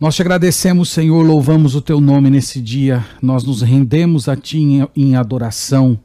Nós 0.00 0.14
te 0.14 0.22
agradecemos, 0.22 0.90
Senhor, 0.90 1.26
louvamos 1.26 1.74
o 1.74 1.80
teu 1.80 2.00
nome 2.00 2.30
nesse 2.30 2.60
dia. 2.60 3.04
Nós 3.20 3.42
nos 3.42 3.62
rendemos 3.62 4.28
a 4.28 4.36
ti 4.36 4.58
em, 4.58 4.88
em 4.94 5.16
adoração, 5.16 5.98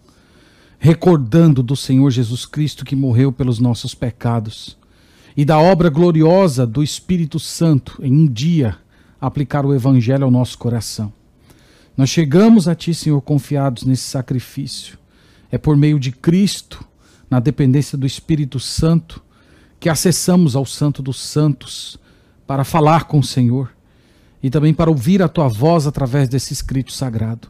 recordando 0.79 1.61
do 1.61 1.75
Senhor 1.75 2.09
Jesus 2.09 2.43
Cristo 2.43 2.83
que 2.83 2.95
morreu 2.95 3.31
pelos 3.31 3.59
nossos 3.59 3.93
pecados 3.93 4.75
e 5.37 5.45
da 5.45 5.59
obra 5.59 5.91
gloriosa 5.91 6.65
do 6.65 6.81
Espírito 6.81 7.39
Santo 7.39 7.99
em 8.01 8.11
um 8.11 8.25
dia 8.25 8.77
aplicar 9.21 9.63
o 9.63 9.75
evangelho 9.75 10.25
ao 10.25 10.31
nosso 10.31 10.57
coração. 10.57 11.13
Nós 11.95 12.09
chegamos 12.09 12.67
a 12.67 12.73
ti, 12.73 12.95
Senhor, 12.95 13.21
confiados 13.21 13.83
nesse 13.83 14.09
sacrifício. 14.09 14.97
É 15.51 15.57
por 15.59 15.77
meio 15.77 15.99
de 15.99 16.11
Cristo, 16.11 16.83
na 17.29 17.39
dependência 17.39 17.95
do 17.95 18.07
Espírito 18.07 18.59
Santo, 18.59 19.23
que 19.79 19.87
acessamos 19.87 20.55
ao 20.55 20.65
Santo 20.65 21.03
dos 21.03 21.21
Santos 21.21 21.99
para 22.47 22.63
falar 22.63 23.03
com 23.03 23.19
o 23.19 23.23
Senhor 23.23 23.69
e 24.43 24.49
também 24.49 24.73
para 24.73 24.91
ouvir 24.91 25.23
a 25.23 25.29
tua 25.29 25.47
voz 25.47 25.87
através 25.87 26.27
desse 26.27 26.51
escrito 26.51 26.91
sagrado. 26.91 27.47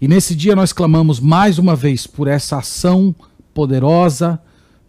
E 0.00 0.08
nesse 0.08 0.34
dia 0.34 0.56
nós 0.56 0.72
clamamos 0.72 1.20
mais 1.20 1.56
uma 1.56 1.76
vez 1.76 2.06
por 2.06 2.26
essa 2.26 2.58
ação 2.58 3.14
poderosa, 3.54 4.38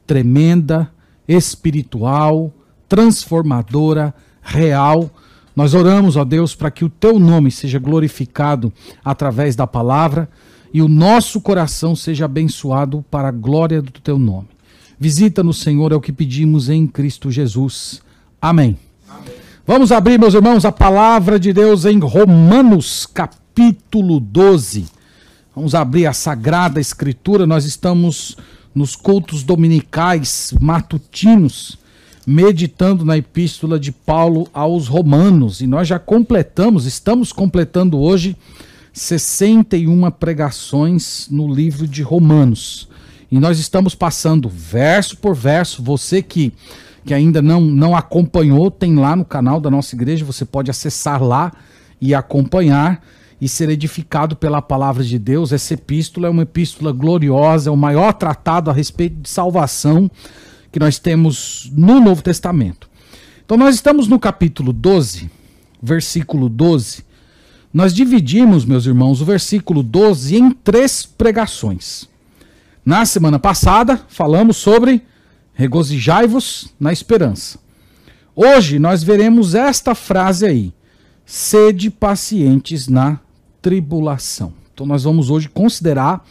tremenda, 0.05 0.91
espiritual, 1.27 2.51
transformadora, 2.89 4.13
real. 4.41 5.09
Nós 5.55 5.73
oramos, 5.73 6.17
ó 6.17 6.25
Deus, 6.25 6.55
para 6.55 6.71
que 6.71 6.83
o 6.83 6.89
teu 6.89 7.19
nome 7.19 7.51
seja 7.51 7.79
glorificado 7.79 8.73
através 9.05 9.55
da 9.55 9.67
palavra 9.67 10.27
e 10.73 10.81
o 10.81 10.87
nosso 10.87 11.39
coração 11.39 11.95
seja 11.95 12.25
abençoado 12.25 13.05
para 13.09 13.29
a 13.29 13.31
glória 13.31 13.81
do 13.81 13.91
teu 13.91 14.17
nome. 14.17 14.49
Visita-nos, 14.99 15.59
Senhor, 15.59 15.91
é 15.91 15.95
o 15.95 16.01
que 16.01 16.11
pedimos 16.11 16.69
em 16.69 16.87
Cristo 16.87 17.31
Jesus. 17.31 18.01
Amém. 18.41 18.77
Vamos 19.69 19.91
abrir, 19.91 20.17
meus 20.17 20.33
irmãos, 20.33 20.63
a 20.63 20.71
palavra 20.71 21.37
de 21.37 21.51
Deus 21.51 21.83
em 21.83 21.99
Romanos, 21.99 23.05
capítulo 23.05 24.17
12. 24.17 24.85
Vamos 25.53 25.75
abrir 25.75 26.05
a 26.05 26.13
Sagrada 26.13 26.79
Escritura. 26.79 27.45
Nós 27.45 27.65
estamos 27.65 28.37
nos 28.73 28.95
cultos 28.95 29.43
dominicais 29.43 30.53
matutinos, 30.61 31.77
meditando 32.25 33.03
na 33.03 33.17
epístola 33.17 33.77
de 33.77 33.91
Paulo 33.91 34.47
aos 34.53 34.87
Romanos. 34.87 35.59
E 35.59 35.67
nós 35.67 35.85
já 35.85 35.99
completamos, 35.99 36.85
estamos 36.85 37.33
completando 37.33 37.99
hoje 37.99 38.37
61 38.93 40.09
pregações 40.11 41.27
no 41.29 41.53
livro 41.53 41.85
de 41.85 42.01
Romanos. 42.01 42.87
E 43.29 43.37
nós 43.37 43.59
estamos 43.59 43.93
passando 43.93 44.47
verso 44.47 45.17
por 45.17 45.35
verso. 45.35 45.83
Você 45.83 46.21
que 46.21 46.53
que 47.07 47.13
ainda 47.13 47.41
não, 47.41 47.61
não 47.61 47.95
acompanhou, 47.95 48.69
tem 48.69 48.93
lá 48.97 49.15
no 49.15 49.23
canal 49.23 49.61
da 49.61 49.71
nossa 49.71 49.95
igreja, 49.95 50.25
você 50.25 50.43
pode 50.43 50.69
acessar 50.69 51.23
lá 51.23 51.53
e 52.01 52.13
acompanhar 52.13 53.01
e 53.39 53.47
ser 53.47 53.69
edificado 53.69 54.35
pela 54.35 54.61
palavra 54.61 55.01
de 55.05 55.17
Deus. 55.17 55.53
Essa 55.53 55.75
epístola 55.75 56.27
é 56.27 56.29
uma 56.29 56.43
epístola 56.43 56.91
gloriosa, 56.91 57.69
é 57.69 57.71
o 57.71 57.77
maior 57.77 58.11
tratado 58.11 58.69
a 58.69 58.73
respeito 58.73 59.21
de 59.21 59.29
salvação 59.29 60.11
que 60.69 60.79
nós 60.79 60.99
temos 60.99 61.71
no 61.73 62.01
Novo 62.01 62.21
Testamento. 62.21 62.89
Então 63.45 63.55
nós 63.55 63.75
estamos 63.75 64.09
no 64.09 64.19
capítulo 64.19 64.73
12, 64.73 65.31
versículo 65.81 66.49
12. 66.49 67.05
Nós 67.73 67.93
dividimos, 67.93 68.65
meus 68.65 68.85
irmãos, 68.85 69.21
o 69.21 69.25
versículo 69.25 69.81
12 69.81 70.35
em 70.35 70.51
três 70.51 71.05
pregações. 71.05 72.05
Na 72.85 73.05
semana 73.05 73.39
passada, 73.39 74.01
falamos 74.09 74.57
sobre 74.57 75.01
regozijai-vos 75.57 76.71
na 76.79 76.93
esperança. 76.93 77.57
Hoje 78.35 78.77
nós 78.77 79.01
veremos 79.01 79.55
esta 79.55 79.95
frase 79.95 80.45
aí: 80.45 80.73
sede 81.25 81.89
pacientes 81.89 82.87
na 82.87 83.19
tribulação. 83.59 84.53
Então 84.71 84.85
nós 84.85 85.03
vamos 85.03 85.31
hoje 85.31 85.49
considerar 85.49 86.23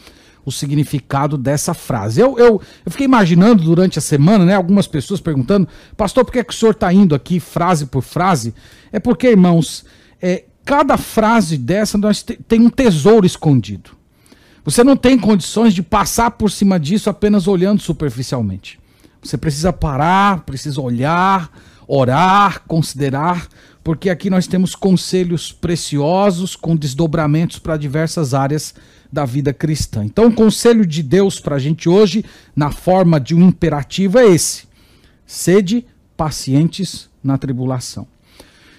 o 0.45 0.53
significado 0.53 1.37
dessa 1.37 1.75
frase. 1.75 2.21
Eu, 2.21 2.39
eu, 2.39 2.63
eu 2.85 2.93
fiquei 2.93 3.05
imaginando 3.05 3.65
durante 3.65 3.99
a 3.99 4.03
semana, 4.03 4.45
né, 4.45 4.55
algumas 4.55 4.87
pessoas 4.87 5.21
perguntando, 5.21 5.67
pastor, 5.97 6.25
por 6.25 6.31
que, 6.31 6.39
é 6.39 6.45
que 6.45 6.53
o 6.53 6.57
senhor 6.57 6.71
está 6.71 6.93
indo 6.93 7.17
aqui 7.17 7.41
frase 7.41 7.87
por 7.87 8.03
frase? 8.03 8.55
É 8.93 9.01
porque, 9.01 9.27
irmãos, 9.27 9.85
é, 10.23 10.45
cada 10.65 10.97
frase 10.97 11.59
dessa 11.59 11.99
nós 11.99 12.23
te, 12.23 12.37
tem 12.47 12.61
um 12.61 12.71
tesouro 12.71 13.27
escondido. 13.27 13.91
Você 14.65 14.85
não 14.85 14.97
tem 14.97 15.19
condições 15.19 15.75
de 15.75 15.83
passar 15.83 16.31
por 16.31 16.49
cima 16.49 16.79
disso 16.79 17.11
apenas 17.11 17.49
olhando 17.49 17.83
superficialmente. 17.83 18.79
Você 19.27 19.37
precisa 19.37 19.73
parar, 19.73 20.45
precisa 20.45 20.81
olhar, 20.81 21.51
orar, 21.87 22.63
considerar, 22.67 23.49
porque 23.83 24.09
aqui 24.09 24.31
nós 24.31 24.47
temos 24.47 24.75
conselhos 24.75 25.53
preciosos 25.53 26.57
com 26.57 26.77
desdobramentos 26.77 27.59
para 27.59 27.77
diversas 27.77 28.35
áreas 28.35 28.75
da 29.13 29.25
vida 29.25 29.53
cristã. 29.53 30.05
Então, 30.05 30.27
o 30.27 30.33
conselho 30.33 30.85
de 30.85 31.03
Deus 31.03 31.41
para 31.41 31.57
a 31.57 31.59
gente 31.59 31.89
hoje, 31.89 32.25
na 32.55 32.71
forma 32.71 33.21
de 33.21 33.35
um 33.35 33.49
imperativo, 33.49 34.19
é 34.19 34.27
esse: 34.27 34.65
sede 35.27 35.85
pacientes 36.17 37.09
na 37.23 37.37
tribulação. 37.37 38.07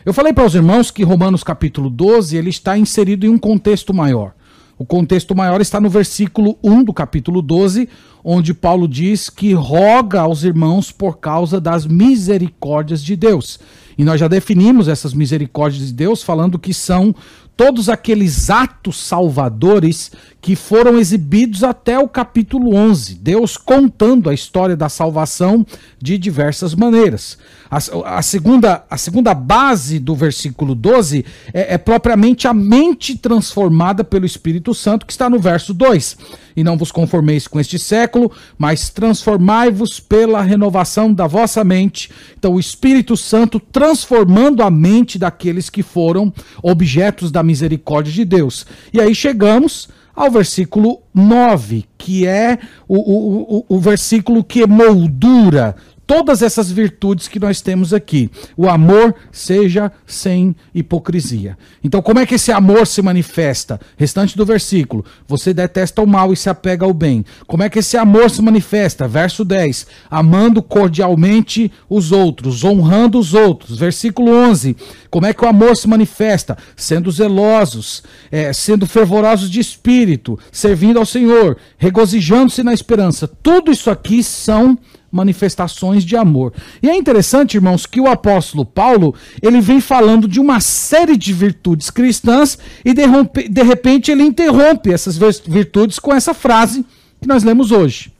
Eu 0.06 0.14
falei 0.14 0.31
para 0.31 0.46
os 0.46 0.56
irmãos 0.56 0.90
que 0.90 1.03
Romanos 1.03 1.44
capítulo 1.44 1.90
12 1.90 2.38
ele 2.38 2.50
está 2.50 2.78
inserido 2.78 3.25
em 3.25 3.29
um 3.29 3.38
contexto 3.38 3.94
maior. 3.94 4.34
O 4.80 4.86
contexto 4.86 5.34
maior 5.34 5.60
está 5.60 5.82
no 5.82 5.90
versículo 5.90 6.56
1 6.64 6.84
do 6.84 6.94
capítulo 6.94 7.42
12, 7.42 7.90
onde 8.24 8.54
Paulo 8.54 8.88
diz 8.88 9.28
que 9.28 9.52
roga 9.54 10.22
aos 10.22 10.44
irmãos 10.44 10.92
por 10.92 11.18
causa 11.18 11.60
das 11.60 11.88
misericórdias 11.88 13.04
de 13.04 13.16
Deus. 13.16 13.60
E 13.98 14.04
nós 14.04 14.20
já 14.20 14.28
definimos 14.28 14.88
essas 14.88 15.16
misericórdias 15.16 15.88
de 15.88 15.94
Deus 15.94 16.22
falando 16.22 16.60
que 16.60 16.76
são 16.76 17.16
todos 17.56 17.90
aqueles 17.90 18.52
atos 18.52 18.98
salvadores 18.98 20.12
que 20.40 20.56
foram 20.56 21.00
exibidos 21.00 21.64
até 21.64 21.98
o 21.98 22.08
capítulo 22.08 22.76
11, 22.76 23.16
Deus 23.16 23.58
contando 23.58 24.30
a 24.30 24.34
história 24.34 24.78
da 24.78 24.88
salvação 24.88 25.66
de 26.00 26.20
diversas 26.20 26.76
maneiras. 26.76 27.40
A, 27.69 28.17
a 28.17 28.22
segunda, 28.22 28.83
a 28.89 28.97
segunda 28.97 29.33
base 29.33 30.00
do 30.00 30.16
versículo 30.16 30.73
12 30.73 31.25
é, 31.53 31.75
é 31.75 31.78
propriamente 31.78 32.47
a 32.47 32.53
mente 32.53 33.17
transformada 33.17 34.03
pelo 34.03 34.25
Espírito 34.25 34.73
Santo, 34.73 35.05
que 35.05 35.11
está 35.11 35.29
no 35.29 35.39
verso 35.39 35.73
2. 35.73 36.17
E 36.55 36.63
não 36.63 36.78
vos 36.78 36.91
conformeis 36.91 37.47
com 37.47 37.59
este 37.59 37.78
século, 37.78 38.31
mas 38.57 38.89
transformai-vos 38.89 40.00
pela 40.00 40.41
renovação 40.41 41.13
da 41.13 41.28
vossa 41.28 41.63
mente. 41.63 42.09
Então, 42.38 42.53
o 42.53 42.59
Espírito 42.59 43.16
Santo 43.16 43.59
transformando 43.59 44.63
a 44.63 44.72
mente 44.72 45.19
daqueles 45.19 45.69
que 45.69 45.84
foram 45.84 46.34
objetos 46.63 47.31
da 47.31 47.44
misericórdia 47.44 48.11
de 48.11 48.25
Deus. 48.25 48.66
E 48.91 48.99
aí 48.99 49.13
chegamos 49.13 49.88
ao 50.17 50.31
versículo 50.31 51.03
9, 51.13 51.85
que 51.95 52.25
é 52.25 52.57
o, 52.88 52.95
o, 52.97 53.57
o, 53.57 53.66
o 53.75 53.79
versículo 53.79 54.44
que 54.44 54.66
moldura 54.66 55.75
todas 56.07 56.41
essas 56.41 56.72
virtudes 56.72 57.28
que 57.28 57.40
nós 57.40 57.59
temos 57.59 57.94
aqui. 57.94 58.31
O 58.56 58.68
amor 58.69 59.13
seja 59.31 59.91
sem 60.06 60.56
hipocrisia. 60.73 61.57
Então, 61.84 62.01
como 62.01 62.19
é 62.19 62.25
que 62.25 62.35
esse 62.35 62.51
amor 62.51 62.88
se 62.88 63.01
manifesta? 63.01 63.79
Restante 63.97 64.38
do 64.38 64.46
versículo: 64.46 65.03
você 65.28 65.53
detesta 65.53 66.01
o 66.01 66.07
mal 66.07 66.31
e 66.31 66.38
se 66.38 66.50
apega 66.50 66.85
ao 66.85 66.94
bem. 66.94 67.25
Como 67.46 67.62
é 67.62 67.69
que 67.69 67.79
esse 67.79 67.97
amor 67.97 68.29
se 68.29 68.41
manifesta? 68.41 69.07
Verso 69.07 69.44
10: 69.44 69.85
amando 70.09 70.63
cordialmente 70.63 71.69
os 71.90 72.13
outros, 72.13 72.63
honrando 72.63 73.19
os 73.19 73.34
outros. 73.34 73.78
Versículo 73.78 74.31
11: 74.31 74.78
como 75.09 75.25
é 75.25 75.34
que 75.34 75.44
o 75.44 75.47
amor 75.47 75.76
se 75.76 75.87
manifesta? 75.87 76.58
Sendo 76.76 77.11
zelosos, 77.11 78.02
é, 78.32 78.53
sendo 78.53 78.85
fervorosos 78.85 79.49
de 79.49 79.59
espírito, 79.59 80.40
servindo 80.52 80.99
ao 80.99 81.05
Senhor, 81.05 81.58
regozijando-se 81.78 82.64
na 82.64 82.73
esperança. 82.73 83.28
Tudo 83.28 83.72
isso 83.72 83.90
aqui 83.90 84.23
são 84.23 84.78
manifestações 85.12 86.04
de 86.04 86.16
amor. 86.16 86.54
E 86.82 86.90
é 86.90 86.96
interessante, 86.96 87.56
irmãos, 87.56 87.86
que 87.86 88.02
o 88.02 88.08
apóstolo 88.08 88.66
Paulo, 88.66 89.16
ele 89.42 89.62
vem 89.62 89.80
falando 89.80 90.28
de 90.28 90.40
uma 90.40 90.59
série 90.59 91.16
de 91.16 91.34
virtudes 91.34 91.90
cristãs 91.90 92.58
e 92.84 92.94
de, 92.94 93.06
rompe, 93.06 93.48
de 93.48 93.64
repente 93.64 94.12
ele 94.12 94.24
interrompe 94.24 94.92
essas 94.92 95.18
virtudes 95.18 96.00
com 96.00 96.14
essa 96.14 96.34
frase 96.34 96.86
que 97.22 97.28
nós 97.28 97.44
lemos 97.44 97.72
hoje. 97.72 98.12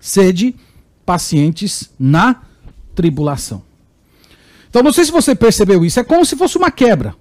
Sede 0.00 0.54
pacientes 1.04 1.90
na 1.98 2.42
tribulação. 2.94 3.62
Então, 4.68 4.82
não 4.82 4.92
sei 4.92 5.04
se 5.04 5.12
você 5.12 5.34
percebeu 5.34 5.84
isso, 5.84 6.00
é 6.00 6.04
como 6.04 6.24
se 6.24 6.36
fosse 6.36 6.58
uma 6.58 6.70
quebra. 6.70 7.14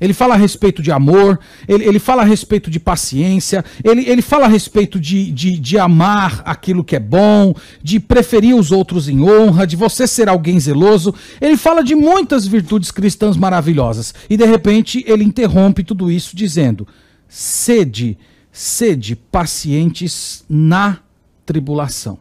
Ele 0.00 0.12
fala 0.12 0.34
a 0.34 0.36
respeito 0.36 0.82
de 0.82 0.90
amor, 0.90 1.38
ele, 1.68 1.84
ele 1.84 1.98
fala 1.98 2.22
a 2.22 2.24
respeito 2.24 2.70
de 2.70 2.80
paciência, 2.80 3.64
ele, 3.82 4.08
ele 4.08 4.22
fala 4.22 4.46
a 4.46 4.48
respeito 4.48 4.98
de, 4.98 5.30
de, 5.30 5.58
de 5.58 5.78
amar 5.78 6.42
aquilo 6.44 6.84
que 6.84 6.96
é 6.96 7.00
bom, 7.00 7.54
de 7.82 8.00
preferir 8.00 8.56
os 8.56 8.72
outros 8.72 9.08
em 9.08 9.22
honra, 9.22 9.66
de 9.66 9.76
você 9.76 10.06
ser 10.06 10.28
alguém 10.28 10.58
zeloso. 10.58 11.14
Ele 11.40 11.56
fala 11.56 11.82
de 11.82 11.94
muitas 11.94 12.46
virtudes 12.46 12.90
cristãs 12.90 13.36
maravilhosas. 13.36 14.14
E 14.28 14.36
de 14.36 14.44
repente 14.44 15.04
ele 15.06 15.24
interrompe 15.24 15.84
tudo 15.84 16.10
isso 16.10 16.36
dizendo: 16.36 16.86
sede, 17.28 18.18
sede 18.50 19.16
pacientes 19.16 20.44
na 20.48 20.98
tribulação. 21.46 22.18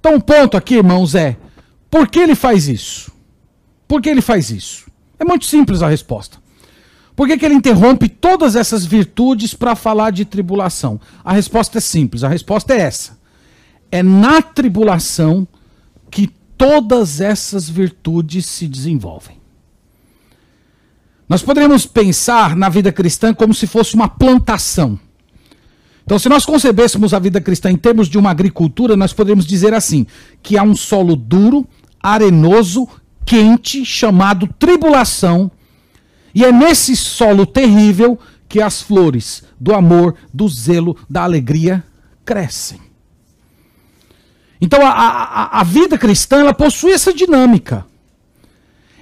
Então 0.00 0.16
o 0.16 0.22
ponto 0.22 0.56
aqui, 0.56 0.76
irmãos, 0.76 1.14
é: 1.14 1.36
por 1.90 2.08
que 2.08 2.18
ele 2.18 2.34
faz 2.34 2.68
isso? 2.68 3.12
Por 3.86 4.02
que 4.02 4.08
ele 4.08 4.20
faz 4.20 4.50
isso? 4.50 4.90
É 5.18 5.24
muito 5.24 5.44
simples 5.44 5.82
a 5.82 5.88
resposta. 5.88 6.43
Por 7.16 7.28
que, 7.28 7.38
que 7.38 7.44
ele 7.44 7.54
interrompe 7.54 8.08
todas 8.08 8.56
essas 8.56 8.84
virtudes 8.84 9.54
para 9.54 9.76
falar 9.76 10.10
de 10.10 10.24
tribulação? 10.24 11.00
A 11.24 11.32
resposta 11.32 11.78
é 11.78 11.80
simples, 11.80 12.24
a 12.24 12.28
resposta 12.28 12.74
é 12.74 12.80
essa. 12.80 13.18
É 13.90 14.02
na 14.02 14.42
tribulação 14.42 15.46
que 16.10 16.28
todas 16.58 17.20
essas 17.20 17.68
virtudes 17.68 18.46
se 18.46 18.66
desenvolvem. 18.66 19.36
Nós 21.28 21.42
poderíamos 21.42 21.86
pensar 21.86 22.56
na 22.56 22.68
vida 22.68 22.92
cristã 22.92 23.32
como 23.32 23.54
se 23.54 23.66
fosse 23.66 23.94
uma 23.94 24.08
plantação. 24.08 24.98
Então, 26.04 26.18
se 26.18 26.28
nós 26.28 26.44
concebêssemos 26.44 27.14
a 27.14 27.18
vida 27.18 27.40
cristã 27.40 27.70
em 27.70 27.76
termos 27.76 28.08
de 28.08 28.18
uma 28.18 28.30
agricultura, 28.30 28.94
nós 28.96 29.12
poderíamos 29.12 29.46
dizer 29.46 29.72
assim: 29.72 30.06
que 30.42 30.58
há 30.58 30.62
um 30.62 30.76
solo 30.76 31.16
duro, 31.16 31.66
arenoso, 32.02 32.86
quente, 33.24 33.84
chamado 33.86 34.46
tribulação, 34.58 35.50
e 36.34 36.44
é 36.44 36.50
nesse 36.50 36.96
solo 36.96 37.46
terrível 37.46 38.18
que 38.48 38.60
as 38.60 38.82
flores 38.82 39.44
do 39.58 39.74
amor, 39.74 40.14
do 40.32 40.48
zelo, 40.48 40.96
da 41.08 41.22
alegria 41.22 41.84
crescem. 42.24 42.80
Então 44.60 44.84
a, 44.84 44.90
a, 44.90 45.60
a 45.60 45.64
vida 45.64 45.96
cristã 45.98 46.40
ela 46.40 46.54
possui 46.54 46.92
essa 46.92 47.12
dinâmica. 47.12 47.86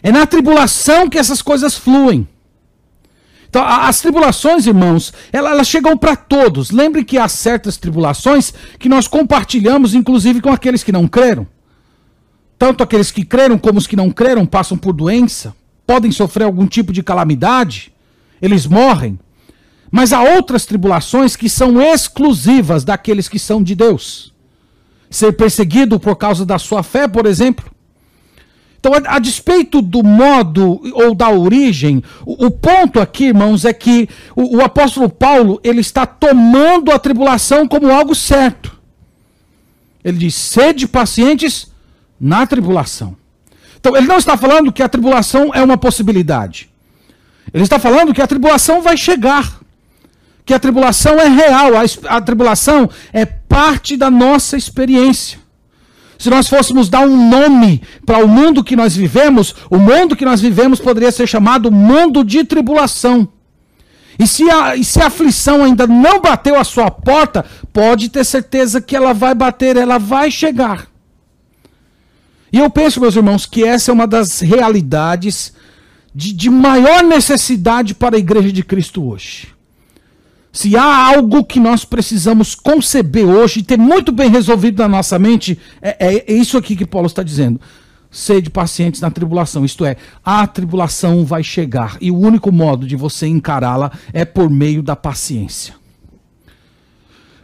É 0.02 0.10
na 0.10 0.26
tribulação 0.26 1.08
que 1.08 1.18
essas 1.18 1.40
coisas 1.40 1.76
fluem. 1.76 2.28
Então, 3.48 3.62
as 3.62 4.00
tribulações, 4.00 4.66
irmãos, 4.66 5.12
elas, 5.30 5.52
elas 5.52 5.68
chegam 5.68 5.94
para 5.94 6.16
todos. 6.16 6.70
Lembre 6.70 7.04
que 7.04 7.18
há 7.18 7.28
certas 7.28 7.76
tribulações 7.76 8.52
que 8.78 8.88
nós 8.88 9.06
compartilhamos, 9.06 9.94
inclusive 9.94 10.40
com 10.40 10.48
aqueles 10.50 10.82
que 10.82 10.90
não 10.90 11.06
creram. 11.06 11.46
Tanto 12.58 12.82
aqueles 12.82 13.10
que 13.10 13.26
creram 13.26 13.58
como 13.58 13.78
os 13.78 13.86
que 13.86 13.94
não 13.94 14.10
creram 14.10 14.46
passam 14.46 14.78
por 14.78 14.94
doença, 14.94 15.54
podem 15.92 16.10
sofrer 16.10 16.44
algum 16.44 16.66
tipo 16.66 16.90
de 16.90 17.02
calamidade, 17.02 17.92
eles 18.40 18.66
morrem. 18.66 19.18
Mas 19.90 20.10
há 20.10 20.22
outras 20.22 20.64
tribulações 20.64 21.36
que 21.36 21.50
são 21.50 21.82
exclusivas 21.82 22.82
daqueles 22.82 23.28
que 23.28 23.38
são 23.38 23.62
de 23.62 23.74
Deus. 23.74 24.32
Ser 25.10 25.32
perseguido 25.32 26.00
por 26.00 26.16
causa 26.16 26.46
da 26.46 26.58
sua 26.58 26.82
fé, 26.82 27.06
por 27.06 27.26
exemplo. 27.26 27.70
Então, 28.80 28.94
a, 28.94 29.16
a 29.16 29.18
despeito 29.18 29.82
do 29.82 30.02
modo 30.02 30.80
ou 30.94 31.14
da 31.14 31.28
origem, 31.28 32.02
o, 32.24 32.46
o 32.46 32.50
ponto 32.50 32.98
aqui, 32.98 33.26
irmãos, 33.26 33.66
é 33.66 33.74
que 33.74 34.08
o, 34.34 34.56
o 34.56 34.60
apóstolo 34.62 35.10
Paulo 35.10 35.60
ele 35.62 35.82
está 35.82 36.06
tomando 36.06 36.90
a 36.90 36.98
tribulação 36.98 37.68
como 37.68 37.90
algo 37.90 38.14
certo. 38.14 38.80
Ele 40.02 40.16
diz: 40.16 40.34
sede 40.34 40.88
pacientes 40.88 41.70
na 42.18 42.46
tribulação. 42.46 43.14
Então, 43.82 43.96
ele 43.96 44.06
não 44.06 44.16
está 44.16 44.36
falando 44.36 44.70
que 44.70 44.80
a 44.80 44.88
tribulação 44.88 45.50
é 45.52 45.60
uma 45.60 45.76
possibilidade. 45.76 46.70
Ele 47.52 47.64
está 47.64 47.80
falando 47.80 48.14
que 48.14 48.22
a 48.22 48.28
tribulação 48.28 48.80
vai 48.80 48.96
chegar. 48.96 49.60
Que 50.46 50.54
a 50.54 50.58
tribulação 50.60 51.18
é 51.18 51.26
real. 51.26 51.72
A, 51.76 52.16
a 52.16 52.20
tribulação 52.20 52.88
é 53.12 53.26
parte 53.26 53.96
da 53.96 54.08
nossa 54.08 54.56
experiência. 54.56 55.40
Se 56.16 56.30
nós 56.30 56.48
fôssemos 56.48 56.88
dar 56.88 57.00
um 57.00 57.28
nome 57.28 57.82
para 58.06 58.24
o 58.24 58.28
mundo 58.28 58.62
que 58.62 58.76
nós 58.76 58.94
vivemos, 58.94 59.52
o 59.68 59.78
mundo 59.78 60.14
que 60.14 60.24
nós 60.24 60.40
vivemos 60.40 60.78
poderia 60.78 61.10
ser 61.10 61.26
chamado 61.26 61.68
mundo 61.68 62.22
de 62.22 62.44
tribulação. 62.44 63.26
E 64.16 64.28
se, 64.28 64.48
a, 64.48 64.76
e 64.76 64.84
se 64.84 65.02
a 65.02 65.08
aflição 65.08 65.64
ainda 65.64 65.88
não 65.88 66.20
bateu 66.20 66.56
a 66.56 66.62
sua 66.62 66.88
porta, 66.88 67.44
pode 67.72 68.10
ter 68.10 68.22
certeza 68.22 68.80
que 68.80 68.94
ela 68.94 69.12
vai 69.12 69.34
bater, 69.34 69.76
ela 69.76 69.98
vai 69.98 70.30
chegar. 70.30 70.91
E 72.52 72.58
eu 72.58 72.68
penso, 72.68 73.00
meus 73.00 73.16
irmãos, 73.16 73.46
que 73.46 73.64
essa 73.64 73.90
é 73.90 73.94
uma 73.94 74.06
das 74.06 74.40
realidades 74.40 75.54
de, 76.14 76.32
de 76.32 76.50
maior 76.50 77.02
necessidade 77.02 77.94
para 77.94 78.16
a 78.16 78.18
igreja 78.18 78.52
de 78.52 78.62
Cristo 78.62 79.02
hoje. 79.08 79.48
Se 80.52 80.76
há 80.76 81.06
algo 81.06 81.44
que 81.44 81.58
nós 81.58 81.82
precisamos 81.86 82.54
conceber 82.54 83.24
hoje 83.24 83.60
e 83.60 83.62
ter 83.62 83.78
muito 83.78 84.12
bem 84.12 84.28
resolvido 84.30 84.82
na 84.82 84.88
nossa 84.88 85.18
mente, 85.18 85.58
é, 85.80 85.96
é, 85.98 86.24
é 86.30 86.32
isso 86.34 86.58
aqui 86.58 86.76
que 86.76 86.84
Paulo 86.84 87.06
está 87.06 87.22
dizendo. 87.22 87.58
Sede 88.10 88.50
pacientes 88.50 89.00
na 89.00 89.10
tribulação, 89.10 89.64
isto 89.64 89.86
é, 89.86 89.96
a 90.22 90.46
tribulação 90.46 91.24
vai 91.24 91.42
chegar 91.42 91.96
e 91.98 92.10
o 92.10 92.18
único 92.18 92.52
modo 92.52 92.86
de 92.86 92.94
você 92.94 93.26
encará-la 93.26 93.90
é 94.12 94.26
por 94.26 94.50
meio 94.50 94.82
da 94.82 94.94
paciência. 94.94 95.74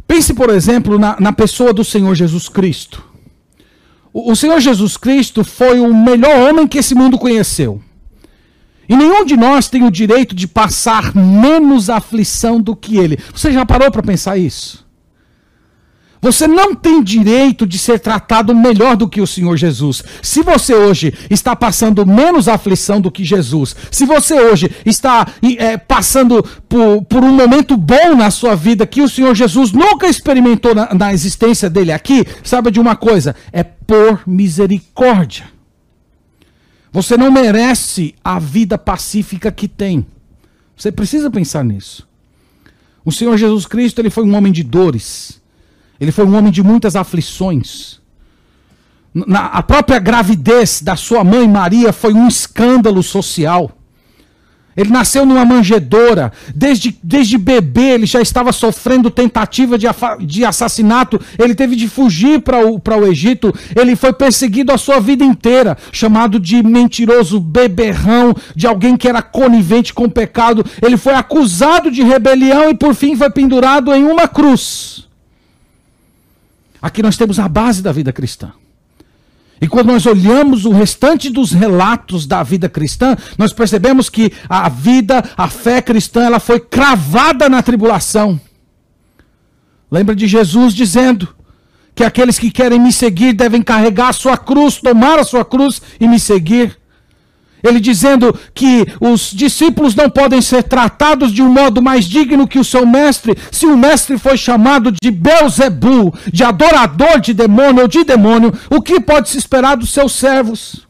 Pense, 0.06 0.34
por 0.34 0.50
exemplo, 0.50 0.98
na, 0.98 1.16
na 1.18 1.32
pessoa 1.32 1.72
do 1.72 1.82
Senhor 1.82 2.14
Jesus 2.14 2.50
Cristo. 2.50 3.07
O, 4.26 4.34
Senhor 4.34 4.58
Jesus 4.60 4.96
Cristo 4.96 5.44
foi 5.44 5.80
o 5.80 5.94
melhor 5.94 6.48
homem 6.48 6.66
que 6.66 6.78
esse 6.78 6.94
mundo 6.94 7.18
conheceu. 7.18 7.80
E 8.88 8.96
nenhum 8.96 9.24
de 9.24 9.36
nós 9.36 9.68
tem 9.68 9.84
o 9.84 9.90
direito 9.90 10.34
de 10.34 10.48
passar 10.48 11.14
menos 11.14 11.90
aflição 11.90 12.60
do 12.60 12.74
que 12.74 12.96
ele. 12.96 13.18
Você 13.32 13.52
já 13.52 13.66
parou 13.66 13.90
para 13.90 14.02
pensar 14.02 14.38
isso? 14.38 14.87
Você 16.20 16.48
não 16.48 16.74
tem 16.74 17.02
direito 17.02 17.66
de 17.66 17.78
ser 17.78 18.00
tratado 18.00 18.54
melhor 18.54 18.96
do 18.96 19.08
que 19.08 19.20
o 19.20 19.26
Senhor 19.26 19.56
Jesus. 19.56 20.02
Se 20.22 20.42
você 20.42 20.74
hoje 20.74 21.14
está 21.30 21.54
passando 21.54 22.04
menos 22.04 22.48
aflição 22.48 23.00
do 23.00 23.10
que 23.10 23.24
Jesus, 23.24 23.76
se 23.90 24.04
você 24.04 24.34
hoje 24.34 24.70
está 24.84 25.26
é, 25.58 25.76
passando 25.76 26.42
por, 26.68 27.04
por, 27.04 27.22
um 27.22 27.32
momento 27.32 27.76
bom 27.76 28.16
na 28.16 28.30
sua 28.30 28.56
vida 28.56 28.86
que 28.86 29.00
o 29.00 29.08
Senhor 29.08 29.34
Jesus 29.34 29.70
nunca 29.72 30.08
experimentou 30.08 30.74
na, 30.74 30.92
na 30.92 31.12
existência 31.12 31.70
dele 31.70 31.92
aqui, 31.92 32.24
sabe 32.42 32.70
de 32.70 32.80
uma 32.80 32.96
coisa? 32.96 33.34
É 33.52 33.62
por 33.62 34.22
misericórdia. 34.26 35.46
Você 36.92 37.16
não 37.16 37.30
merece 37.30 38.14
a 38.24 38.38
vida 38.38 38.76
pacífica 38.76 39.52
que 39.52 39.68
tem. 39.68 40.06
Você 40.76 40.90
precisa 40.90 41.30
pensar 41.30 41.64
nisso. 41.64 42.08
O 43.04 43.12
Senhor 43.12 43.36
Jesus 43.36 43.66
Cristo, 43.66 44.00
ele 44.00 44.10
foi 44.10 44.24
um 44.24 44.34
homem 44.34 44.52
de 44.52 44.62
dores. 44.62 45.37
Ele 46.00 46.12
foi 46.12 46.24
um 46.24 46.36
homem 46.36 46.52
de 46.52 46.62
muitas 46.62 46.94
aflições. 46.94 47.98
Na, 49.14 49.46
a 49.46 49.62
própria 49.62 49.98
gravidez 49.98 50.80
da 50.82 50.94
sua 50.94 51.24
mãe 51.24 51.48
Maria 51.48 51.92
foi 51.92 52.12
um 52.12 52.28
escândalo 52.28 53.02
social. 53.02 53.72
Ele 54.78 54.90
nasceu 54.90 55.26
numa 55.26 55.44
manjedoura. 55.44 56.32
Desde, 56.54 56.96
desde 57.02 57.36
bebê 57.36 57.94
ele 57.94 58.06
já 58.06 58.20
estava 58.20 58.52
sofrendo 58.52 59.10
tentativa 59.10 59.76
de, 59.76 59.88
de 60.20 60.44
assassinato. 60.44 61.20
Ele 61.36 61.52
teve 61.52 61.74
de 61.74 61.88
fugir 61.88 62.40
para 62.42 62.64
o, 62.64 62.80
o 62.80 63.06
Egito. 63.06 63.52
Ele 63.74 63.96
foi 63.96 64.12
perseguido 64.12 64.70
a 64.70 64.78
sua 64.78 65.00
vida 65.00 65.24
inteira, 65.24 65.76
chamado 65.90 66.38
de 66.38 66.62
mentiroso, 66.62 67.40
beberrão, 67.40 68.32
de 68.54 68.68
alguém 68.68 68.96
que 68.96 69.08
era 69.08 69.20
conivente 69.20 69.92
com 69.92 70.04
o 70.04 70.10
pecado. 70.10 70.64
Ele 70.80 70.96
foi 70.96 71.14
acusado 71.14 71.90
de 71.90 72.04
rebelião 72.04 72.70
e 72.70 72.74
por 72.74 72.94
fim 72.94 73.16
foi 73.16 73.30
pendurado 73.30 73.92
em 73.92 74.04
uma 74.04 74.28
cruz. 74.28 75.07
Aqui 76.80 77.02
nós 77.02 77.16
temos 77.16 77.38
a 77.38 77.48
base 77.48 77.82
da 77.82 77.92
vida 77.92 78.12
cristã. 78.12 78.52
E 79.60 79.66
quando 79.66 79.88
nós 79.88 80.06
olhamos 80.06 80.64
o 80.64 80.70
restante 80.70 81.30
dos 81.30 81.50
relatos 81.52 82.26
da 82.26 82.42
vida 82.42 82.68
cristã, 82.68 83.16
nós 83.36 83.52
percebemos 83.52 84.08
que 84.08 84.32
a 84.48 84.68
vida, 84.68 85.22
a 85.36 85.48
fé 85.48 85.82
cristã, 85.82 86.22
ela 86.22 86.38
foi 86.38 86.60
cravada 86.60 87.48
na 87.48 87.60
tribulação. 87.60 88.40
Lembra 89.90 90.14
de 90.14 90.26
Jesus 90.26 90.74
dizendo 90.74 91.28
que 91.94 92.04
aqueles 92.04 92.38
que 92.38 92.50
querem 92.50 92.78
me 92.78 92.92
seguir 92.92 93.32
devem 93.32 93.60
carregar 93.60 94.10
a 94.10 94.12
sua 94.12 94.36
cruz, 94.36 94.76
tomar 94.76 95.18
a 95.18 95.24
sua 95.24 95.44
cruz 95.44 95.82
e 95.98 96.06
me 96.06 96.20
seguir. 96.20 96.78
Ele 97.62 97.80
dizendo 97.80 98.34
que 98.54 98.86
os 99.00 99.30
discípulos 99.30 99.94
não 99.94 100.08
podem 100.08 100.40
ser 100.40 100.62
tratados 100.62 101.32
de 101.32 101.42
um 101.42 101.52
modo 101.52 101.82
mais 101.82 102.04
digno 102.04 102.46
que 102.46 102.58
o 102.58 102.64
seu 102.64 102.86
mestre, 102.86 103.36
se 103.50 103.66
o 103.66 103.76
mestre 103.76 104.18
foi 104.18 104.36
chamado 104.36 104.92
de 104.92 105.10
Beuzebu, 105.10 106.14
de 106.32 106.44
adorador 106.44 107.20
de 107.20 107.34
demônio 107.34 107.82
ou 107.82 107.88
de 107.88 108.04
demônio, 108.04 108.52
o 108.70 108.80
que 108.80 109.00
pode 109.00 109.28
se 109.28 109.38
esperar 109.38 109.76
dos 109.76 109.90
seus 109.90 110.12
servos? 110.12 110.86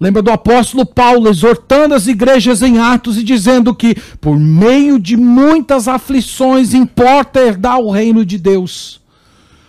Lembra 0.00 0.22
do 0.22 0.30
apóstolo 0.30 0.84
Paulo 0.84 1.30
exortando 1.30 1.94
as 1.94 2.06
igrejas 2.06 2.62
em 2.62 2.78
Atos 2.78 3.16
e 3.16 3.22
dizendo 3.22 3.74
que, 3.74 3.94
por 4.20 4.38
meio 4.38 4.98
de 4.98 5.16
muitas 5.16 5.86
aflições, 5.86 6.74
importa 6.74 7.40
herdar 7.40 7.78
o 7.78 7.90
reino 7.90 8.24
de 8.24 8.36
Deus. 8.36 9.03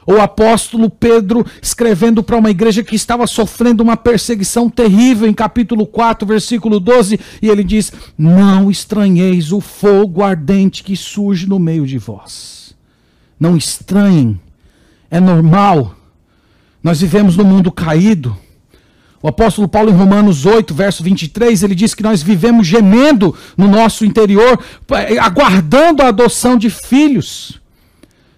O 0.08 0.22
apóstolo 0.22 0.90
Pedro 0.90 1.46
escrevendo 1.62 2.22
para 2.22 2.38
uma 2.38 2.52
igreja 2.52 2.84
que 2.84 2.96
estava 2.96 3.26
sofrendo 3.26 3.82
uma 3.82 3.98
perseguição 3.98 4.70
terrível, 4.70 5.28
em 5.28 5.34
capítulo 5.34 5.88
4, 5.88 6.28
versículo 6.28 6.80
12, 6.80 7.20
e 7.42 7.50
ele 7.50 7.64
diz: 7.64 7.92
Não 8.18 8.70
estranheis 8.70 9.52
o 9.52 9.60
fogo 9.60 10.22
ardente 10.22 10.84
que 10.84 10.96
surge 10.96 11.48
no 11.48 11.58
meio 11.58 11.88
de 11.88 11.98
vós. 11.98 12.76
Não 13.40 13.58
estranhem, 13.58 14.40
é 15.10 15.20
normal. 15.20 15.96
Nós 16.84 17.02
vivemos 17.02 17.36
num 17.36 17.44
mundo 17.44 17.72
caído. 17.72 18.38
O 19.24 19.28
apóstolo 19.28 19.68
Paulo, 19.68 19.90
em 19.90 19.96
Romanos 19.96 20.46
8, 20.46 20.72
verso 20.72 21.02
23, 21.02 21.64
ele 21.64 21.74
diz 21.74 21.96
que 21.96 22.04
nós 22.04 22.22
vivemos 22.22 22.68
gemendo 22.68 23.36
no 23.58 23.68
nosso 23.68 24.06
interior, 24.06 24.60
aguardando 25.20 26.04
a 26.04 26.10
adoção 26.10 26.56
de 26.56 26.70
filhos. 26.70 27.60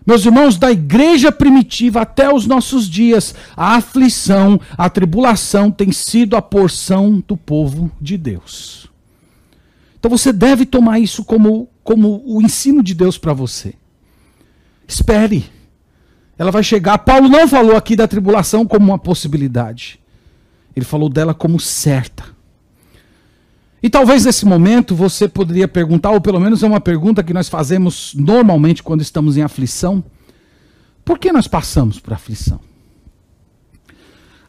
Meus 0.08 0.26
irmãos, 0.26 0.58
da 0.58 0.72
igreja 0.72 1.34
primitiva 1.34 2.00
até 2.00 2.34
os 2.34 2.48
nossos 2.48 2.90
dias, 2.90 3.36
a 3.58 3.76
aflição, 3.76 4.58
a 4.78 4.90
tribulação 4.90 5.70
tem 5.70 5.92
sido 5.92 6.38
a 6.38 6.42
porção 6.42 7.22
do 7.28 7.36
povo 7.36 7.92
de 8.00 8.18
Deus. 8.18 8.90
Então 10.00 10.10
você 10.10 10.32
deve 10.32 10.66
tomar 10.66 10.98
isso 10.98 11.26
como, 11.26 11.68
como 11.84 12.24
o 12.26 12.42
ensino 12.42 12.82
de 12.82 12.94
Deus 12.94 13.18
para 13.18 13.34
você. 13.34 13.74
Espere. 14.88 15.44
Ela 16.38 16.52
vai 16.52 16.64
chegar. 16.64 17.00
Paulo 17.00 17.28
não 17.28 17.46
falou 17.46 17.76
aqui 17.76 17.94
da 17.94 18.08
tribulação 18.08 18.66
como 18.66 18.86
uma 18.86 19.00
possibilidade. 19.00 20.00
Ele 20.74 20.86
falou 20.86 21.10
dela 21.10 21.34
como 21.34 21.60
certa. 21.60 22.24
E 23.81 23.89
talvez 23.89 24.25
nesse 24.25 24.46
momento 24.46 24.96
você 24.96 25.27
poderia 25.27 25.67
perguntar, 25.67 26.12
ou 26.12 26.19
pelo 26.19 26.39
menos 26.39 26.63
é 26.63 26.67
uma 26.67 26.81
pergunta 26.81 27.24
que 27.24 27.34
nós 27.34 27.48
fazemos 27.48 28.13
normalmente 28.15 28.81
quando 28.81 29.01
estamos 29.01 29.38
em 29.38 29.43
aflição: 29.43 30.03
por 31.05 31.19
que 31.19 31.31
nós 31.31 31.48
passamos 31.48 32.00
por 32.00 32.13
aflição? 32.13 32.60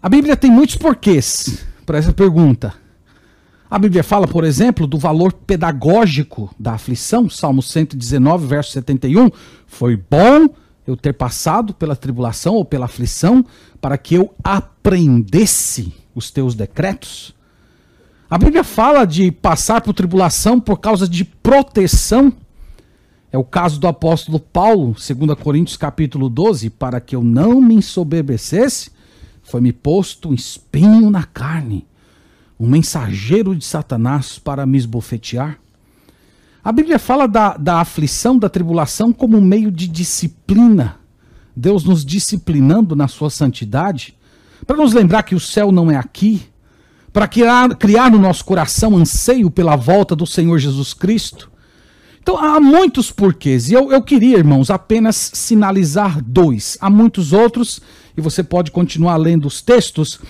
A 0.00 0.08
Bíblia 0.08 0.36
tem 0.36 0.50
muitos 0.50 0.76
porquês 0.76 1.66
para 1.84 1.98
essa 1.98 2.12
pergunta. 2.12 2.74
A 3.70 3.78
Bíblia 3.78 4.02
fala, 4.02 4.26
por 4.26 4.44
exemplo, 4.44 4.86
do 4.86 4.96
valor 4.96 5.32
pedagógico 5.32 6.54
da 6.58 6.72
aflição, 6.72 7.28
Salmo 7.28 7.62
119, 7.62 8.46
verso 8.46 8.72
71. 8.72 9.30
Foi 9.66 9.94
bom 9.94 10.48
eu 10.86 10.96
ter 10.96 11.12
passado 11.12 11.74
pela 11.74 11.94
tribulação 11.94 12.54
ou 12.54 12.64
pela 12.64 12.86
aflição 12.86 13.44
para 13.78 13.98
que 13.98 14.14
eu 14.14 14.34
aprendesse 14.42 15.92
os 16.14 16.30
teus 16.30 16.54
decretos. 16.54 17.34
A 18.30 18.36
Bíblia 18.36 18.62
fala 18.62 19.06
de 19.06 19.30
passar 19.30 19.80
por 19.80 19.94
tribulação 19.94 20.60
por 20.60 20.78
causa 20.78 21.08
de 21.08 21.24
proteção. 21.24 22.32
É 23.32 23.38
o 23.38 23.44
caso 23.44 23.80
do 23.80 23.86
apóstolo 23.86 24.38
Paulo, 24.38 24.94
2 24.94 25.38
Coríntios 25.38 25.76
capítulo 25.76 26.28
12, 26.28 26.70
para 26.70 27.00
que 27.00 27.16
eu 27.16 27.22
não 27.22 27.60
me 27.60 27.74
ensoberbecesse, 27.74 28.90
foi-me 29.42 29.72
posto 29.72 30.30
um 30.30 30.34
espinho 30.34 31.10
na 31.10 31.24
carne 31.24 31.86
um 32.58 32.66
mensageiro 32.66 33.54
de 33.54 33.64
Satanás 33.64 34.38
para 34.38 34.66
me 34.66 34.76
esbofetear? 34.76 35.58
A 36.64 36.72
Bíblia 36.72 36.98
fala 36.98 37.26
da, 37.26 37.56
da 37.56 37.80
aflição, 37.80 38.36
da 38.36 38.48
tribulação, 38.48 39.12
como 39.12 39.38
um 39.38 39.40
meio 39.40 39.70
de 39.70 39.86
disciplina. 39.86 40.96
Deus 41.54 41.84
nos 41.84 42.04
disciplinando 42.04 42.96
na 42.96 43.08
sua 43.08 43.30
santidade, 43.30 44.16
para 44.66 44.76
nos 44.76 44.92
lembrar 44.92 45.22
que 45.22 45.34
o 45.34 45.40
céu 45.40 45.70
não 45.70 45.90
é 45.90 45.96
aqui, 45.96 46.42
para 47.12 47.26
criar, 47.26 47.74
criar 47.76 48.10
no 48.10 48.18
nosso 48.18 48.44
coração 48.44 48.96
anseio 48.96 49.50
pela 49.50 49.76
volta 49.76 50.14
do 50.14 50.26
Senhor 50.26 50.58
Jesus 50.58 50.92
Cristo. 50.92 51.50
Então 52.20 52.36
há 52.36 52.60
muitos 52.60 53.10
porquês, 53.10 53.70
e 53.70 53.72
eu, 53.72 53.90
eu 53.90 54.02
queria, 54.02 54.36
irmãos, 54.36 54.70
apenas 54.70 55.30
sinalizar 55.32 56.22
dois. 56.22 56.76
Há 56.80 56.90
muitos 56.90 57.32
outros, 57.32 57.80
e 58.16 58.20
você 58.20 58.42
pode 58.42 58.70
continuar 58.70 59.16
lendo 59.16 59.46
os 59.46 59.62
textos, 59.62 60.20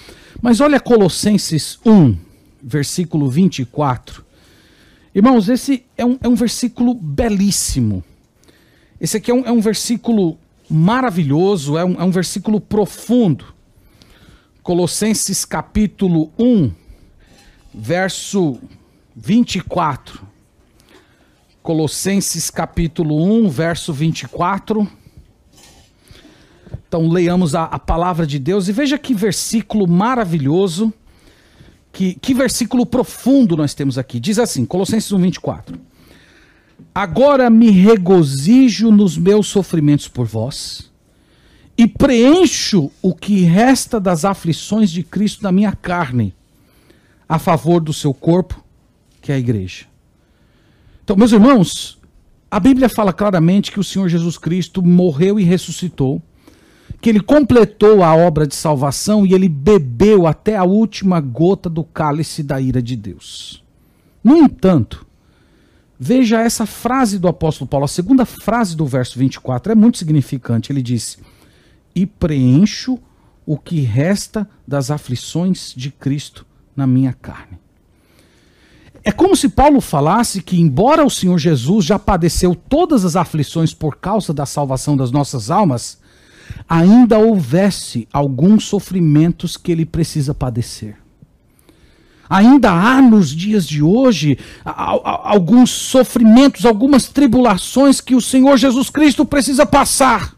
mas 0.40 0.60
olha 0.60 0.78
Colossenses 0.78 1.78
1, 1.84 2.16
versículo 2.62 3.28
24. 3.28 4.24
Irmãos, 5.14 5.48
esse 5.48 5.84
é 5.96 6.04
um, 6.04 6.16
é 6.22 6.28
um 6.28 6.36
versículo 6.36 6.94
belíssimo. 6.94 8.04
Esse 9.00 9.16
aqui 9.16 9.32
é 9.32 9.34
um, 9.34 9.44
é 9.46 9.50
um 9.50 9.60
versículo 9.60 10.38
maravilhoso, 10.70 11.76
é 11.76 11.84
um, 11.84 11.94
é 11.94 12.04
um 12.04 12.10
versículo 12.10 12.60
profundo. 12.60 13.44
Colossenses 14.68 15.46
capítulo 15.46 16.30
1, 16.38 16.70
verso 17.72 18.60
24. 19.16 20.20
Colossenses 21.62 22.50
capítulo 22.50 23.16
1, 23.16 23.48
verso 23.48 23.94
24. 23.94 24.86
Então 26.86 27.08
leiamos 27.08 27.54
a, 27.54 27.64
a, 27.64 27.78
palavra 27.78 28.26
de 28.26 28.38
Deus 28.38 28.68
e 28.68 28.72
veja 28.72 28.98
que 28.98 29.14
versículo 29.14 29.88
maravilhoso, 29.88 30.92
que, 31.90 32.12
que 32.20 32.34
versículo 32.34 32.84
profundo 32.84 33.56
nós 33.56 33.72
temos 33.72 33.96
aqui. 33.96 34.20
Diz 34.20 34.38
assim, 34.38 34.66
Colossenses 34.66 35.10
1, 35.10 35.18
24. 35.18 35.80
Agora 36.94 37.48
me 37.48 37.70
regozijo 37.70 38.90
nos 38.90 39.16
meus 39.16 39.46
sofrimentos 39.46 40.08
por 40.08 40.26
vós 40.26 40.87
e 41.78 41.86
preencho 41.86 42.90
o 43.00 43.14
que 43.14 43.42
resta 43.42 44.00
das 44.00 44.24
aflições 44.24 44.90
de 44.90 45.04
Cristo 45.04 45.44
na 45.44 45.52
minha 45.52 45.70
carne, 45.70 46.34
a 47.28 47.38
favor 47.38 47.80
do 47.80 47.92
seu 47.92 48.12
corpo, 48.12 48.60
que 49.22 49.30
é 49.30 49.36
a 49.36 49.38
igreja. 49.38 49.86
Então, 51.04 51.14
meus 51.14 51.30
irmãos, 51.30 51.96
a 52.50 52.58
Bíblia 52.58 52.88
fala 52.88 53.12
claramente 53.12 53.70
que 53.70 53.78
o 53.78 53.84
Senhor 53.84 54.08
Jesus 54.08 54.36
Cristo 54.36 54.82
morreu 54.82 55.38
e 55.38 55.44
ressuscitou 55.44 56.20
que 57.00 57.08
ele 57.08 57.20
completou 57.20 58.02
a 58.02 58.12
obra 58.12 58.44
de 58.44 58.56
salvação 58.56 59.24
e 59.24 59.32
ele 59.32 59.48
bebeu 59.48 60.26
até 60.26 60.56
a 60.56 60.64
última 60.64 61.20
gota 61.20 61.70
do 61.70 61.84
cálice 61.84 62.42
da 62.42 62.60
ira 62.60 62.82
de 62.82 62.96
Deus. 62.96 63.62
No 64.24 64.36
entanto, 64.36 65.06
veja 65.96 66.40
essa 66.40 66.66
frase 66.66 67.20
do 67.20 67.28
apóstolo 67.28 67.68
Paulo, 67.68 67.84
a 67.84 67.88
segunda 67.88 68.24
frase 68.24 68.76
do 68.76 68.84
verso 68.84 69.16
24 69.16 69.70
é 69.70 69.74
muito 69.76 69.98
significante. 69.98 70.72
Ele 70.72 70.82
disse: 70.82 71.18
E 71.98 72.06
preencho 72.06 72.96
o 73.44 73.58
que 73.58 73.80
resta 73.80 74.48
das 74.64 74.88
aflições 74.88 75.74
de 75.76 75.90
Cristo 75.90 76.46
na 76.76 76.86
minha 76.86 77.12
carne. 77.12 77.58
É 79.02 79.10
como 79.10 79.34
se 79.34 79.48
Paulo 79.48 79.80
falasse 79.80 80.40
que, 80.40 80.60
embora 80.60 81.04
o 81.04 81.10
Senhor 81.10 81.36
Jesus 81.38 81.84
já 81.84 81.98
padeceu 81.98 82.54
todas 82.54 83.04
as 83.04 83.16
aflições 83.16 83.74
por 83.74 83.96
causa 83.96 84.32
da 84.32 84.46
salvação 84.46 84.96
das 84.96 85.10
nossas 85.10 85.50
almas, 85.50 85.98
ainda 86.68 87.18
houvesse 87.18 88.06
alguns 88.12 88.66
sofrimentos 88.66 89.56
que 89.56 89.72
ele 89.72 89.84
precisa 89.84 90.32
padecer. 90.32 90.98
Ainda 92.30 92.70
há 92.70 93.02
nos 93.02 93.30
dias 93.30 93.66
de 93.66 93.82
hoje 93.82 94.38
alguns 94.64 95.70
sofrimentos, 95.70 96.64
algumas 96.64 97.08
tribulações 97.08 98.00
que 98.00 98.14
o 98.14 98.20
Senhor 98.20 98.56
Jesus 98.56 98.88
Cristo 98.88 99.24
precisa 99.24 99.66
passar. 99.66 100.37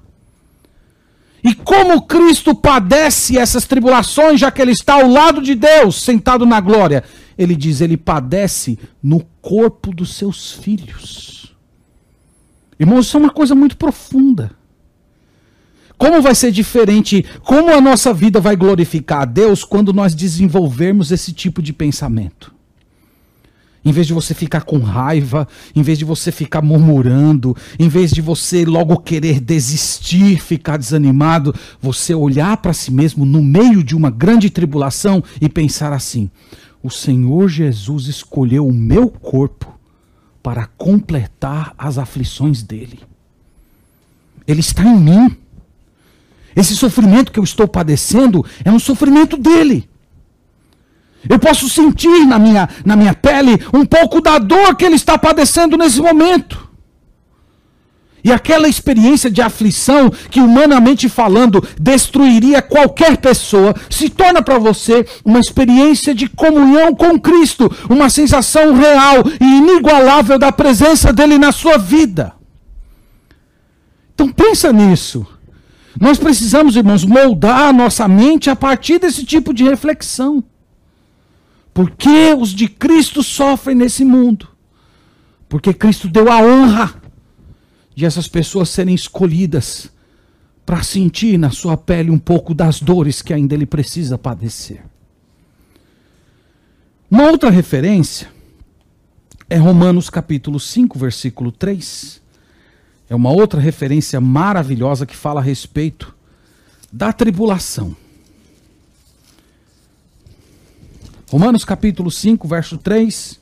E 1.42 1.54
como 1.54 2.02
Cristo 2.02 2.54
padece 2.54 3.38
essas 3.38 3.64
tribulações, 3.64 4.38
já 4.38 4.50
que 4.50 4.60
ele 4.60 4.72
está 4.72 4.94
ao 4.94 5.08
lado 5.08 5.40
de 5.40 5.54
Deus, 5.54 6.02
sentado 6.02 6.44
na 6.44 6.60
glória, 6.60 7.02
ele 7.38 7.56
diz: 7.56 7.80
ele 7.80 7.96
padece 7.96 8.78
no 9.02 9.24
corpo 9.40 9.94
dos 9.94 10.14
seus 10.14 10.52
filhos. 10.52 11.54
Irmãos, 12.78 13.06
isso 13.06 13.16
é 13.16 13.20
uma 13.20 13.30
coisa 13.30 13.54
muito 13.54 13.76
profunda. 13.76 14.52
Como 15.96 16.22
vai 16.22 16.34
ser 16.34 16.50
diferente? 16.50 17.24
Como 17.42 17.70
a 17.70 17.80
nossa 17.80 18.14
vida 18.14 18.40
vai 18.40 18.56
glorificar 18.56 19.22
a 19.22 19.26
Deus 19.26 19.64
quando 19.64 19.92
nós 19.92 20.14
desenvolvermos 20.14 21.12
esse 21.12 21.30
tipo 21.30 21.60
de 21.60 21.74
pensamento? 21.74 22.54
Em 23.82 23.92
vez 23.92 24.06
de 24.06 24.12
você 24.12 24.34
ficar 24.34 24.62
com 24.62 24.78
raiva, 24.78 25.48
em 25.74 25.82
vez 25.82 25.98
de 25.98 26.04
você 26.04 26.30
ficar 26.30 26.60
murmurando, 26.60 27.56
em 27.78 27.88
vez 27.88 28.10
de 28.10 28.20
você 28.20 28.64
logo 28.64 28.98
querer 28.98 29.40
desistir, 29.40 30.40
ficar 30.40 30.76
desanimado, 30.76 31.54
você 31.80 32.14
olhar 32.14 32.58
para 32.58 32.74
si 32.74 32.92
mesmo 32.92 33.24
no 33.24 33.42
meio 33.42 33.82
de 33.82 33.96
uma 33.96 34.10
grande 34.10 34.50
tribulação 34.50 35.24
e 35.40 35.48
pensar 35.48 35.92
assim: 35.92 36.30
o 36.82 36.90
Senhor 36.90 37.48
Jesus 37.48 38.06
escolheu 38.06 38.66
o 38.66 38.72
meu 38.72 39.08
corpo 39.08 39.78
para 40.42 40.66
completar 40.66 41.74
as 41.76 41.96
aflições 41.98 42.62
dele. 42.62 43.00
Ele 44.46 44.60
está 44.60 44.82
em 44.84 44.98
mim. 44.98 45.36
Esse 46.56 46.74
sofrimento 46.74 47.30
que 47.30 47.38
eu 47.38 47.44
estou 47.44 47.68
padecendo 47.68 48.44
é 48.64 48.70
um 48.70 48.78
sofrimento 48.78 49.36
dele. 49.36 49.88
Eu 51.28 51.38
posso 51.38 51.68
sentir 51.68 52.24
na 52.26 52.38
minha, 52.38 52.68
na 52.84 52.96
minha 52.96 53.14
pele 53.14 53.62
um 53.74 53.84
pouco 53.84 54.20
da 54.20 54.38
dor 54.38 54.74
que 54.74 54.84
ele 54.84 54.96
está 54.96 55.18
padecendo 55.18 55.76
nesse 55.76 56.00
momento. 56.00 56.70
E 58.22 58.30
aquela 58.30 58.68
experiência 58.68 59.30
de 59.30 59.40
aflição 59.40 60.10
que, 60.30 60.40
humanamente 60.40 61.08
falando, 61.08 61.66
destruiria 61.78 62.60
qualquer 62.60 63.16
pessoa, 63.16 63.74
se 63.88 64.10
torna 64.10 64.42
para 64.42 64.58
você 64.58 65.06
uma 65.24 65.40
experiência 65.40 66.14
de 66.14 66.28
comunhão 66.28 66.94
com 66.94 67.18
Cristo, 67.18 67.70
uma 67.88 68.10
sensação 68.10 68.74
real 68.74 69.24
e 69.40 69.44
inigualável 69.44 70.38
da 70.38 70.52
presença 70.52 71.12
dele 71.12 71.38
na 71.38 71.50
sua 71.50 71.78
vida. 71.78 72.34
Então 74.14 74.28
pensa 74.28 74.70
nisso. 74.70 75.26
Nós 75.98 76.18
precisamos, 76.18 76.76
irmãos, 76.76 77.04
moldar 77.04 77.68
a 77.68 77.72
nossa 77.72 78.06
mente 78.06 78.50
a 78.50 78.56
partir 78.56 78.98
desse 78.98 79.24
tipo 79.24 79.52
de 79.54 79.64
reflexão. 79.64 80.44
Por 81.72 81.90
que 81.90 82.34
os 82.34 82.50
de 82.50 82.68
Cristo 82.68 83.22
sofrem 83.22 83.76
nesse 83.76 84.04
mundo? 84.04 84.48
Porque 85.48 85.72
Cristo 85.72 86.08
deu 86.08 86.30
a 86.30 86.38
honra 86.42 86.94
de 87.94 88.04
essas 88.04 88.28
pessoas 88.28 88.68
serem 88.68 88.94
escolhidas 88.94 89.90
para 90.64 90.82
sentir 90.82 91.38
na 91.38 91.50
sua 91.50 91.76
pele 91.76 92.10
um 92.10 92.18
pouco 92.18 92.54
das 92.54 92.80
dores 92.80 93.22
que 93.22 93.32
ainda 93.32 93.54
ele 93.54 93.66
precisa 93.66 94.16
padecer. 94.16 94.84
Uma 97.10 97.24
outra 97.24 97.50
referência 97.50 98.28
é 99.48 99.56
Romanos 99.56 100.08
capítulo 100.08 100.60
5, 100.60 100.98
versículo 100.98 101.50
3 101.50 102.20
é 103.10 103.14
uma 103.14 103.30
outra 103.30 103.60
referência 103.60 104.20
maravilhosa 104.20 105.04
que 105.04 105.16
fala 105.16 105.40
a 105.40 105.42
respeito 105.42 106.14
da 106.92 107.12
tribulação. 107.12 107.96
Romanos 111.30 111.64
capítulo 111.64 112.10
5, 112.10 112.48
verso 112.48 112.76
3. 112.76 113.40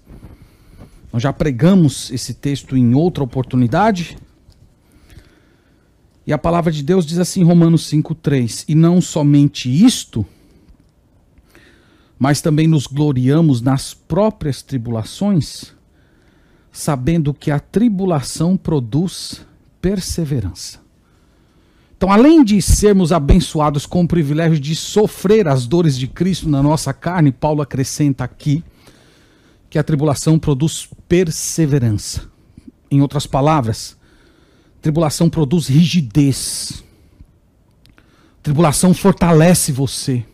Nós 1.10 1.22
já 1.22 1.32
pregamos 1.32 2.10
esse 2.10 2.34
texto 2.34 2.76
em 2.76 2.94
outra 2.94 3.24
oportunidade. 3.24 4.18
E 6.26 6.30
a 6.34 6.36
palavra 6.36 6.70
de 6.70 6.82
Deus 6.82 7.06
diz 7.06 7.18
assim, 7.18 7.42
Romanos 7.42 7.90
5,3: 7.90 8.66
E 8.68 8.74
não 8.74 9.00
somente 9.00 9.70
isto, 9.70 10.26
mas 12.18 12.42
também 12.42 12.66
nos 12.66 12.86
gloriamos 12.86 13.62
nas 13.62 13.94
próprias 13.94 14.60
tribulações, 14.60 15.72
sabendo 16.70 17.32
que 17.32 17.50
a 17.50 17.58
tribulação 17.58 18.54
produz 18.54 19.46
perseverança. 19.80 20.78
Então, 21.98 22.12
além 22.12 22.44
de 22.44 22.62
sermos 22.62 23.10
abençoados 23.10 23.84
com 23.84 24.02
o 24.02 24.06
privilégio 24.06 24.60
de 24.60 24.76
sofrer 24.76 25.48
as 25.48 25.66
dores 25.66 25.98
de 25.98 26.06
Cristo 26.06 26.48
na 26.48 26.62
nossa 26.62 26.92
carne, 26.92 27.32
Paulo 27.32 27.60
acrescenta 27.60 28.22
aqui 28.22 28.62
que 29.68 29.80
a 29.80 29.82
tribulação 29.82 30.38
produz 30.38 30.88
perseverança. 31.08 32.22
Em 32.88 33.02
outras 33.02 33.26
palavras, 33.26 33.96
tribulação 34.80 35.28
produz 35.28 35.66
rigidez. 35.66 36.84
Tribulação 38.44 38.94
fortalece 38.94 39.72
você. 39.72 40.24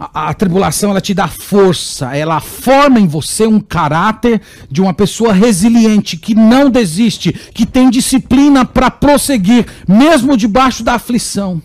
A, 0.00 0.30
a, 0.30 0.34
tribulação 0.34 0.90
ela 0.90 1.00
te 1.00 1.12
dá 1.12 1.28
força, 1.28 2.16
ela 2.16 2.40
forma 2.40 2.98
em 2.98 3.06
você 3.06 3.46
um 3.46 3.60
caráter 3.60 4.40
de 4.70 4.80
uma 4.80 4.94
pessoa 4.94 5.30
resiliente, 5.30 6.16
que 6.16 6.34
não 6.34 6.70
desiste, 6.70 7.30
que 7.30 7.66
tem 7.66 7.90
disciplina 7.90 8.64
para 8.64 8.90
prosseguir, 8.90 9.66
mesmo 9.86 10.38
debaixo 10.38 10.82
da 10.82 10.94
aflição. 10.94 11.60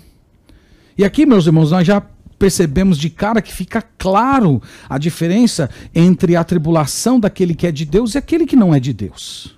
E 0.98 1.06
aqui, 1.06 1.26
meus 1.26 1.46
irmãos, 1.46 1.72
nós 1.72 1.88
já 1.88 2.04
percebemos 2.38 2.98
de 2.98 3.10
cara 3.10 3.42
que 3.42 3.54
fica 3.54 3.82
claro 3.98 4.62
a 4.90 4.98
diferença 4.98 5.70
entre 5.94 6.36
a 6.36 6.44
tribulação 6.44 7.18
daquele 7.18 7.56
que 7.56 7.66
é 7.66 7.72
de 7.72 7.86
Deus 7.86 8.16
e 8.16 8.18
aquele 8.18 8.46
que 8.46 8.58
não 8.58 8.76
é 8.76 8.82
de 8.82 8.92
Deus. 8.92 9.56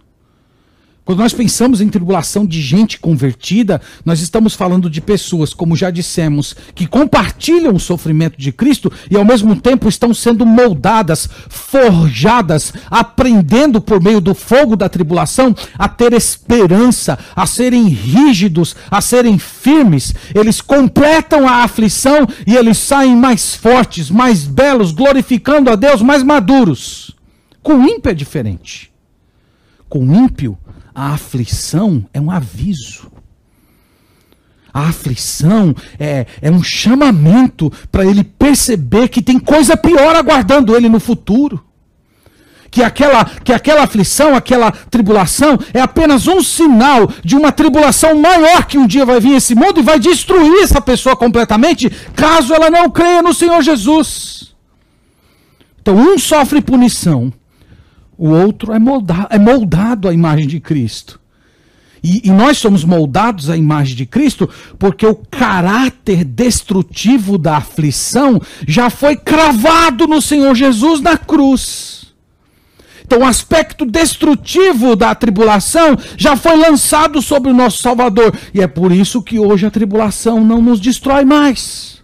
Quando 1.07 1.19
nós 1.19 1.31
pensamos 1.31 1.79
em 1.79 1.87
tribulação 1.87 2.45
de 2.45 2.61
gente 2.61 2.99
convertida, 2.99 3.81
nós 4.03 4.19
estamos 4.19 4.55
falando 4.55 4.89
de 4.89 4.99
pessoas, 4.99 5.53
como 5.53 5.73
já 5.73 5.89
dissemos, 5.89 6.53
que 6.75 6.85
compartilham 6.85 7.73
o 7.73 7.79
sofrimento 7.79 8.37
de 8.37 8.51
Cristo 8.51 8.91
e 9.09 9.15
ao 9.15 9.23
mesmo 9.23 9.55
tempo 9.55 9.87
estão 9.87 10.13
sendo 10.13 10.45
moldadas, 10.45 11.29
forjadas, 11.47 12.73
aprendendo 12.91 13.79
por 13.79 14.03
meio 14.03 14.19
do 14.19 14.35
fogo 14.35 14.75
da 14.75 14.89
tribulação 14.89 15.55
a 15.79 15.87
ter 15.87 16.11
esperança, 16.11 17.17
a 17.33 17.45
serem 17.45 17.87
rígidos, 17.87 18.75
a 18.91 18.99
serem 18.99 19.39
firmes. 19.39 20.13
Eles 20.35 20.59
completam 20.59 21.47
a 21.47 21.63
aflição 21.63 22.27
e 22.45 22.53
eles 22.53 22.79
saem 22.79 23.15
mais 23.15 23.55
fortes, 23.55 24.11
mais 24.11 24.43
belos, 24.43 24.91
glorificando 24.91 25.69
a 25.69 25.77
Deus, 25.77 26.01
mais 26.01 26.21
maduros. 26.21 27.15
Com 27.63 27.87
ímpio 27.87 28.11
é 28.11 28.13
diferente. 28.13 28.91
Com 29.87 30.03
ímpio, 30.13 30.57
a 30.97 31.13
aflição 31.13 32.03
é 32.11 32.19
um 32.19 32.31
aviso. 32.31 33.11
A 34.73 34.89
aflição 34.89 35.75
é, 35.99 36.25
é 36.41 36.49
um 36.49 36.63
chamamento 36.63 37.71
para 37.91 38.03
ele 38.03 38.23
perceber 38.23 39.07
que 39.07 39.21
tem 39.21 39.37
coisa 39.37 39.77
pior 39.77 40.15
aguardando 40.15 40.75
ele 40.75 40.89
no 40.89 40.99
futuro. 40.99 41.63
Que 42.71 42.81
aquela, 42.81 43.25
que 43.25 43.53
aquela 43.53 43.83
aflição, 43.83 44.35
aquela 44.35 44.71
tribulação 44.71 45.59
é 45.71 45.79
apenas 45.79 46.27
um 46.27 46.41
sinal 46.41 47.07
de 47.23 47.35
uma 47.35 47.51
tribulação 47.51 48.19
maior 48.19 48.65
que 48.65 48.79
um 48.79 48.87
dia 48.87 49.05
vai 49.05 49.19
vir 49.19 49.35
esse 49.35 49.53
mundo 49.53 49.79
e 49.79 49.83
vai 49.83 49.99
destruir 49.99 50.63
essa 50.63 50.81
pessoa 50.81 51.15
completamente, 51.15 51.91
caso 52.15 52.55
ela 52.55 52.71
não 52.71 52.89
creia 52.89 53.21
no 53.21 53.35
Senhor 53.35 53.61
Jesus. 53.61 54.55
Então, 55.79 55.95
um 55.95 56.17
sofre 56.17 56.59
punição 56.59 57.31
o 58.17 58.29
outro 58.29 58.73
é 58.73 58.79
moldado, 58.79 59.27
é 59.29 59.37
moldado 59.37 60.07
à 60.07 60.13
imagem 60.13 60.47
de 60.47 60.59
Cristo. 60.59 61.19
E, 62.03 62.27
e, 62.27 62.31
nós 62.31 62.57
somos 62.57 62.83
moldados 62.83 63.49
à 63.49 63.57
imagem 63.57 63.95
de 63.95 64.05
Cristo 64.05 64.49
porque 64.77 65.05
o 65.05 65.15
caráter 65.15 66.23
destrutivo 66.23 67.37
da 67.37 67.57
aflição 67.57 68.39
já 68.67 68.89
foi 68.89 69.15
cravado 69.15 70.07
no 70.07 70.21
Senhor 70.21 70.55
Jesus 70.55 71.01
na 71.01 71.17
cruz. 71.17 72.07
Então, 73.03 73.19
o 73.19 73.25
aspecto 73.25 73.85
destrutivo 73.85 74.95
da 74.95 75.15
tribulação 75.15 75.97
já 76.17 76.35
foi 76.35 76.57
lançado 76.57 77.21
sobre 77.21 77.49
o 77.49 77.53
nosso 77.53 77.81
Salvador. 77.81 78.33
E 78.53 78.61
é 78.61 78.67
por 78.67 78.91
isso 78.91 79.21
que 79.21 79.39
hoje 79.39 79.65
a 79.65 79.71
tribulação 79.71 80.43
não 80.43 80.61
nos 80.61 80.79
destrói 80.79 81.23
mais, 81.23 82.03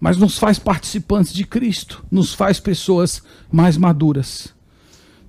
mas 0.00 0.16
nos 0.16 0.36
faz 0.36 0.58
participantes 0.58 1.32
de 1.32 1.44
Cristo, 1.44 2.04
nos 2.10 2.34
faz 2.34 2.58
pessoas 2.58 3.22
mais 3.52 3.76
maduras. 3.76 4.53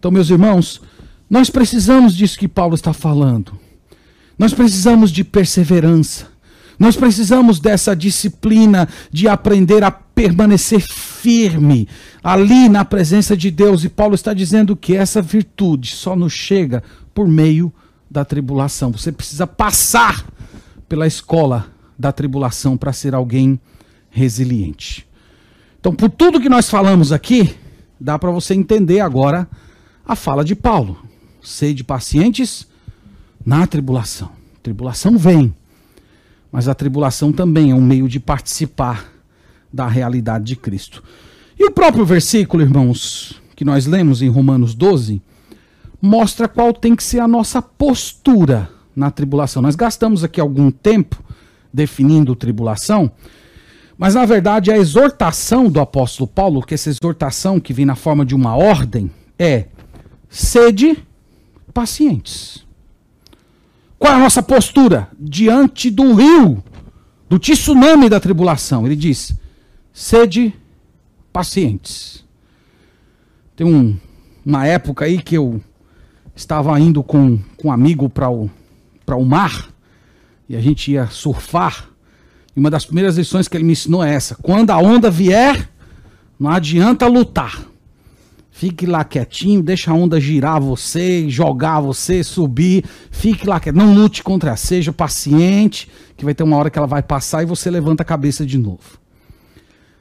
Então, 0.06 0.14
meus 0.14 0.30
irmãos, 0.30 0.84
nós 1.28 1.50
precisamos 1.50 2.16
disso 2.16 2.38
que 2.38 2.48
Paulo 2.48 2.76
está 2.76 2.94
falando. 2.94 3.58
Nós 4.38 4.54
precisamos 4.54 5.10
de 5.10 5.24
perseverança. 5.24 6.28
Nós 6.78 6.96
precisamos 6.96 7.60
dessa 7.60 7.96
disciplina 7.96 8.88
de 9.12 9.28
aprender 9.28 9.84
a 9.84 9.90
permanecer 9.90 10.82
firme 10.82 11.88
ali 12.24 12.70
na 12.70 12.86
presença 12.86 13.36
de 13.36 13.50
Deus. 13.50 13.84
E 13.84 13.90
Paulo 13.90 14.14
está 14.14 14.32
dizendo 14.32 14.76
que 14.76 14.96
essa 14.96 15.24
virtude 15.24 15.96
só 15.96 16.16
nos 16.16 16.34
chega 16.34 16.84
por 17.12 17.28
meio 17.28 17.74
da 18.08 18.24
tribulação. 18.24 18.92
Você 18.92 19.12
precisa 19.12 19.48
passar 19.48 20.24
pela 20.88 21.08
escola 21.08 21.66
da 21.98 22.12
tribulação 22.12 22.78
para 22.78 22.94
ser 22.94 23.16
alguém 23.16 23.60
resiliente. 24.12 25.08
Então, 25.80 25.96
por 25.96 26.12
tudo 26.12 26.40
que 26.40 26.48
nós 26.48 26.70
falamos 26.70 27.12
aqui, 27.12 27.56
dá 28.00 28.20
para 28.20 28.30
você 28.30 28.54
entender 28.54 29.00
agora 29.00 29.50
a 30.06 30.16
fala 30.16 30.44
de 30.44 30.56
Paulo. 30.56 30.98
Sede 31.42 31.84
pacientes 31.84 32.68
na 33.46 33.66
tribulação. 33.68 34.30
Tribulação 34.62 35.18
vem, 35.18 35.54
mas 36.52 36.68
a 36.68 36.74
tribulação 36.74 37.32
também 37.32 37.72
é 37.72 37.76
um 37.76 37.82
meio 37.82 38.08
de 38.08 38.20
participar 38.20 39.06
da 39.72 39.88
realidade 39.88 40.46
de 40.46 40.56
Cristo. 40.56 41.04
E 41.58 41.66
o 41.66 41.72
próprio 41.72 42.06
versículo, 42.06 42.64
irmãos, 42.64 43.42
que 43.56 43.64
nós 43.64 43.86
lemos 43.86 44.22
em 44.22 44.30
Romanos 44.30 44.74
12, 44.74 45.22
mostra 46.02 46.48
qual 46.48 46.74
tem 46.74 46.96
que 46.96 47.04
ser 47.04 47.20
a 47.20 47.28
nossa 47.28 47.62
postura 47.62 48.70
na 48.96 49.12
tribulação. 49.12 49.62
Nós 49.62 49.76
gastamos 49.76 50.24
aqui 50.24 50.40
algum 50.40 50.72
tempo 50.72 51.24
definindo 51.74 52.36
tribulação, 52.36 53.12
mas 53.98 54.16
na 54.16 54.26
verdade 54.26 54.72
a 54.72 54.78
exortação 54.78 55.70
do 55.70 55.80
apóstolo 55.80 56.28
Paulo, 56.28 56.62
que 56.62 56.74
essa 56.74 56.90
exortação 56.90 57.60
que 57.60 57.74
vem 57.74 57.86
na 57.86 57.96
forma 57.96 58.26
de 58.26 58.34
uma 58.34 58.56
ordem, 58.56 59.12
é 59.38 59.66
sede 60.36 61.02
pacientes. 61.74 62.66
Qual 63.98 64.12
é 64.12 64.18
a 64.18 64.20
nossa 64.20 64.44
postura 64.44 65.08
diante 65.18 65.90
do 65.90 66.14
rio, 66.14 66.62
do 67.30 67.40
tsunami 67.40 68.10
da 68.10 68.20
tribulação? 68.20 68.86
Ele 68.86 68.98
diz: 68.98 69.34
sede 69.94 70.54
pacientes. 71.32 72.26
Tem 73.56 73.66
um, 73.66 73.98
uma 74.46 74.68
época 74.68 75.06
aí 75.06 75.22
que 75.22 75.38
eu 75.38 75.62
estava 76.36 76.78
indo 76.82 77.02
com, 77.02 77.40
com 77.56 77.70
um 77.70 77.72
amigo 77.72 78.10
para 78.10 78.30
o, 78.30 78.52
o 79.08 79.26
mar 79.26 79.70
e 80.50 80.58
a 80.58 80.60
gente 80.60 80.92
ia 80.92 81.08
surfar. 81.08 81.88
E 82.54 82.60
uma 82.60 82.70
das 82.70 82.84
primeiras 82.86 83.18
lições 83.18 83.48
que 83.48 83.56
ele 83.56 83.64
me 83.64 83.72
ensinou 83.72 84.04
é 84.04 84.14
essa: 84.14 84.36
quando 84.36 84.72
a 84.72 84.78
onda 84.78 85.10
vier, 85.10 85.70
não 86.38 86.52
adianta 86.52 87.08
lutar. 87.08 87.75
Fique 88.58 88.86
lá 88.86 89.04
quietinho, 89.04 89.62
deixa 89.62 89.92
a 89.92 89.94
onda 89.94 90.18
girar 90.18 90.62
você, 90.62 91.30
jogar 91.30 91.82
você, 91.82 92.24
subir. 92.24 92.86
Fique 93.12 93.46
lá 93.46 93.60
quieto. 93.60 93.76
Não 93.76 93.94
lute 93.94 94.24
contra 94.24 94.52
ela. 94.52 94.56
Seja 94.56 94.94
paciente, 94.94 95.90
que 96.16 96.24
vai 96.24 96.34
ter 96.34 96.44
uma 96.44 96.56
hora 96.56 96.70
que 96.70 96.78
ela 96.80 96.88
vai 96.88 97.04
passar 97.04 97.44
e 97.44 97.46
você 97.46 97.70
levanta 97.70 98.02
a 98.02 98.06
cabeça 98.06 98.46
de 98.46 98.58
novo. 98.58 98.98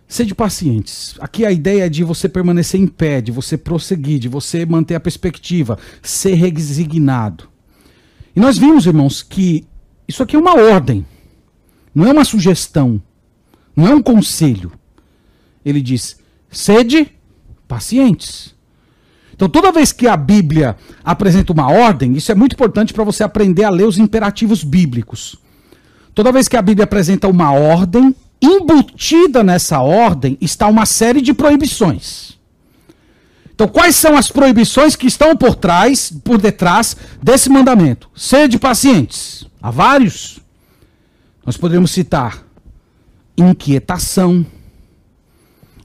Sede 0.06 0.36
pacientes. 0.36 1.16
Aqui 1.18 1.44
a 1.44 1.50
ideia 1.50 1.86
é 1.86 1.88
de 1.88 2.04
você 2.04 2.28
permanecer 2.28 2.80
em 2.80 2.86
pé, 2.86 3.20
de 3.20 3.32
você 3.32 3.58
prosseguir, 3.58 4.20
de 4.20 4.28
você 4.28 4.64
manter 4.64 4.94
a 4.94 5.00
perspectiva, 5.00 5.76
ser 6.00 6.34
resignado. 6.34 7.48
E 8.36 8.38
nós 8.38 8.56
vimos, 8.56 8.86
irmãos, 8.86 9.20
que 9.20 9.66
isso 10.06 10.22
aqui 10.22 10.36
é 10.36 10.38
uma 10.38 10.54
ordem, 10.54 11.04
não 11.92 12.06
é 12.06 12.12
uma 12.12 12.24
sugestão, 12.24 13.02
não 13.74 13.88
é 13.88 13.94
um 13.96 14.02
conselho. 14.02 14.70
Ele 15.64 15.82
diz: 15.82 16.20
sede 16.48 17.10
pacientes. 17.66 18.54
Então, 19.34 19.48
toda 19.48 19.72
vez 19.72 19.90
que 19.92 20.06
a 20.06 20.16
Bíblia 20.16 20.76
apresenta 21.02 21.52
uma 21.52 21.68
ordem, 21.70 22.12
isso 22.12 22.30
é 22.30 22.34
muito 22.34 22.52
importante 22.52 22.94
para 22.94 23.02
você 23.02 23.24
aprender 23.24 23.64
a 23.64 23.70
ler 23.70 23.86
os 23.86 23.98
imperativos 23.98 24.62
bíblicos. 24.62 25.36
Toda 26.14 26.30
vez 26.30 26.46
que 26.46 26.56
a 26.56 26.62
Bíblia 26.62 26.84
apresenta 26.84 27.26
uma 27.26 27.50
ordem, 27.50 28.14
embutida 28.40 29.42
nessa 29.42 29.80
ordem 29.80 30.38
está 30.40 30.68
uma 30.68 30.86
série 30.86 31.20
de 31.20 31.34
proibições. 31.34 32.38
Então, 33.52 33.68
quais 33.68 33.96
são 33.96 34.16
as 34.16 34.30
proibições 34.30 34.96
que 34.96 35.06
estão 35.06 35.36
por 35.36 35.54
trás, 35.54 36.12
por 36.24 36.38
detrás 36.38 36.96
desse 37.22 37.48
mandamento? 37.48 38.08
Sede 38.14 38.58
pacientes. 38.58 39.46
Há 39.62 39.70
vários. 39.70 40.40
Nós 41.44 41.56
poderíamos 41.56 41.90
citar 41.90 42.44
inquietação, 43.36 44.46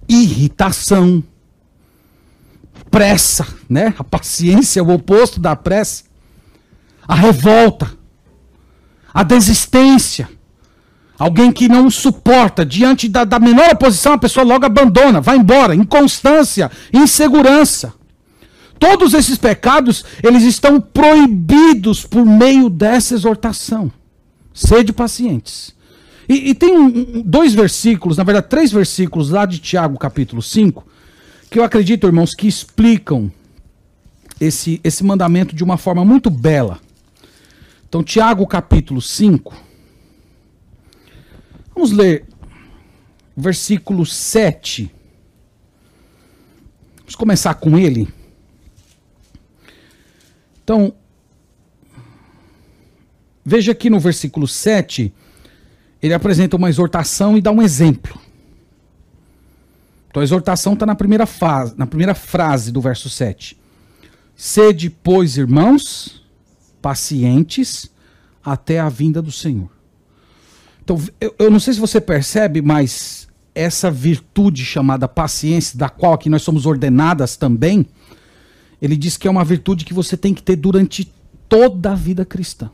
irritação, 0.08 1.24
pressa, 2.90 3.48
né? 3.70 3.94
A 3.98 4.04
paciência 4.04 4.80
é 4.80 4.84
o 4.84 4.90
oposto 4.90 5.40
da 5.40 5.56
pressa. 5.56 6.04
A 7.08 7.16
revolta, 7.16 7.92
a 9.14 9.24
desistência. 9.24 10.30
Alguém 11.18 11.52
que 11.52 11.68
não 11.68 11.90
suporta, 11.90 12.66
diante 12.66 13.10
da, 13.10 13.26
da 13.26 13.40
menor 13.40 13.72
oposição, 13.74 14.14
a 14.14 14.18
pessoa 14.18 14.46
logo 14.46 14.66
abandona, 14.66 15.20
vai 15.20 15.38
embora. 15.38 15.76
Inconstância, 15.76 16.72
insegurança. 16.94 17.94
Todos 18.80 19.14
esses 19.14 19.38
pecados, 19.38 20.06
eles 20.24 20.44
estão 20.44 20.80
proibidos 20.80 22.06
por 22.06 22.26
meio 22.26 22.70
dessa 22.70 23.14
exortação. 23.14 23.92
Sede 24.54 24.94
pacientes. 24.94 25.76
E, 26.30 26.52
e 26.52 26.54
tem 26.54 26.78
um, 26.78 27.22
dois 27.26 27.54
versículos, 27.54 28.18
na 28.18 28.24
verdade, 28.24 28.48
três 28.48 28.72
versículos 28.72 29.32
lá 29.32 29.46
de 29.46 29.60
Tiago, 29.60 29.98
capítulo 29.98 30.42
5, 30.42 30.86
que 31.50 31.60
eu 31.60 31.64
acredito, 31.64 32.08
irmãos, 32.08 32.36
que 32.36 32.48
explicam 32.48 33.32
esse, 34.40 34.80
esse 34.84 35.04
mandamento 35.04 35.56
de 35.56 35.64
uma 35.64 35.78
forma 35.78 36.06
muito 36.06 36.30
bela. 36.30 36.80
Então, 37.88 38.04
Tiago, 38.04 38.46
capítulo 38.46 39.02
5 39.02 39.70
Vamos 41.80 41.94
ler 41.94 42.26
versículo 43.38 44.06
7. 44.06 44.92
Vamos 46.98 47.16
começar 47.16 47.54
com 47.54 47.80
ele. 47.80 48.06
Então, 50.62 50.94
veja 53.46 53.72
aqui 53.72 53.90
no 53.90 53.98
versículo 53.98 54.46
7, 54.46 55.14
ele 56.04 56.14
apresenta 56.14 56.58
uma 56.58 56.68
exortação 56.68 57.38
e 57.38 57.42
dá 57.42 57.50
um 57.50 57.62
exemplo. 57.62 58.20
Então 60.10 60.22
a 60.22 60.24
exortação 60.24 60.74
está 60.74 60.86
na 60.86 60.96
primeira 60.96 61.26
fase, 61.26 61.74
na 61.78 61.86
primeira 61.86 62.16
frase 62.16 62.72
do 62.72 62.82
verso 62.82 63.10
7. 63.10 63.58
Sede, 64.36 64.90
pois, 64.90 65.38
irmãos, 65.38 66.24
pacientes 66.82 67.92
até 68.44 68.80
a 68.80 68.90
vinda 68.90 69.22
do 69.22 69.32
Senhor. 69.32 69.70
Então, 70.82 71.00
eu, 71.22 71.36
eu 71.38 71.52
não 71.52 71.60
sei 71.60 71.74
se 71.74 71.80
você 71.80 72.02
percebe, 72.02 72.62
mas 72.62 73.28
essa 73.54 73.92
virtude 73.92 74.66
chamada 74.66 75.08
paciência, 75.08 75.78
da 75.78 75.90
qual 75.90 76.14
aqui 76.14 76.30
nós 76.30 76.42
somos 76.42 76.66
ordenadas 76.66 77.36
também, 77.36 77.86
ele 78.82 78.96
diz 78.96 79.18
que 79.18 79.28
é 79.28 79.32
uma 79.32 79.44
virtude 79.44 79.86
que 79.86 79.94
você 79.94 80.16
tem 80.16 80.34
que 80.34 80.42
ter 80.42 80.56
durante 80.56 81.14
toda 81.48 81.92
a 81.92 81.96
vida 81.96 82.26
cristã. 82.26 82.72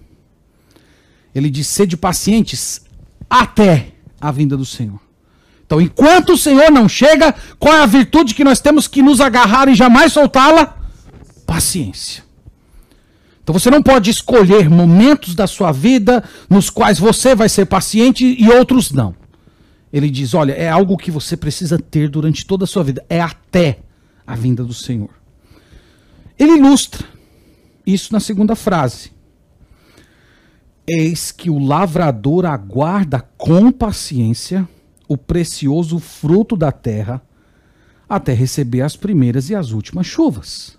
Ele 1.33 1.49
diz: 1.49 1.67
sede 1.67 1.97
pacientes 1.97 2.85
até 3.29 3.93
a 4.21 4.31
vinda 4.31 4.55
do 4.55 4.65
Senhor. 4.65 5.04
Então, 5.65 5.81
enquanto 5.81 6.33
o 6.33 6.37
Senhor 6.37 6.71
não 6.71 6.87
chega, 6.87 7.33
qual 7.57 7.73
é 7.73 7.81
a 7.81 7.87
virtude 7.87 8.35
que 8.35 8.43
nós 8.43 8.59
temos 8.59 8.87
que 8.87 9.01
nos 9.01 9.19
agarrar 9.19 9.67
e 9.67 9.75
jamais 9.75 10.13
soltá-la? 10.13 10.77
Paciência. 11.45 12.23
Então 13.45 13.53
você 13.53 13.69
não 13.69 13.83
pode 13.83 14.09
escolher 14.09 14.67
momentos 14.67 15.35
da 15.35 15.45
sua 15.45 15.71
vida 15.71 16.23
nos 16.49 16.71
quais 16.71 16.97
você 16.97 17.35
vai 17.35 17.47
ser 17.47 17.67
paciente 17.67 18.35
e 18.39 18.49
outros 18.49 18.91
não. 18.91 19.15
Ele 19.93 20.09
diz: 20.09 20.33
olha, 20.33 20.53
é 20.53 20.67
algo 20.67 20.97
que 20.97 21.11
você 21.11 21.37
precisa 21.37 21.77
ter 21.77 22.09
durante 22.09 22.43
toda 22.43 22.63
a 22.63 22.67
sua 22.67 22.83
vida, 22.83 23.05
é 23.07 23.21
até 23.21 23.81
a 24.25 24.35
vinda 24.35 24.63
do 24.63 24.73
Senhor. 24.73 25.11
Ele 26.39 26.53
ilustra 26.53 27.05
isso 27.85 28.11
na 28.11 28.19
segunda 28.19 28.55
frase. 28.55 29.11
Eis 30.87 31.31
que 31.31 31.49
o 31.49 31.59
lavrador 31.59 32.47
aguarda 32.47 33.23
com 33.37 33.71
paciência 33.71 34.67
o 35.07 35.17
precioso 35.17 35.99
fruto 35.99 36.55
da 36.55 36.71
terra 36.71 37.21
até 38.07 38.33
receber 38.33 38.81
as 38.81 38.95
primeiras 38.95 39.49
e 39.49 39.55
as 39.55 39.71
últimas 39.71 40.05
chuvas. 40.05 40.77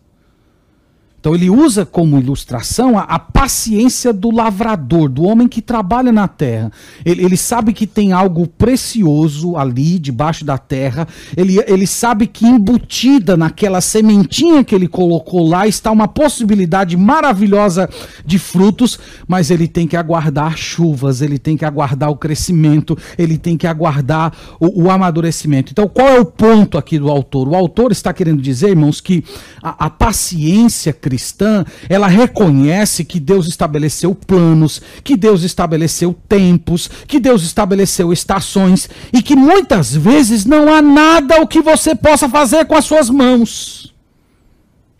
Então 1.26 1.34
ele 1.34 1.50
usa 1.50 1.84
como 1.84 2.20
ilustração 2.20 2.96
a, 2.96 3.02
a, 3.02 3.18
paciência 3.18 4.12
do 4.12 4.30
lavrador, 4.30 5.08
do 5.08 5.24
homem 5.24 5.48
que 5.48 5.60
trabalha 5.60 6.12
na 6.12 6.28
terra. 6.28 6.70
Ele, 7.04 7.24
ele, 7.24 7.36
sabe 7.36 7.72
que 7.72 7.84
tem 7.84 8.12
algo 8.12 8.46
precioso 8.46 9.56
ali 9.56 9.98
debaixo 9.98 10.44
da 10.44 10.56
terra. 10.56 11.06
Ele, 11.36 11.58
ele 11.66 11.84
sabe 11.84 12.28
que 12.28 12.46
embutida 12.46 13.36
naquela 13.36 13.80
sementinha 13.80 14.62
que 14.62 14.72
ele 14.72 14.86
colocou 14.86 15.48
lá 15.48 15.66
está 15.66 15.90
uma 15.90 16.06
possibilidade 16.06 16.96
maravilhosa 16.96 17.90
de 18.24 18.38
frutos, 18.38 18.96
mas 19.26 19.50
ele 19.50 19.66
tem 19.66 19.88
que 19.88 19.96
aguardar 19.96 20.56
chuvas, 20.56 21.22
ele 21.22 21.40
tem 21.40 21.56
que 21.56 21.64
aguardar 21.64 22.08
o 22.08 22.16
crescimento, 22.16 22.96
ele 23.18 23.36
tem 23.36 23.56
que 23.56 23.66
aguardar 23.66 24.32
o, 24.60 24.84
o 24.84 24.90
amadurecimento. 24.92 25.72
Então 25.72 25.88
qual 25.88 26.06
é 26.06 26.20
o 26.20 26.24
ponto 26.24 26.78
aqui 26.78 27.00
do 27.00 27.10
autor? 27.10 27.48
O 27.48 27.56
autor 27.56 27.90
está 27.90 28.12
querendo 28.12 28.40
dizer, 28.40 28.68
irmãos, 28.68 29.00
que 29.00 29.24
a, 29.60 29.86
a 29.86 29.90
paciência 29.90 30.92
cristã 30.92 31.15
cristã, 31.16 31.64
ela 31.88 32.06
reconhece 32.06 33.02
que 33.02 33.18
Deus 33.18 33.48
estabeleceu 33.48 34.14
planos, 34.14 34.82
que 35.02 35.16
Deus 35.16 35.42
estabeleceu 35.42 36.14
tempos, 36.28 36.90
que 37.08 37.18
Deus 37.18 37.42
estabeleceu 37.42 38.12
estações 38.12 38.88
e 39.12 39.22
que 39.22 39.34
muitas 39.34 39.96
vezes 39.96 40.44
não 40.44 40.72
há 40.72 40.82
nada 40.82 41.40
o 41.40 41.46
que 41.46 41.62
você 41.62 41.94
possa 41.94 42.28
fazer 42.28 42.66
com 42.66 42.76
as 42.76 42.84
suas 42.84 43.08
mãos. 43.08 43.94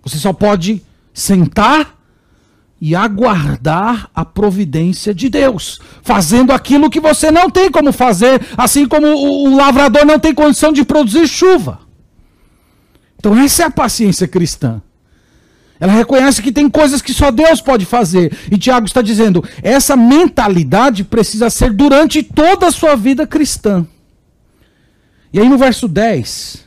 Você 0.02 0.16
só 0.16 0.32
pode 0.32 0.82
sentar 1.12 1.94
e 2.80 2.94
aguardar 2.94 4.08
a 4.14 4.24
providência 4.24 5.14
de 5.14 5.28
Deus, 5.28 5.80
fazendo 6.02 6.52
aquilo 6.52 6.90
que 6.90 7.00
você 7.00 7.30
não 7.30 7.50
tem 7.50 7.70
como 7.70 7.92
fazer, 7.92 8.40
assim 8.56 8.86
como 8.86 9.06
o, 9.06 9.56
lavrador 9.56 10.04
não 10.06 10.18
tem 10.18 10.34
condição 10.34 10.72
de 10.72 10.84
produzir 10.84 11.26
chuva. 11.26 11.80
Então, 13.18 13.36
essa 13.36 13.64
é 13.64 13.66
a 13.66 13.70
paciência 13.70 14.28
cristã. 14.28 14.80
Ela 15.78 15.92
reconhece 15.92 16.42
que 16.42 16.52
tem 16.52 16.70
coisas 16.70 17.02
que 17.02 17.12
só 17.12 17.30
Deus 17.30 17.60
pode 17.60 17.84
fazer. 17.84 18.36
E 18.50 18.56
Tiago 18.56 18.86
está 18.86 19.02
dizendo: 19.02 19.44
essa 19.62 19.96
mentalidade 19.96 21.04
precisa 21.04 21.50
ser 21.50 21.72
durante 21.72 22.22
toda 22.22 22.68
a 22.68 22.72
sua 22.72 22.96
vida 22.96 23.26
cristã. 23.26 23.86
E 25.32 25.38
aí 25.38 25.48
no 25.48 25.58
verso 25.58 25.86
10, 25.86 26.64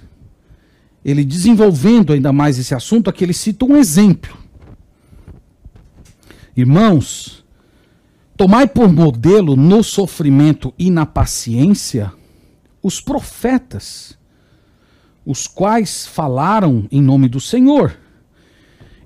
ele 1.04 1.26
desenvolvendo 1.26 2.14
ainda 2.14 2.32
mais 2.32 2.60
esse 2.60 2.76
assunto, 2.76 3.10
aqui 3.10 3.24
ele 3.24 3.34
cita 3.34 3.66
um 3.66 3.76
exemplo. 3.76 4.38
Irmãos, 6.56 7.44
tomai 8.38 8.68
por 8.68 8.92
modelo 8.92 9.56
no 9.56 9.84
sofrimento 9.84 10.74
e 10.78 10.92
na 10.92 11.06
paciência 11.06 12.12
os 12.82 13.02
profetas, 13.02 14.18
os 15.26 15.48
quais 15.48 16.06
falaram 16.06 16.88
em 16.92 17.02
nome 17.02 17.28
do 17.28 17.40
Senhor. 17.40 17.98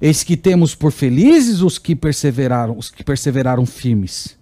Eis 0.06 0.22
que 0.22 0.36
temos 0.36 0.76
por 0.76 0.92
felizes 0.92 1.62
os 1.62 1.78
que 1.78 1.96
perseveraram, 1.96 2.78
os 2.78 2.92
que 2.92 3.06
perseveraram 3.06 3.66
firmes. 3.66 4.38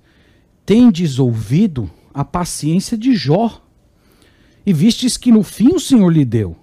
Tendes 0.66 1.20
ouvido 1.20 1.88
a 2.12 2.26
paciência 2.26 2.98
de 2.98 3.16
Jó, 3.16 3.62
e 4.66 4.74
vistes 4.74 5.18
que 5.18 5.32
no 5.32 5.44
fim 5.44 5.68
o 5.68 5.80
Senhor 5.80 6.10
lhe 6.10 6.26
deu, 6.26 6.58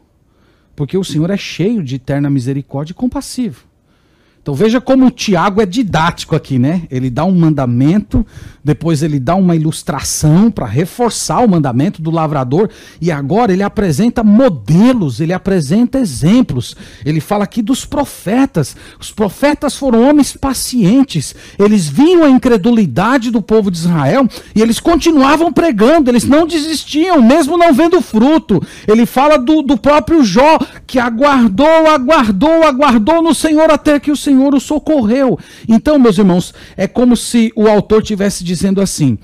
porque 0.75 0.99
o 0.99 1.05
Senhor 1.05 1.31
é 1.31 1.37
cheio 1.37 1.81
de 1.81 1.95
eterna 1.95 2.29
misericórdia 2.29 2.91
e 2.91 2.95
compassivo. 2.95 3.69
Então 4.49 4.57
veja 4.57 4.81
como 4.81 5.05
o 5.05 5.11
Tiago 5.11 5.61
é 5.61 5.67
didático 5.67 6.35
aqui, 6.35 6.59
né? 6.59 6.85
Ele 6.91 7.11
dá 7.11 7.23
um 7.23 7.33
mandamento, 7.33 8.25
depois 8.65 9.03
ele 9.03 9.21
dá 9.21 9.35
uma 9.35 9.55
ilustração 9.55 10.51
para 10.51 10.65
reforçar 10.65 11.41
o 11.41 11.49
mandamento 11.49 12.01
do 12.01 12.11
lavrador 12.11 12.71
e 12.99 13.13
agora 13.13 13.53
ele 13.53 13.63
apresenta 13.63 14.25
modelos, 14.25 15.21
ele 15.21 15.35
apresenta 15.35 15.99
exemplos. 15.99 16.75
Ele 17.05 17.21
fala 17.21 17.45
aqui 17.45 17.61
dos 17.61 17.85
profetas. 17.85 18.75
Os 18.99 19.11
profetas 19.11 19.77
foram 19.77 20.09
homens 20.09 20.35
pacientes. 20.35 21.35
Eles 21.59 21.87
viam 21.87 22.25
a 22.25 22.31
incredulidade 22.31 23.31
do 23.31 23.43
povo 23.43 23.71
de 23.71 23.77
Israel 23.77 24.27
e 24.55 24.63
eles 24.63 24.81
continuavam 24.81 25.53
pregando, 25.53 26.11
eles 26.11 26.25
não 26.25 26.47
desistiam, 26.47 27.21
mesmo 27.21 27.59
não 27.59 27.75
vendo 27.75 28.01
fruto. 28.01 28.63
Ele 28.87 29.05
fala 29.05 29.37
do, 29.39 29.61
do 29.61 29.77
próprio 29.77 30.25
Jó, 30.25 30.59
que 30.87 30.99
aguardou, 30.99 31.87
aguardou, 31.87 32.65
aguardou 32.65 33.23
no 33.23 33.35
Senhor 33.35 33.71
até 33.71 34.01
que 34.01 34.11
o 34.11 34.17
Senhor 34.17 34.38
Senhor 34.39 34.55
o 34.55 34.61
socorreu. 34.61 35.39
Então, 35.69 35.99
meus 35.99 36.17
irmãos, 36.17 36.55
é 36.77 36.87
como 36.87 37.17
se 37.17 37.53
o 37.57 37.67
autor 37.67 38.03
tivesse 38.03 38.45
dizendo 38.45 38.81
assim: 38.81 39.19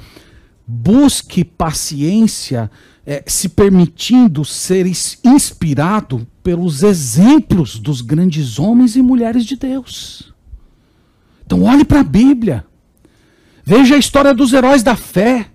busque 0.67 1.45
paciência, 1.45 2.71
é, 3.07 3.23
se 3.27 3.49
permitindo 3.49 4.45
ser 4.45 4.87
inspirado 5.25 6.27
pelos 6.43 6.83
exemplos 6.83 7.79
dos 7.79 8.01
grandes 8.01 8.59
homens 8.59 8.97
e 8.97 9.03
mulheres 9.03 9.47
de 9.47 9.57
Deus. 9.57 10.35
Então, 11.47 11.63
olhe 11.63 11.85
para 11.85 12.01
a 12.01 12.05
Bíblia. 12.05 12.65
Veja 13.65 13.95
a 13.95 13.99
história 13.99 14.35
dos 14.35 14.53
heróis 14.53 14.83
da 14.83 14.97
fé. 14.97 15.51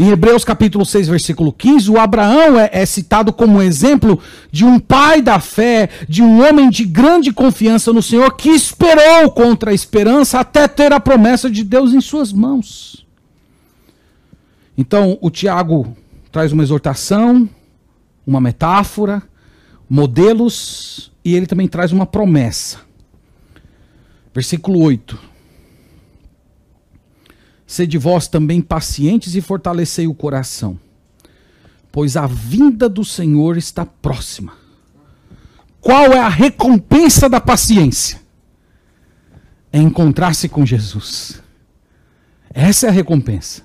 Em 0.00 0.10
Hebreus 0.10 0.44
capítulo 0.44 0.86
6, 0.86 1.08
versículo 1.08 1.52
15, 1.52 1.90
o 1.90 1.98
Abraão 1.98 2.56
é, 2.56 2.70
é, 2.72 2.86
citado 2.86 3.32
como 3.32 3.60
exemplo 3.60 4.22
de 4.48 4.64
um 4.64 4.78
pai 4.78 5.20
da 5.20 5.40
fé, 5.40 5.90
de 6.08 6.22
um 6.22 6.40
homem 6.40 6.70
de 6.70 6.84
grande 6.84 7.32
confiança 7.32 7.92
no 7.92 8.00
Senhor, 8.00 8.36
que 8.36 8.48
esperou 8.48 9.28
contra 9.32 9.72
a 9.72 9.74
esperança 9.74 10.38
até 10.38 10.68
ter 10.68 10.92
a 10.92 11.00
promessa 11.00 11.50
de 11.50 11.64
Deus 11.64 11.92
em 11.92 12.00
suas 12.00 12.32
mãos. 12.32 13.04
Então, 14.76 15.18
o 15.20 15.30
Tiago 15.30 15.96
traz 16.30 16.52
uma 16.52 16.62
exortação, 16.62 17.50
uma 18.24 18.40
metáfora, 18.40 19.20
modelos, 19.90 21.10
e 21.24 21.34
ele 21.34 21.46
também 21.46 21.66
traz 21.66 21.90
uma 21.90 22.06
promessa. 22.06 22.78
Versículo 24.32 24.80
8. 24.80 25.18
Sede 27.68 27.98
vós 27.98 28.26
também 28.26 28.62
pacientes 28.62 29.34
e 29.34 29.42
fortalecei 29.42 30.06
o 30.06 30.14
coração, 30.14 30.80
pois 31.92 32.16
a 32.16 32.26
vinda 32.26 32.88
do 32.88 33.04
Senhor 33.04 33.58
está 33.58 33.84
próxima. 33.84 34.54
Qual 35.78 36.06
é 36.06 36.18
a 36.18 36.30
recompensa 36.30 37.28
da 37.28 37.38
paciência? 37.38 38.22
É 39.70 39.78
encontrar-se 39.78 40.48
com 40.48 40.64
Jesus. 40.64 41.42
Essa 42.54 42.86
é 42.86 42.88
a 42.88 42.92
recompensa. 42.92 43.60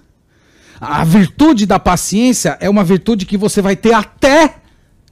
A 0.82 1.06
virtude 1.06 1.66
da 1.66 1.80
paciência 1.80 2.58
é 2.60 2.70
uma 2.70 2.84
virtude 2.84 3.26
que 3.26 3.38
você 3.38 3.62
vai 3.62 3.78
ter 3.78 3.94
até 3.94 4.58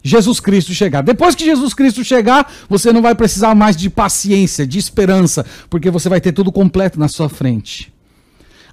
Jesus 0.03 0.41
Cristo 0.41 0.73
chegar. 0.73 1.01
Depois 1.01 1.33
que 1.33 1.45
Jesus 1.45 1.73
Cristo 1.73 2.03
chegar, 2.03 2.51
você 2.67 2.91
não 2.91 3.01
vai 3.01 3.15
precisar 3.15 3.55
mais 3.55 3.77
de 3.77 3.89
paciência, 3.89 4.67
de 4.67 4.77
esperança, 4.77 5.45
porque 5.69 5.89
você 5.89 6.09
vai 6.09 6.19
ter 6.19 6.33
tudo 6.33 6.51
completo 6.51 6.99
na 6.99 7.07
sua 7.07 7.29
frente. 7.29 7.93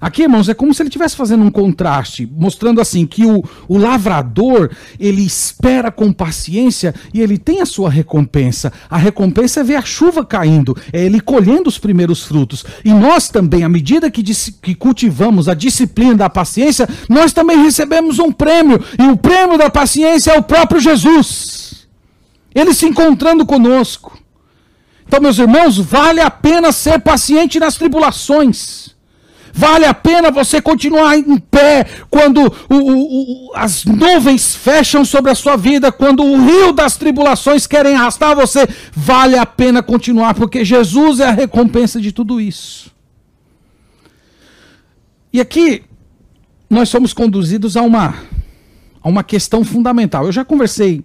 Aqui, 0.01 0.23
irmãos, 0.23 0.47
é 0.47 0.53
como 0.53 0.73
se 0.73 0.81
ele 0.81 0.87
estivesse 0.87 1.15
fazendo 1.15 1.43
um 1.43 1.51
contraste, 1.51 2.25
mostrando 2.31 2.79
assim 2.79 3.05
que 3.05 3.25
o, 3.25 3.43
o 3.67 3.77
lavrador, 3.77 4.71
ele 4.97 5.21
espera 5.21 5.91
com 5.91 6.13
paciência 6.13 6.95
e 7.13 7.21
ele 7.21 7.37
tem 7.37 7.61
a 7.61 7.65
sua 7.65 7.89
recompensa. 7.89 8.71
A 8.89 8.97
recompensa 8.97 9.59
é 9.59 9.63
ver 9.63 9.75
a 9.75 9.81
chuva 9.81 10.25
caindo, 10.25 10.75
é 10.93 11.03
ele 11.03 11.19
colhendo 11.19 11.67
os 11.67 11.77
primeiros 11.77 12.23
frutos. 12.23 12.63
E 12.85 12.93
nós 12.93 13.27
também, 13.27 13.63
à 13.63 13.69
medida 13.69 14.09
que, 14.09 14.23
que 14.23 14.73
cultivamos 14.73 15.49
a 15.49 15.53
disciplina 15.53 16.15
da 16.15 16.29
paciência, 16.29 16.87
nós 17.09 17.33
também 17.33 17.61
recebemos 17.61 18.19
um 18.19 18.31
prêmio. 18.31 18.81
E 18.97 19.03
o 19.03 19.17
prêmio 19.17 19.57
da 19.57 19.69
paciência 19.69 20.31
é 20.31 20.37
o 20.37 20.43
próprio 20.43 20.79
Jesus. 20.79 21.87
Ele 22.55 22.73
se 22.73 22.85
encontrando 22.85 23.45
conosco. 23.45 24.17
Então, 25.05 25.19
meus 25.19 25.37
irmãos, 25.39 25.77
vale 25.77 26.21
a 26.21 26.29
pena 26.29 26.71
ser 26.71 26.99
paciente 26.99 27.59
nas 27.59 27.75
tribulações. 27.75 28.97
Vale 29.53 29.85
a 29.85 29.93
pena 29.93 30.31
você 30.31 30.61
continuar 30.61 31.17
em 31.17 31.37
pé 31.37 31.85
quando 32.09 32.41
o, 32.69 32.75
o, 32.75 33.49
o, 33.49 33.55
as 33.55 33.85
nuvens 33.85 34.55
fecham 34.55 35.03
sobre 35.03 35.31
a 35.31 35.35
sua 35.35 35.55
vida, 35.55 35.91
quando 35.91 36.23
o 36.23 36.45
rio 36.45 36.71
das 36.71 36.97
tribulações 36.97 37.67
querem 37.67 37.95
arrastar 37.95 38.35
você. 38.35 38.67
Vale 38.93 39.37
a 39.37 39.45
pena 39.45 39.81
continuar, 39.81 40.33
porque 40.33 40.63
Jesus 40.63 41.19
é 41.19 41.27
a 41.27 41.31
recompensa 41.31 41.99
de 41.99 42.11
tudo 42.11 42.39
isso. 42.39 42.91
E 45.31 45.39
aqui 45.39 45.83
nós 46.69 46.89
somos 46.89 47.13
conduzidos 47.13 47.75
a 47.75 47.81
uma, 47.81 48.15
a 49.01 49.09
uma 49.09 49.23
questão 49.23 49.63
fundamental. 49.63 50.25
Eu 50.25 50.31
já 50.31 50.45
conversei 50.45 51.03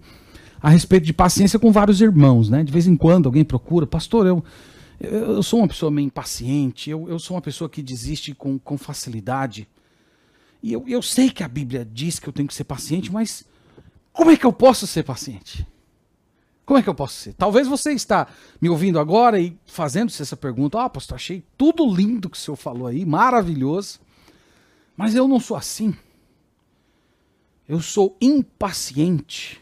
a 0.62 0.70
respeito 0.70 1.04
de 1.04 1.12
paciência 1.12 1.58
com 1.58 1.70
vários 1.70 2.00
irmãos, 2.00 2.48
né? 2.48 2.62
De 2.62 2.72
vez 2.72 2.86
em 2.86 2.96
quando 2.96 3.26
alguém 3.26 3.44
procura, 3.44 3.86
pastor, 3.86 4.26
eu 4.26 4.42
eu 5.10 5.42
sou 5.42 5.60
uma 5.60 5.68
pessoa 5.68 5.90
meio 5.90 6.06
impaciente, 6.06 6.90
eu, 6.90 7.08
eu 7.08 7.18
sou 7.18 7.36
uma 7.36 7.42
pessoa 7.42 7.68
que 7.68 7.82
desiste 7.82 8.34
com, 8.34 8.58
com 8.58 8.76
facilidade. 8.76 9.68
E 10.62 10.72
eu, 10.72 10.84
eu 10.86 11.02
sei 11.02 11.30
que 11.30 11.42
a 11.42 11.48
Bíblia 11.48 11.88
diz 11.90 12.18
que 12.18 12.28
eu 12.28 12.32
tenho 12.32 12.48
que 12.48 12.54
ser 12.54 12.64
paciente, 12.64 13.12
mas 13.12 13.44
como 14.12 14.30
é 14.30 14.36
que 14.36 14.46
eu 14.46 14.52
posso 14.52 14.86
ser 14.86 15.02
paciente? 15.02 15.66
Como 16.64 16.78
é 16.78 16.82
que 16.82 16.88
eu 16.88 16.94
posso 16.94 17.14
ser? 17.14 17.34
Talvez 17.34 17.68
você 17.68 17.92
está 17.92 18.26
me 18.60 18.70
ouvindo 18.70 18.98
agora 18.98 19.38
e 19.38 19.58
fazendo-se 19.66 20.22
essa 20.22 20.36
pergunta. 20.36 20.80
Ah, 20.80 20.88
pastor, 20.88 21.16
achei 21.16 21.44
tudo 21.58 21.84
lindo 21.86 22.30
que 22.30 22.36
o 22.36 22.40
senhor 22.40 22.56
falou 22.56 22.86
aí, 22.86 23.04
maravilhoso. 23.04 24.00
Mas 24.96 25.14
eu 25.14 25.28
não 25.28 25.38
sou 25.38 25.56
assim. 25.56 25.94
Eu 27.68 27.80
sou 27.80 28.16
impaciente. 28.20 29.60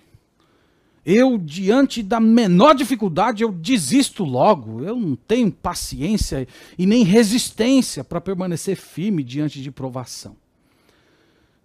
Eu, 1.04 1.36
diante 1.36 2.02
da 2.02 2.20
menor 2.20 2.74
dificuldade, 2.74 3.42
eu 3.42 3.50
desisto 3.50 4.22
logo. 4.22 4.84
Eu 4.84 4.94
não 4.94 5.16
tenho 5.16 5.50
paciência 5.50 6.46
e 6.78 6.86
nem 6.86 7.02
resistência 7.02 8.04
para 8.04 8.20
permanecer 8.20 8.76
firme 8.76 9.24
diante 9.24 9.60
de 9.60 9.70
provação. 9.70 10.36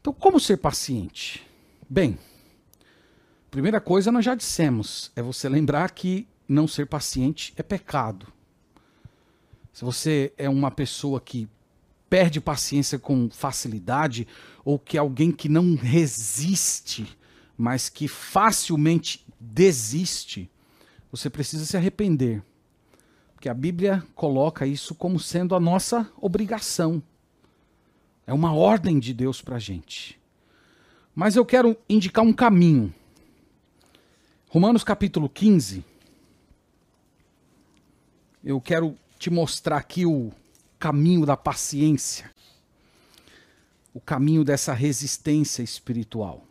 Então, 0.02 0.12
como 0.12 0.40
ser 0.40 0.58
paciente? 0.58 1.46
Bem, 1.88 2.18
primeira 3.52 3.80
coisa 3.80 4.12
nós 4.12 4.26
já 4.26 4.34
dissemos, 4.34 5.12
é 5.16 5.22
você 5.22 5.48
lembrar 5.48 5.92
que 5.92 6.28
não 6.48 6.68
ser 6.68 6.88
paciente 6.88 7.54
é 7.56 7.62
pecado. 7.62 8.28
Se 9.72 9.86
você 9.86 10.34
é 10.38 10.50
uma 10.50 10.72
pessoa 10.72 11.22
que 11.22 11.48
perde 12.10 12.42
paciência 12.42 12.98
com 12.98 13.30
facilidade, 13.30 14.28
ou 14.66 14.80
que 14.80 14.98
é 14.98 15.00
alguém 15.00 15.32
que 15.32 15.50
não 15.50 15.76
resiste, 15.76 17.06
mas 17.58 17.90
que 17.90 18.08
facilmente 18.08 19.26
desiste, 19.40 20.50
você 21.12 21.30
precisa 21.30 21.66
se 21.66 21.78
arrepender. 21.78 22.44
Porque 23.34 23.50
a 23.50 23.54
Bíblia 23.54 24.04
coloca 24.16 24.66
isso 24.66 24.96
como 24.96 25.20
sendo 25.20 25.54
a 25.54 25.60
nossa 25.60 26.12
obrigação. 26.20 27.02
É 28.26 28.34
uma 28.34 28.54
ordem 28.54 29.00
de 29.00 29.14
Deus 29.14 29.42
para 29.42 29.58
a 29.58 29.60
gente. 29.60 30.20
Mas 31.14 31.36
eu 31.36 31.46
quero 31.46 31.78
indicar 31.88 32.26
um 32.26 32.34
caminho. 32.34 32.94
Romanos 34.50 34.84
capítulo 34.84 35.30
15. 35.30 35.86
Eu 38.44 38.62
quero 38.62 38.98
te 39.20 39.30
mostrar 39.30 39.78
aqui 39.78 40.06
o 40.06 40.32
caminho 40.80 41.26
da 41.26 41.36
paciência. 41.36 42.32
O 43.94 44.00
caminho 44.00 44.44
dessa 44.44 44.74
resistência 44.74 45.62
espiritual. 45.62 46.47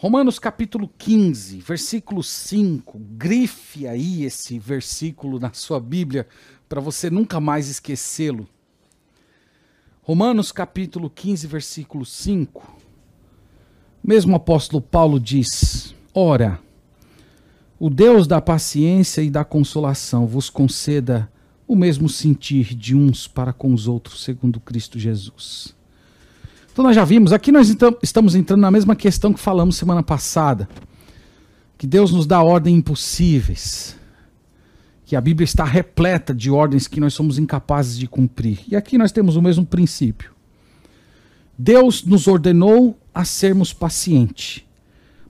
Romanos 0.00 0.38
capítulo 0.38 0.88
15, 0.96 1.58
versículo 1.58 2.22
5. 2.22 3.00
Grife 3.16 3.84
aí 3.84 4.22
esse 4.22 4.56
versículo 4.56 5.40
na 5.40 5.52
sua 5.52 5.80
Bíblia 5.80 6.28
para 6.68 6.80
você 6.80 7.10
nunca 7.10 7.40
mais 7.40 7.68
esquecê-lo. 7.68 8.48
Romanos 10.00 10.52
capítulo 10.52 11.10
15, 11.10 11.48
versículo 11.48 12.04
5. 12.04 12.76
Mesmo 14.00 14.36
apóstolo 14.36 14.80
Paulo 14.80 15.18
diz: 15.18 15.92
Ora, 16.14 16.60
o 17.76 17.90
Deus 17.90 18.28
da 18.28 18.40
paciência 18.40 19.20
e 19.20 19.28
da 19.28 19.44
consolação 19.44 20.28
vos 20.28 20.48
conceda 20.48 21.28
o 21.66 21.74
mesmo 21.74 22.08
sentir 22.08 22.72
de 22.72 22.94
uns 22.94 23.26
para 23.26 23.52
com 23.52 23.74
os 23.74 23.88
outros, 23.88 24.22
segundo 24.22 24.60
Cristo 24.60 24.96
Jesus 24.96 25.76
então 26.78 26.86
nós 26.86 26.94
já 26.94 27.04
vimos, 27.04 27.32
aqui 27.32 27.50
nós 27.50 27.76
estamos 28.00 28.36
entrando 28.36 28.60
na 28.60 28.70
mesma 28.70 28.94
questão 28.94 29.32
que 29.32 29.40
falamos 29.40 29.74
semana 29.74 30.00
passada. 30.00 30.68
Que 31.76 31.88
Deus 31.88 32.12
nos 32.12 32.24
dá 32.24 32.40
ordens 32.40 32.78
impossíveis. 32.78 33.96
Que 35.04 35.16
a 35.16 35.20
Bíblia 35.20 35.44
está 35.44 35.64
repleta 35.64 36.32
de 36.32 36.52
ordens 36.52 36.86
que 36.86 37.00
nós 37.00 37.14
somos 37.14 37.36
incapazes 37.36 37.98
de 37.98 38.06
cumprir. 38.06 38.60
E 38.68 38.76
aqui 38.76 38.96
nós 38.96 39.10
temos 39.10 39.34
o 39.34 39.42
mesmo 39.42 39.66
princípio. 39.66 40.30
Deus 41.58 42.04
nos 42.04 42.28
ordenou 42.28 42.96
a 43.12 43.24
sermos 43.24 43.72
pacientes. 43.72 44.62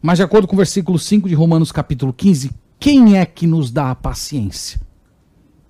Mas 0.03 0.19
de 0.19 0.25
acordo 0.25 0.47
com 0.47 0.53
o 0.55 0.59
versículo 0.59 0.99
5 0.99 1.31
de 1.31 1.35
Romanos 1.35 1.73
capítulo 1.73 2.13
15, 2.13 2.51
quem 2.79 3.17
é 3.17 3.25
que 3.25 3.47
nos 3.47 3.71
dá 3.71 3.91
a 3.91 3.95
paciência? 3.95 4.79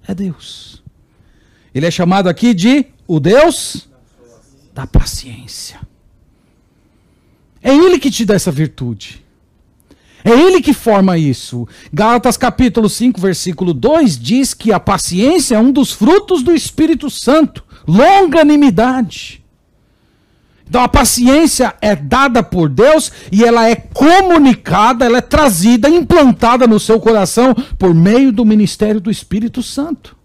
É 0.08 0.12
Deus. 0.12 0.82
Ele 1.72 1.86
é 1.86 1.90
chamado 1.92 2.28
aqui 2.28 2.52
de 2.52 2.86
o 3.06 3.20
Deus 3.20 3.88
da 4.78 4.86
paciência. 4.86 5.80
É 7.60 7.74
Ele 7.74 7.98
que 7.98 8.12
te 8.12 8.24
dá 8.24 8.34
essa 8.34 8.52
virtude. 8.52 9.26
É 10.24 10.30
Ele 10.30 10.62
que 10.62 10.72
forma 10.72 11.18
isso. 11.18 11.66
Gálatas 11.92 12.36
capítulo 12.36 12.88
5, 12.88 13.20
versículo 13.20 13.74
2 13.74 14.16
diz 14.16 14.54
que 14.54 14.72
a 14.72 14.78
paciência 14.78 15.56
é 15.56 15.58
um 15.58 15.72
dos 15.72 15.90
frutos 15.90 16.44
do 16.44 16.54
Espírito 16.54 17.10
Santo. 17.10 17.64
Longanimidade. 17.88 19.44
Então 20.68 20.80
a 20.80 20.86
paciência 20.86 21.74
é 21.80 21.96
dada 21.96 22.40
por 22.40 22.68
Deus 22.68 23.10
e 23.32 23.42
ela 23.42 23.68
é 23.68 23.74
comunicada, 23.74 25.06
ela 25.06 25.18
é 25.18 25.22
trazida, 25.22 25.88
implantada 25.88 26.68
no 26.68 26.78
seu 26.78 27.00
coração 27.00 27.52
por 27.76 27.92
meio 27.92 28.30
do 28.30 28.44
ministério 28.44 29.00
do 29.00 29.10
Espírito 29.10 29.60
Santo. 29.60 30.16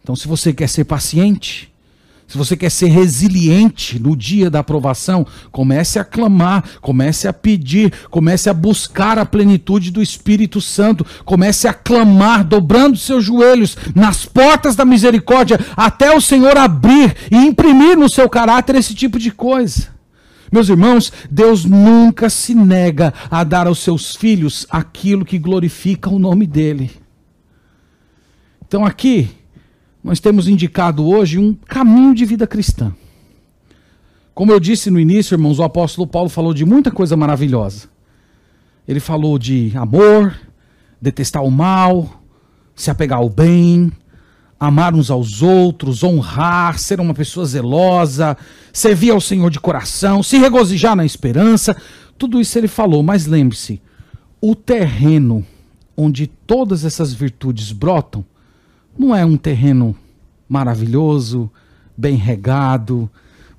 Então, 0.00 0.14
se 0.14 0.28
você 0.28 0.52
quer 0.52 0.68
ser 0.68 0.84
paciente, 0.84 1.74
Se 2.28 2.36
você 2.36 2.56
quer 2.56 2.70
ser 2.70 2.88
resiliente 2.88 4.00
no 4.00 4.16
dia 4.16 4.50
da 4.50 4.58
aprovação, 4.58 5.24
comece 5.52 5.98
a 5.98 6.04
clamar, 6.04 6.64
comece 6.80 7.28
a 7.28 7.32
pedir, 7.32 7.92
comece 8.10 8.50
a 8.50 8.54
buscar 8.54 9.16
a 9.16 9.24
plenitude 9.24 9.92
do 9.92 10.02
Espírito 10.02 10.60
Santo, 10.60 11.06
comece 11.24 11.68
a 11.68 11.72
clamar, 11.72 12.44
dobrando 12.44 12.96
seus 12.96 13.24
joelhos 13.24 13.76
nas 13.94 14.24
portas 14.24 14.74
da 14.74 14.84
misericórdia, 14.84 15.60
até 15.76 16.16
o 16.16 16.20
Senhor 16.20 16.56
abrir 16.56 17.14
e 17.30 17.36
imprimir 17.36 17.96
no 17.96 18.08
seu 18.08 18.28
caráter 18.28 18.74
esse 18.74 18.94
tipo 18.94 19.20
de 19.20 19.30
coisa. 19.30 19.94
Meus 20.50 20.68
irmãos, 20.68 21.12
Deus 21.30 21.64
nunca 21.64 22.28
se 22.28 22.54
nega 22.54 23.14
a 23.30 23.44
dar 23.44 23.68
aos 23.68 23.78
seus 23.78 24.16
filhos 24.16 24.66
aquilo 24.68 25.24
que 25.24 25.38
glorifica 25.38 26.10
o 26.10 26.18
nome 26.18 26.46
dele. 26.46 26.90
Então 28.66 28.84
aqui, 28.84 29.28
nós 30.06 30.20
temos 30.20 30.46
indicado 30.46 31.04
hoje 31.04 31.36
um 31.36 31.52
caminho 31.52 32.14
de 32.14 32.24
vida 32.24 32.46
cristã. 32.46 32.94
Como 34.32 34.52
eu 34.52 34.60
disse 34.60 34.88
no 34.88 35.00
início, 35.00 35.34
irmãos, 35.34 35.58
o 35.58 35.64
apóstolo 35.64 36.06
Paulo 36.06 36.28
falou 36.28 36.54
de 36.54 36.64
muita 36.64 36.92
coisa 36.92 37.16
maravilhosa. 37.16 37.88
Ele 38.86 39.00
falou 39.00 39.36
de 39.36 39.72
amor, 39.74 40.38
detestar 41.02 41.42
o 41.42 41.50
mal, 41.50 42.22
se 42.72 42.88
apegar 42.88 43.18
ao 43.18 43.28
bem, 43.28 43.90
amar 44.60 44.94
uns 44.94 45.10
aos 45.10 45.42
outros, 45.42 46.04
honrar, 46.04 46.78
ser 46.78 47.00
uma 47.00 47.12
pessoa 47.12 47.44
zelosa, 47.44 48.36
servir 48.72 49.10
ao 49.10 49.20
Senhor 49.20 49.50
de 49.50 49.58
coração, 49.58 50.22
se 50.22 50.38
regozijar 50.38 50.94
na 50.94 51.04
esperança. 51.04 51.76
Tudo 52.16 52.40
isso 52.40 52.56
ele 52.56 52.68
falou, 52.68 53.02
mas 53.02 53.26
lembre-se: 53.26 53.82
o 54.40 54.54
terreno 54.54 55.44
onde 55.96 56.28
todas 56.28 56.84
essas 56.84 57.12
virtudes 57.12 57.72
brotam 57.72 58.24
não 58.98 59.14
é 59.14 59.24
um 59.24 59.36
terreno 59.36 59.96
maravilhoso, 60.48 61.50
bem 61.96 62.16
regado, 62.16 63.10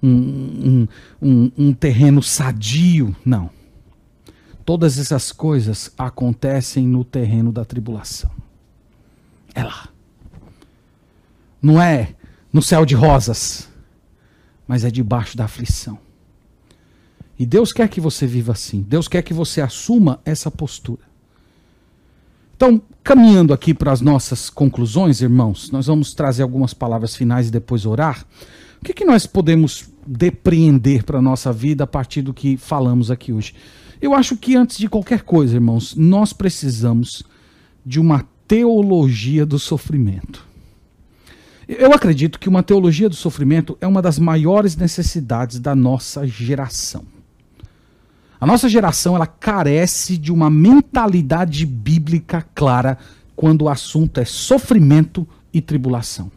um, 0.02 0.10
um, 0.10 0.88
um, 1.22 1.52
um 1.58 1.74
terreno 1.74 2.22
sadio. 2.22 3.16
Não. 3.26 3.50
Todas 4.66 4.98
essas 4.98 5.32
coisas 5.32 5.92
acontecem 5.98 6.88
no 6.88 7.04
terreno 7.04 7.52
da 7.52 7.64
tribulação. 7.64 8.32
É 9.56 9.64
lá. 9.64 9.90
Não 11.62 11.82
é 11.82 12.16
no 12.52 12.62
céu 12.62 12.86
de 12.86 12.96
rosas, 12.96 13.70
mas 14.68 14.84
é 14.84 14.92
debaixo 14.92 15.38
da 15.38 15.46
aflição. 15.46 15.98
E 17.40 17.46
Deus 17.46 17.72
quer 17.72 17.88
que 17.88 18.02
você 18.02 18.26
viva 18.26 18.52
assim. 18.52 18.82
Deus 18.82 19.08
quer 19.08 19.22
que 19.22 19.34
você 19.34 19.62
assuma 19.62 20.20
essa 20.26 20.50
postura. 20.50 21.07
Então, 22.58 22.82
caminhando 23.04 23.54
aqui 23.54 23.72
para 23.72 23.92
as 23.92 24.02
nossas 24.02 24.50
conclusões, 24.50 25.22
irmãos, 25.22 25.70
nós 25.70 25.86
vamos 25.86 26.16
trazer 26.16 26.42
algumas 26.42 26.74
palavras 26.74 27.16
finais 27.16 27.50
e 27.50 27.52
depois 27.52 27.86
orar. 27.86 28.26
O 28.82 28.86
que, 28.86 28.96
que 28.96 29.06
nós 29.06 29.28
podemos 29.28 29.88
depreender 30.08 31.04
para 31.04 31.20
a 31.20 31.22
nossa 31.22 31.54
vida 31.54 31.84
a 31.84 31.88
partir 31.88 32.24
do 32.24 32.34
que 32.34 32.58
falamos 32.58 33.12
aqui 33.12 33.32
hoje? 33.32 33.54
Eu 34.02 34.16
acho 34.16 34.36
que 34.36 34.56
antes 34.56 34.80
de 34.80 34.90
qualquer 34.90 35.22
coisa, 35.22 35.54
irmãos, 35.54 35.96
nós 35.96 36.34
precisamos 36.34 37.22
de 37.86 38.00
uma 38.00 38.26
teologia 38.48 39.46
do 39.46 39.60
sofrimento. 39.60 40.44
Eu 41.68 41.94
acredito 41.94 42.40
que 42.40 42.50
uma 42.50 42.64
teologia 42.64 43.08
do 43.08 43.16
sofrimento 43.16 43.78
é 43.80 43.86
uma 43.86 44.02
das 44.02 44.18
maiores 44.18 44.76
necessidades 44.76 45.60
da 45.60 45.76
nossa 45.76 46.26
geração. 46.26 47.06
A 48.40 48.46
nossa 48.46 48.70
geração 48.70 49.16
ela 49.16 49.26
carece 49.26 50.18
de 50.18 50.32
uma 50.32 50.50
mentalidade 50.50 51.66
bíblica 51.66 52.46
clara 52.54 52.98
quando 53.36 53.64
o 53.64 53.70
assunto 53.70 54.20
é 54.20 54.26
sofrimento 54.26 55.28
e 55.54 55.62
tribulação. 55.62 56.32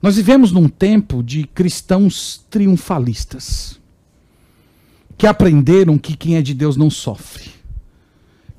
Nós 0.00 0.16
vivemos 0.16 0.52
num 0.52 0.68
tempo 0.68 1.22
de 1.22 1.44
cristãos 1.44 2.44
triunfalistas 2.48 3.80
que 5.16 5.26
aprenderam 5.26 5.98
que 5.98 6.16
quem 6.16 6.36
é 6.36 6.42
de 6.42 6.54
Deus 6.54 6.76
não 6.76 6.88
sofre. 6.88 7.50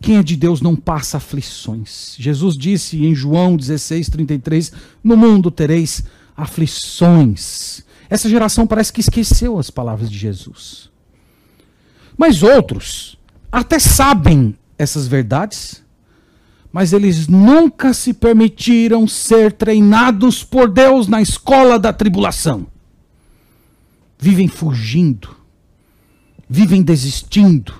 Quem 0.01 0.17
é 0.17 0.23
de 0.23 0.36
Deus 0.36 0.62
não 0.62 0.75
passa 0.75 1.17
aflições. 1.17 2.15
Jesus 2.17 2.58
disse 2.58 3.05
em 3.05 3.15
João 3.15 3.55
16:33, 3.55 4.73
no 5.03 5.15
mundo 5.15 5.49
tereis 5.49 6.03
aflições. 6.36 7.84
Essa 8.10 8.29
geração 8.29 8.65
parece 8.65 8.91
que 8.91 9.01
esqueceu 9.01 9.58
as 9.58 9.69
palavras 9.69 10.10
de 10.10 10.17
Jesus. 10.17 10.88
Mas 12.19 12.43
outros 12.43 13.17
até 13.49 13.79
sabem 13.79 14.53
essas 14.77 15.08
verdades, 15.08 15.82
mas 16.69 16.91
eles 16.91 17.29
nunca 17.29 17.93
se 17.93 18.13
permitiram 18.13 19.08
ser 19.08 19.53
treinados 19.53 20.43
por 20.43 20.69
Deus 20.69 21.08
na 21.08 21.21
escola 21.21 21.79
da 21.79 21.93
tribulação. 21.93 22.67
Vivem 24.19 24.49
fugindo, 24.49 25.34
vivem 26.49 26.84
desistindo, 26.84 27.73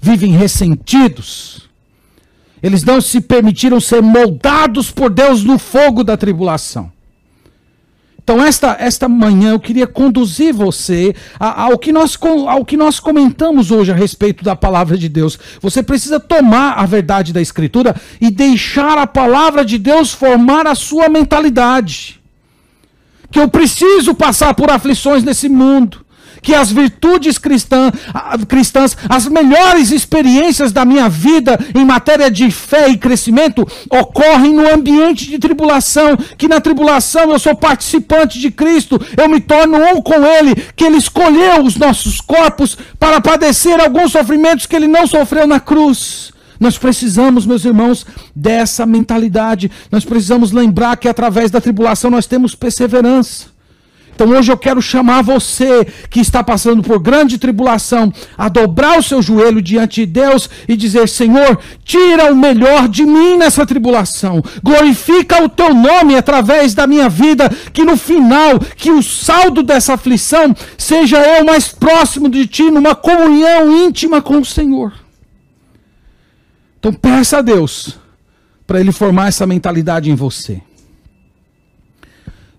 vivem 0.00 0.32
ressentidos. 0.32 1.70
Eles 2.60 2.82
não 2.82 3.00
se 3.00 3.20
permitiram 3.20 3.78
ser 3.78 4.02
moldados 4.02 4.90
por 4.90 5.10
Deus 5.10 5.44
no 5.44 5.60
fogo 5.60 6.02
da 6.02 6.16
tribulação. 6.16 6.92
Então, 8.26 8.44
esta, 8.44 8.76
esta 8.80 9.08
manhã 9.08 9.52
eu 9.52 9.60
queria 9.60 9.86
conduzir 9.86 10.52
você 10.52 11.14
ao 11.38 11.78
que, 11.78 11.92
nós, 11.92 12.18
ao 12.48 12.64
que 12.64 12.76
nós 12.76 12.98
comentamos 12.98 13.70
hoje 13.70 13.92
a 13.92 13.94
respeito 13.94 14.42
da 14.42 14.56
palavra 14.56 14.98
de 14.98 15.08
Deus. 15.08 15.38
Você 15.62 15.80
precisa 15.80 16.18
tomar 16.18 16.72
a 16.72 16.84
verdade 16.86 17.32
da 17.32 17.40
Escritura 17.40 17.94
e 18.20 18.28
deixar 18.28 18.98
a 18.98 19.06
palavra 19.06 19.64
de 19.64 19.78
Deus 19.78 20.12
formar 20.12 20.66
a 20.66 20.74
sua 20.74 21.08
mentalidade. 21.08 22.20
Que 23.30 23.38
eu 23.38 23.48
preciso 23.48 24.12
passar 24.12 24.54
por 24.54 24.72
aflições 24.72 25.22
nesse 25.22 25.48
mundo 25.48 26.04
que 26.46 26.54
as 26.54 26.70
virtudes 26.70 27.38
cristã, 27.38 27.90
cristãs, 28.46 28.96
as 29.08 29.26
melhores 29.26 29.90
experiências 29.90 30.70
da 30.70 30.84
minha 30.84 31.08
vida 31.08 31.58
em 31.74 31.84
matéria 31.84 32.30
de 32.30 32.52
fé 32.52 32.88
e 32.88 32.96
crescimento 32.96 33.66
ocorrem 33.90 34.54
no 34.54 34.72
ambiente 34.72 35.26
de 35.26 35.40
tribulação, 35.40 36.16
que 36.38 36.46
na 36.46 36.60
tribulação 36.60 37.32
eu 37.32 37.38
sou 37.40 37.56
participante 37.56 38.38
de 38.38 38.52
Cristo, 38.52 38.96
eu 39.16 39.28
me 39.28 39.40
torno 39.40 39.76
um 39.76 40.00
com 40.00 40.24
Ele, 40.24 40.54
que 40.76 40.84
Ele 40.84 40.98
escolheu 40.98 41.64
os 41.64 41.74
nossos 41.74 42.20
corpos 42.20 42.78
para 42.96 43.20
padecer 43.20 43.80
alguns 43.80 44.12
sofrimentos 44.12 44.66
que 44.66 44.76
Ele 44.76 44.86
não 44.86 45.04
sofreu 45.04 45.48
na 45.48 45.58
cruz. 45.58 46.32
Nós 46.60 46.78
precisamos, 46.78 47.44
meus 47.44 47.64
irmãos, 47.64 48.06
dessa 48.32 48.86
mentalidade. 48.86 49.68
Nós 49.90 50.04
precisamos 50.04 50.52
lembrar 50.52 50.96
que 50.96 51.08
através 51.08 51.50
da 51.50 51.60
tribulação 51.60 52.08
nós 52.08 52.24
temos 52.24 52.54
perseverança. 52.54 53.55
Então 54.16 54.30
hoje 54.30 54.50
eu 54.50 54.56
quero 54.56 54.80
chamar 54.80 55.20
você 55.20 55.84
que 56.08 56.20
está 56.20 56.42
passando 56.42 56.82
por 56.82 56.98
grande 56.98 57.36
tribulação 57.36 58.10
a 58.36 58.48
dobrar 58.48 58.98
o 58.98 59.02
seu 59.02 59.20
joelho 59.20 59.60
diante 59.60 60.00
de 60.00 60.06
Deus 60.06 60.48
e 60.66 60.74
dizer: 60.74 61.06
Senhor, 61.06 61.58
tira 61.84 62.32
o 62.32 62.34
melhor 62.34 62.88
de 62.88 63.04
mim 63.04 63.36
nessa 63.36 63.66
tribulação. 63.66 64.42
Glorifica 64.62 65.44
o 65.44 65.50
teu 65.50 65.74
nome 65.74 66.16
através 66.16 66.72
da 66.72 66.86
minha 66.86 67.10
vida, 67.10 67.50
que 67.74 67.84
no 67.84 67.94
final, 67.94 68.58
que 68.74 68.90
o 68.90 69.02
saldo 69.02 69.62
dessa 69.62 69.92
aflição 69.92 70.56
seja 70.78 71.18
eu 71.18 71.44
mais 71.44 71.68
próximo 71.68 72.30
de 72.30 72.46
ti 72.46 72.70
numa 72.70 72.94
comunhão 72.94 73.70
íntima 73.86 74.22
com 74.22 74.38
o 74.38 74.44
Senhor. 74.46 74.94
Então 76.78 76.90
peça 76.90 77.38
a 77.38 77.42
Deus 77.42 77.98
para 78.66 78.80
ele 78.80 78.92
formar 78.92 79.28
essa 79.28 79.46
mentalidade 79.46 80.10
em 80.10 80.14
você. 80.14 80.62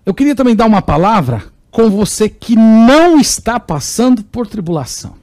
Eu 0.08 0.14
queria 0.14 0.34
também 0.34 0.56
dar 0.56 0.64
uma 0.64 0.80
palavra 0.80 1.44
com 1.70 1.90
você 1.90 2.30
que 2.30 2.56
não 2.56 3.20
está 3.20 3.60
passando 3.60 4.24
por 4.24 4.46
tribulação. 4.46 5.16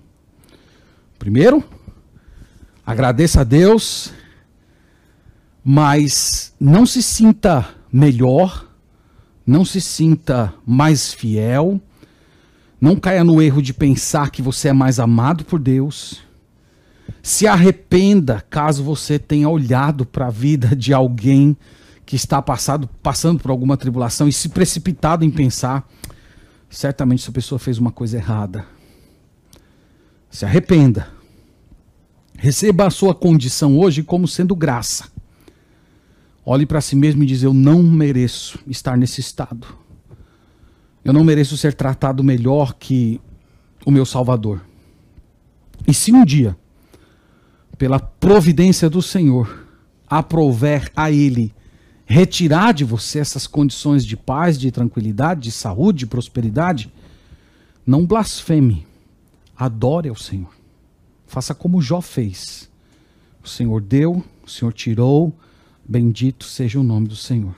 Primeiro, 1.17 1.63
agradeça 2.85 3.41
a 3.41 3.43
Deus, 3.43 4.13
mas 5.63 6.53
não 6.59 6.85
se 6.85 7.01
sinta 7.01 7.67
melhor, 7.91 8.69
não 9.43 9.65
se 9.65 9.81
sinta 9.81 10.53
mais 10.63 11.11
fiel, 11.11 11.81
não 12.79 12.95
caia 12.95 13.23
no 13.23 13.41
erro 13.41 13.63
de 13.63 13.73
pensar 13.73 14.29
que 14.29 14.43
você 14.43 14.67
é 14.67 14.73
mais 14.73 14.99
amado 14.99 15.45
por 15.45 15.57
Deus. 15.59 16.21
Se 17.23 17.47
arrependa 17.47 18.45
caso 18.51 18.83
você 18.83 19.17
tenha 19.17 19.49
olhado 19.49 20.05
para 20.05 20.27
a 20.27 20.29
vida 20.29 20.75
de 20.75 20.93
alguém 20.93 21.57
que 22.05 22.15
está 22.15 22.41
passado, 22.41 22.87
passando 23.01 23.39
por 23.39 23.49
alguma 23.49 23.75
tribulação 23.75 24.27
e 24.27 24.33
se 24.33 24.49
precipitado 24.49 25.25
em 25.25 25.31
pensar, 25.31 25.89
certamente 26.69 27.23
essa 27.23 27.31
pessoa 27.31 27.57
fez 27.57 27.77
uma 27.77 27.91
coisa 27.91 28.17
errada. 28.17 28.65
Se 30.29 30.45
arrependa. 30.45 31.07
Receba 32.37 32.85
a 32.85 32.91
sua 32.91 33.15
condição 33.15 33.77
hoje 33.77 34.03
como 34.03 34.27
sendo 34.27 34.55
graça. 34.55 35.05
Olhe 36.45 36.65
para 36.65 36.81
si 36.81 36.95
mesmo 36.95 37.23
e 37.23 37.25
diz: 37.25 37.41
Eu 37.41 37.53
não 37.53 37.81
mereço 37.81 38.59
estar 38.67 38.95
nesse 38.97 39.21
estado. 39.21 39.65
Eu 41.03 41.13
não 41.13 41.23
mereço 41.23 41.57
ser 41.57 41.73
tratado 41.73 42.23
melhor 42.23 42.73
que 42.73 43.19
o 43.85 43.91
meu 43.91 44.05
Salvador. 44.05 44.61
E 45.87 45.93
se 45.93 46.11
um 46.11 46.25
dia, 46.25 46.57
pela 47.77 47.99
providência 47.99 48.89
do 48.89 49.01
Senhor, 49.01 49.65
aprouver 50.07 50.91
a 50.95 51.11
Ele 51.11 51.53
retirar 52.05 52.73
de 52.73 52.83
você 52.83 53.19
essas 53.19 53.47
condições 53.47 54.05
de 54.05 54.15
paz, 54.15 54.59
de 54.59 54.71
tranquilidade, 54.71 55.41
de 55.41 55.51
saúde, 55.51 55.99
de 55.99 56.07
prosperidade, 56.07 56.91
não 57.85 58.05
blasfeme. 58.05 58.85
Adore 59.57 60.09
ao 60.09 60.15
Senhor. 60.15 60.53
Faça 61.25 61.55
como 61.55 61.81
Jó 61.81 62.01
fez. 62.01 62.69
O 63.43 63.47
Senhor 63.47 63.81
deu, 63.81 64.23
o 64.45 64.49
Senhor 64.49 64.73
tirou, 64.73 65.33
bendito 65.87 66.45
seja 66.45 66.79
o 66.79 66.83
nome 66.83 67.07
do 67.07 67.15
Senhor. 67.15 67.55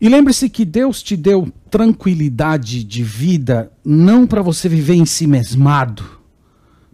E 0.00 0.08
lembre-se 0.08 0.50
que 0.50 0.64
Deus 0.64 1.02
te 1.02 1.16
deu 1.16 1.50
tranquilidade 1.70 2.84
de 2.84 3.02
vida 3.02 3.72
não 3.84 4.26
para 4.26 4.42
você 4.42 4.68
viver 4.68 4.94
em 4.94 5.06
si 5.06 5.26
mesmado, 5.26 6.20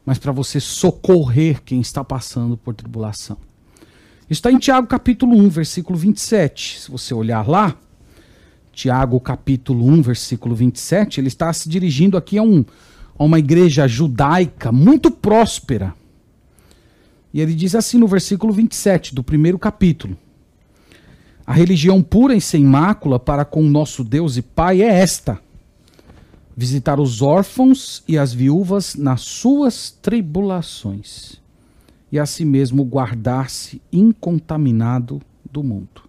mas 0.06 0.18
para 0.18 0.30
você 0.30 0.60
socorrer 0.60 1.62
quem 1.62 1.80
está 1.80 2.04
passando 2.04 2.56
por 2.56 2.74
tribulação. 2.74 3.36
Está 4.32 4.50
em 4.50 4.56
Tiago 4.56 4.86
capítulo 4.86 5.36
1, 5.36 5.50
versículo 5.50 5.98
27. 5.98 6.80
Se 6.80 6.90
você 6.90 7.12
olhar 7.12 7.46
lá, 7.46 7.76
Tiago 8.72 9.20
capítulo 9.20 9.84
1, 9.86 10.00
versículo 10.00 10.54
27, 10.54 11.20
ele 11.20 11.28
está 11.28 11.52
se 11.52 11.68
dirigindo 11.68 12.16
aqui 12.16 12.38
a, 12.38 12.42
um, 12.42 12.64
a 13.18 13.24
uma 13.24 13.38
igreja 13.38 13.86
judaica 13.86 14.72
muito 14.72 15.10
próspera. 15.10 15.94
E 17.30 17.42
ele 17.42 17.54
diz 17.54 17.74
assim 17.74 17.98
no 17.98 18.06
versículo 18.08 18.54
27 18.54 19.14
do 19.14 19.22
primeiro 19.22 19.58
capítulo: 19.58 20.16
A 21.46 21.52
religião 21.52 22.02
pura 22.02 22.34
e 22.34 22.40
sem 22.40 22.64
mácula 22.64 23.20
para 23.20 23.44
com 23.44 23.62
nosso 23.62 24.02
Deus 24.02 24.38
e 24.38 24.42
Pai 24.42 24.80
é 24.80 24.88
esta: 24.88 25.38
visitar 26.56 26.98
os 26.98 27.20
órfãos 27.20 28.02
e 28.08 28.16
as 28.16 28.32
viúvas 28.32 28.94
nas 28.94 29.20
suas 29.20 29.90
tribulações, 29.90 31.41
e 32.12 32.18
a 32.18 32.26
si 32.26 32.44
mesmo 32.44 32.84
guardar-se 32.84 33.80
incontaminado 33.90 35.22
do 35.50 35.62
mundo. 35.62 36.02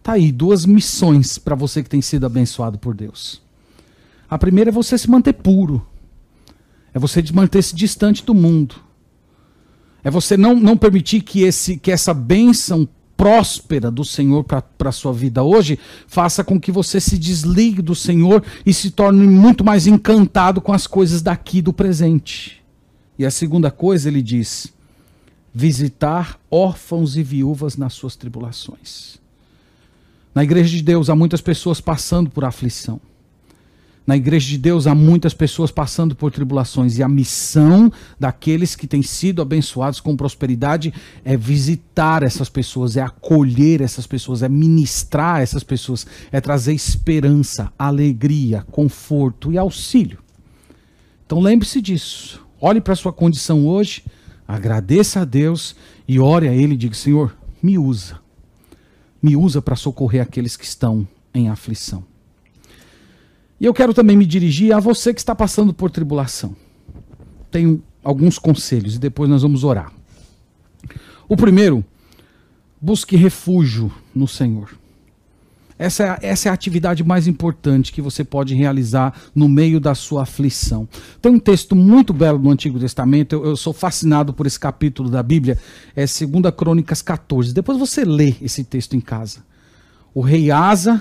Tá 0.00 0.12
aí 0.12 0.30
duas 0.30 0.64
missões 0.64 1.36
para 1.36 1.56
você 1.56 1.82
que 1.82 1.90
tem 1.90 2.00
sido 2.00 2.24
abençoado 2.24 2.78
por 2.78 2.94
Deus. 2.94 3.42
A 4.30 4.38
primeira 4.38 4.70
é 4.70 4.72
você 4.72 4.96
se 4.96 5.10
manter 5.10 5.32
puro. 5.32 5.84
É 6.94 6.98
você 6.98 7.22
manter-se 7.34 7.74
distante 7.74 8.24
do 8.24 8.32
mundo. 8.32 8.76
É 10.04 10.10
você 10.10 10.36
não, 10.36 10.54
não 10.54 10.76
permitir 10.76 11.22
que, 11.22 11.42
esse, 11.42 11.76
que 11.76 11.90
essa 11.90 12.14
bênção 12.14 12.88
próspera 13.16 13.90
do 13.90 14.04
Senhor 14.04 14.44
para 14.44 14.62
a 14.84 14.92
sua 14.92 15.12
vida 15.12 15.42
hoje 15.42 15.76
faça 16.06 16.44
com 16.44 16.60
que 16.60 16.70
você 16.70 17.00
se 17.00 17.18
desligue 17.18 17.82
do 17.82 17.94
Senhor 17.94 18.44
e 18.64 18.72
se 18.72 18.92
torne 18.92 19.26
muito 19.26 19.64
mais 19.64 19.88
encantado 19.88 20.60
com 20.60 20.72
as 20.72 20.86
coisas 20.86 21.20
daqui 21.20 21.60
do 21.60 21.72
presente. 21.72 22.62
E 23.18 23.26
a 23.26 23.30
segunda 23.30 23.72
coisa, 23.72 24.08
ele 24.08 24.22
diz: 24.22 24.72
visitar 25.58 26.38
órfãos 26.48 27.16
e 27.16 27.22
viúvas 27.24 27.76
nas 27.76 27.92
suas 27.92 28.14
tribulações. 28.14 29.18
Na 30.32 30.44
igreja 30.44 30.70
de 30.76 30.84
Deus 30.84 31.10
há 31.10 31.16
muitas 31.16 31.40
pessoas 31.40 31.80
passando 31.80 32.30
por 32.30 32.44
aflição. 32.44 33.00
Na 34.06 34.16
igreja 34.16 34.50
de 34.50 34.56
Deus 34.56 34.86
há 34.86 34.94
muitas 34.94 35.34
pessoas 35.34 35.72
passando 35.72 36.14
por 36.14 36.30
tribulações 36.30 36.96
e 36.96 37.02
a 37.02 37.08
missão 37.08 37.92
daqueles 38.20 38.76
que 38.76 38.86
têm 38.86 39.02
sido 39.02 39.42
abençoados 39.42 40.00
com 40.00 40.16
prosperidade 40.16 40.94
é 41.24 41.36
visitar 41.36 42.22
essas 42.22 42.48
pessoas, 42.48 42.96
é 42.96 43.02
acolher 43.02 43.80
essas 43.80 44.06
pessoas, 44.06 44.44
é 44.44 44.48
ministrar 44.48 45.42
essas 45.42 45.64
pessoas, 45.64 46.06
é 46.30 46.40
trazer 46.40 46.72
esperança, 46.72 47.72
alegria, 47.76 48.64
conforto 48.70 49.50
e 49.50 49.58
auxílio. 49.58 50.20
Então 51.26 51.40
lembre-se 51.40 51.82
disso. 51.82 52.46
Olhe 52.60 52.80
para 52.80 52.92
a 52.92 52.96
sua 52.96 53.12
condição 53.12 53.66
hoje, 53.66 54.04
agradeça 54.48 55.20
a 55.20 55.24
Deus 55.26 55.76
e 56.08 56.18
ore 56.18 56.48
a 56.48 56.54
Ele 56.54 56.72
e 56.72 56.76
diga: 56.76 56.94
Senhor, 56.94 57.36
me 57.62 57.78
usa. 57.78 58.18
Me 59.22 59.36
usa 59.36 59.60
para 59.60 59.76
socorrer 59.76 60.22
aqueles 60.22 60.56
que 60.56 60.64
estão 60.64 61.06
em 61.34 61.50
aflição. 61.50 62.02
E 63.60 63.66
eu 63.66 63.74
quero 63.74 63.92
também 63.92 64.16
me 64.16 64.24
dirigir 64.24 64.72
a 64.72 64.80
você 64.80 65.12
que 65.12 65.20
está 65.20 65.34
passando 65.34 65.74
por 65.74 65.90
tribulação. 65.90 66.56
Tenho 67.50 67.82
alguns 68.02 68.38
conselhos 68.38 68.94
e 68.94 68.98
depois 68.98 69.28
nós 69.28 69.42
vamos 69.42 69.64
orar. 69.64 69.92
O 71.28 71.36
primeiro, 71.36 71.84
busque 72.80 73.16
refúgio 73.16 73.92
no 74.14 74.28
Senhor. 74.28 74.70
Essa 75.78 76.02
é, 76.02 76.08
a, 76.08 76.18
essa 76.22 76.48
é 76.48 76.50
a 76.50 76.54
atividade 76.54 77.04
mais 77.04 77.28
importante 77.28 77.92
que 77.92 78.02
você 78.02 78.24
pode 78.24 78.54
realizar 78.54 79.14
no 79.32 79.48
meio 79.48 79.78
da 79.78 79.94
sua 79.94 80.22
aflição. 80.22 80.88
Tem 81.22 81.30
um 81.30 81.38
texto 81.38 81.76
muito 81.76 82.12
belo 82.12 82.38
no 82.38 82.50
Antigo 82.50 82.80
Testamento, 82.80 83.34
eu, 83.34 83.44
eu 83.44 83.56
sou 83.56 83.72
fascinado 83.72 84.32
por 84.32 84.46
esse 84.46 84.58
capítulo 84.58 85.08
da 85.08 85.22
Bíblia, 85.22 85.56
é 85.94 86.04
2 86.04 86.54
Crônicas 86.56 87.00
14. 87.00 87.54
Depois 87.54 87.78
você 87.78 88.04
lê 88.04 88.34
esse 88.42 88.64
texto 88.64 88.96
em 88.96 89.00
casa. 89.00 89.44
O 90.12 90.20
rei 90.20 90.50
Asa, 90.50 91.00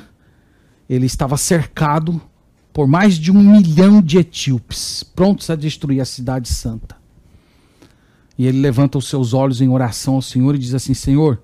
ele 0.88 1.08
estava 1.08 1.38
cercado 1.38 2.22
por 2.72 2.86
mais 2.88 3.16
de 3.16 3.32
um 3.32 3.42
milhão 3.42 4.00
de 4.00 4.20
etíopes, 4.20 5.02
prontos 5.02 5.50
a 5.50 5.56
destruir 5.56 6.00
a 6.00 6.06
cidade 6.06 6.50
santa. 6.50 6.96
E 8.38 8.46
ele 8.46 8.60
levanta 8.60 9.00
os 9.00 9.10
seus 9.10 9.34
olhos 9.34 9.62
em 9.62 9.70
oração 9.70 10.14
ao 10.14 10.22
Senhor 10.22 10.54
e 10.54 10.60
diz 10.60 10.76
assim: 10.76 10.94
Senhor, 10.94 11.42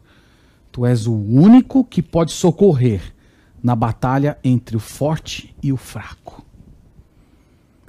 tu 0.72 0.86
és 0.86 1.08
o 1.08 1.16
único 1.16 1.84
que 1.84 2.04
pode 2.04 2.32
socorrer 2.32 3.02
na 3.64 3.76
batalha 3.76 4.38
entre 4.43 4.76
o 4.76 4.80
forte 4.80 5.55
e 5.64 5.72
o 5.72 5.78
fraco. 5.78 6.45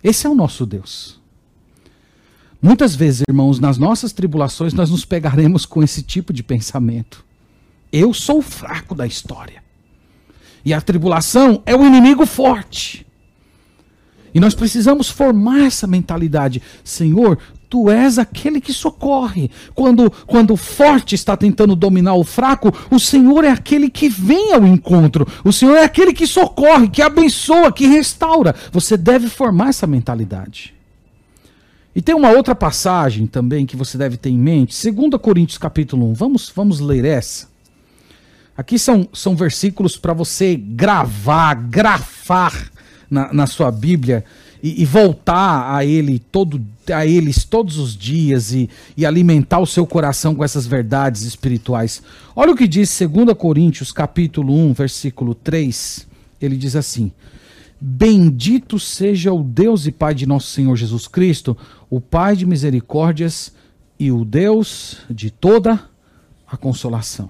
Esse 0.03 0.27
é 0.27 0.31
o 0.31 0.35
nosso 0.35 0.65
Deus. 0.65 1.21
Muitas 2.63 2.95
vezes, 2.95 3.23
irmãos, 3.29 3.59
nas 3.59 3.77
nossas 3.77 4.13
tribulações 4.13 4.73
nós 4.73 4.89
nos 4.89 5.05
pegaremos 5.05 5.67
com 5.67 5.83
esse 5.83 6.03
tipo 6.03 6.33
de 6.33 6.43
pensamento. 6.43 7.25
Eu 7.93 8.15
sou 8.15 8.39
o 8.39 8.43
fraco 8.43 8.95
da 8.95 9.07
história. 9.07 9.63
E 10.65 10.73
a 10.73 10.81
tribulação 10.81 11.63
é 11.67 11.75
o 11.75 11.85
inimigo 11.85 12.25
forte. 12.25 13.07
E 14.33 14.41
nós 14.41 14.55
precisamos 14.55 15.11
formar 15.11 15.65
essa 15.65 15.87
mentalidade. 15.87 16.63
Senhor, 16.83 17.39
tu 17.75 17.91
és 17.91 18.21
aquele 18.21 18.61
que 18.61 18.73
socorre. 18.73 19.51
Quando, 19.75 20.09
quando 20.29 20.53
o 20.53 20.57
forte 20.57 21.17
está 21.17 21.37
tentando 21.37 21.75
dominar 21.75 22.15
o 22.15 22.23
fraco, 22.23 22.73
o 22.89 23.01
Senhor 23.01 23.43
é 23.43 23.51
aquele 23.51 23.91
que 23.91 24.09
vem 24.09 24.53
ao 24.53 24.65
encontro. 24.65 25.27
O 25.43 25.53
Senhor 25.53 25.75
é 25.75 25.83
aquele 25.83 26.13
que 26.13 26.25
socorre, 26.25 26.89
que 26.89 27.03
abençoa, 27.03 27.73
que 27.73 27.89
restaura. 27.89 28.55
Você 28.71 28.97
deve 28.97 29.27
formar 29.29 29.71
essa 29.71 29.89
mentalidade. 29.89 30.73
E 31.97 32.01
tem 32.01 32.15
uma 32.15 32.31
outra 32.31 32.55
passagem 32.55 33.27
também 33.27 33.67
que 33.67 33.77
você 33.77 33.99
deve 33.99 34.17
ter 34.17 34.31
em 34.31 34.39
mente, 34.39 34.73
2 34.89 35.21
Coríntios 35.21 35.59
capítulo 35.59 36.09
1. 36.11 36.15
Vamos, 36.15 36.53
vamos 36.55 36.79
ler 36.79 37.05
essa. 37.05 37.49
Aqui 38.57 38.79
são, 38.79 39.09
são 39.13 39.35
versículos 39.35 39.97
para 39.97 40.13
você 40.13 40.55
gravar, 40.55 41.55
grafar 41.55 42.71
na, 43.11 43.33
na 43.33 43.49
sua 43.49 43.73
Bíblia 43.73 44.25
e, 44.65 44.81
e, 44.81 44.85
voltar 44.87 45.77
a 45.77 45.85
ele 45.85 46.19
todo 46.19 46.59
a 46.91 47.07
eles 47.07 47.45
todos 47.45 47.77
os 47.77 47.95
dias 47.95 48.55
e, 48.55 48.71
e 48.97 49.05
alimentar 49.05 49.59
o 49.59 49.67
seu 49.67 49.87
coração 49.87 50.35
com 50.35 50.43
essas 50.43 50.67
verdades 50.67 51.21
espirituais. 51.21 52.03
Olha 52.35 52.53
o 52.53 52.57
que 52.57 52.67
diz 52.67 52.99
2 52.99 53.37
Coríntios 53.37 53.93
capítulo 53.93 54.55
1, 54.55 54.73
versículo 54.73 55.35
3. 55.35 56.07
Ele 56.41 56.57
diz 56.57 56.77
assim: 56.77 57.13
Bendito 57.79 58.79
seja 58.79 59.35
o 59.35 59.43
Deus 59.43 59.87
e 59.87 59.93
Pai 59.93 60.15
de 60.15 60.25
nosso 60.25 60.47
Senhor 60.47 60.75
Jesus 60.77 61.07
Cristo, 61.07 61.55
o 61.91 62.01
Pai 62.01 62.35
de 62.35 62.47
misericórdias 62.47 63.53
e 64.01 64.11
o 64.11 64.25
Deus 64.25 64.97
de 65.11 65.31
toda 65.31 65.79
a 66.47 66.57
consolação. 66.57 67.29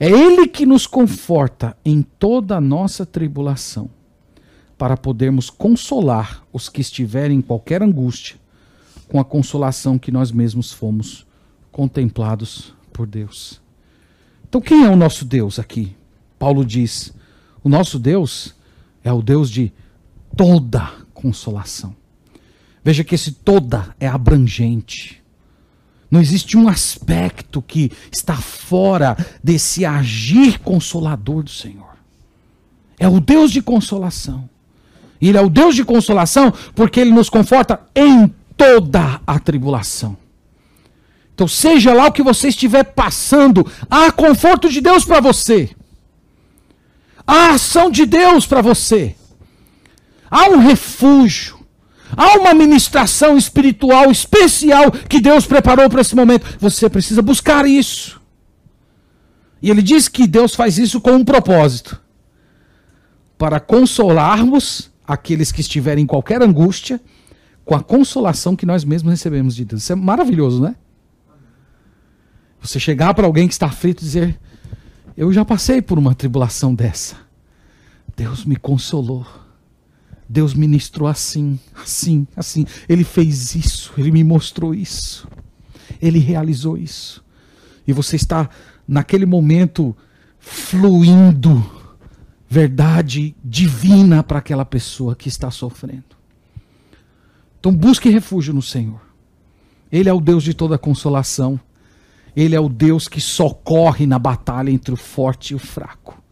É 0.00 0.10
Ele 0.10 0.48
que 0.48 0.66
nos 0.66 0.84
conforta 0.84 1.76
em 1.84 2.02
toda 2.02 2.56
a 2.56 2.60
nossa 2.60 3.06
tribulação 3.06 3.88
para 4.84 4.98
podermos 4.98 5.48
consolar 5.48 6.44
os 6.52 6.68
que 6.68 6.82
estiverem 6.82 7.38
em 7.38 7.40
qualquer 7.40 7.82
angústia, 7.82 8.36
com 9.08 9.18
a 9.18 9.24
consolação 9.24 9.98
que 9.98 10.12
nós 10.12 10.30
mesmos 10.30 10.72
fomos 10.72 11.26
contemplados 11.72 12.74
por 12.92 13.06
Deus. 13.06 13.62
Então, 14.46 14.60
quem 14.60 14.84
é 14.84 14.90
o 14.90 14.94
nosso 14.94 15.24
Deus 15.24 15.58
aqui? 15.58 15.96
Paulo 16.38 16.62
diz: 16.62 17.14
o 17.62 17.68
nosso 17.70 17.98
Deus 17.98 18.54
é 19.02 19.10
o 19.10 19.22
Deus 19.22 19.48
de 19.48 19.72
toda 20.36 20.92
consolação. 21.14 21.96
Veja 22.84 23.02
que 23.02 23.14
esse 23.14 23.32
toda 23.32 23.96
é 23.98 24.06
abrangente. 24.06 25.24
Não 26.10 26.20
existe 26.20 26.58
um 26.58 26.68
aspecto 26.68 27.62
que 27.62 27.90
está 28.12 28.36
fora 28.36 29.16
desse 29.42 29.86
agir 29.86 30.58
consolador 30.58 31.42
do 31.42 31.50
Senhor. 31.50 31.96
É 32.98 33.08
o 33.08 33.18
Deus 33.18 33.50
de 33.50 33.62
consolação. 33.62 34.52
Ele 35.28 35.38
é 35.38 35.40
o 35.40 35.48
Deus 35.48 35.74
de 35.74 35.84
consolação 35.84 36.52
porque 36.74 37.00
ele 37.00 37.10
nos 37.10 37.30
conforta 37.30 37.80
em 37.94 38.32
toda 38.56 39.20
a 39.26 39.38
tribulação. 39.38 40.16
Então, 41.34 41.48
seja 41.48 41.92
lá 41.92 42.06
o 42.06 42.12
que 42.12 42.22
você 42.22 42.48
estiver 42.48 42.84
passando, 42.84 43.66
há 43.90 44.12
conforto 44.12 44.68
de 44.68 44.80
Deus 44.80 45.04
para 45.04 45.20
você. 45.20 45.70
Há 47.26 47.50
ação 47.50 47.90
de 47.90 48.06
Deus 48.06 48.46
para 48.46 48.62
você. 48.62 49.16
Há 50.30 50.48
um 50.50 50.58
refúgio. 50.58 51.58
Há 52.16 52.38
uma 52.38 52.54
ministração 52.54 53.36
espiritual 53.36 54.10
especial 54.10 54.92
que 54.92 55.20
Deus 55.20 55.46
preparou 55.46 55.88
para 55.90 56.00
esse 56.00 56.14
momento. 56.14 56.46
Você 56.60 56.88
precisa 56.88 57.20
buscar 57.22 57.66
isso. 57.66 58.20
E 59.60 59.70
ele 59.70 59.82
diz 59.82 60.06
que 60.06 60.26
Deus 60.26 60.54
faz 60.54 60.78
isso 60.78 61.00
com 61.00 61.12
um 61.12 61.24
propósito: 61.24 62.00
para 63.36 63.58
consolarmos 63.58 64.90
aqueles 65.06 65.52
que 65.52 65.60
estiverem 65.60 66.04
em 66.04 66.06
qualquer 66.06 66.42
angústia 66.42 67.00
com 67.64 67.74
a 67.74 67.82
consolação 67.82 68.54
que 68.54 68.66
nós 68.66 68.84
mesmos 68.84 69.10
recebemos 69.10 69.54
de 69.54 69.64
Deus. 69.64 69.82
Isso 69.82 69.92
é 69.92 69.96
maravilhoso, 69.96 70.62
né? 70.62 70.76
Você 72.60 72.80
chegar 72.80 73.12
para 73.14 73.26
alguém 73.26 73.46
que 73.46 73.54
está 73.54 73.66
aflito 73.66 74.00
e 74.00 74.04
dizer: 74.04 74.40
Eu 75.16 75.32
já 75.32 75.44
passei 75.44 75.82
por 75.82 75.98
uma 75.98 76.14
tribulação 76.14 76.74
dessa. 76.74 77.16
Deus 78.16 78.44
me 78.44 78.56
consolou. 78.56 79.26
Deus 80.26 80.54
ministrou 80.54 81.06
assim, 81.06 81.58
assim, 81.74 82.26
assim. 82.34 82.66
Ele 82.88 83.04
fez 83.04 83.54
isso, 83.54 83.92
ele 83.98 84.10
me 84.10 84.24
mostrou 84.24 84.74
isso. 84.74 85.28
Ele 86.00 86.18
realizou 86.18 86.78
isso. 86.78 87.22
E 87.86 87.92
você 87.92 88.16
está 88.16 88.48
naquele 88.88 89.26
momento 89.26 89.94
fluindo 90.38 91.83
verdade 92.54 93.34
divina 93.44 94.22
para 94.22 94.38
aquela 94.38 94.64
pessoa 94.64 95.16
que 95.16 95.28
está 95.28 95.50
sofrendo. 95.50 96.14
Então 97.58 97.74
busque 97.74 98.08
refúgio 98.08 98.54
no 98.54 98.62
Senhor. 98.62 99.00
Ele 99.90 100.08
é 100.08 100.12
o 100.12 100.20
Deus 100.20 100.44
de 100.44 100.54
toda 100.54 100.78
consolação. 100.78 101.58
Ele 102.36 102.54
é 102.54 102.60
o 102.60 102.68
Deus 102.68 103.08
que 103.08 103.20
socorre 103.20 104.06
na 104.06 104.20
batalha 104.20 104.70
entre 104.70 104.94
o 104.94 104.96
forte 104.96 105.50
e 105.50 105.56
o 105.56 105.58
fraco. 105.58 106.22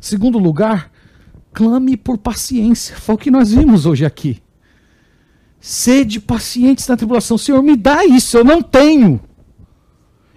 Segundo 0.00 0.38
lugar, 0.38 0.90
clame 1.52 1.94
por 1.94 2.16
paciência. 2.16 2.96
Foi 2.96 3.16
o 3.16 3.18
que 3.18 3.30
nós 3.30 3.52
vimos 3.52 3.84
hoje 3.84 4.06
aqui. 4.06 4.42
Sede 5.60 6.20
pacientes 6.20 6.88
na 6.88 6.96
tribulação. 6.96 7.36
Senhor, 7.36 7.62
me 7.62 7.76
dá 7.76 8.02
isso, 8.06 8.38
eu 8.38 8.44
não 8.44 8.62
tenho. 8.62 9.20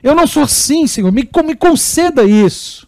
Eu 0.02 0.14
não 0.14 0.28
sou 0.28 0.44
assim, 0.44 0.86
Senhor, 0.86 1.14
me, 1.14 1.30
me 1.46 1.56
conceda 1.56 2.26
isso. 2.26 2.83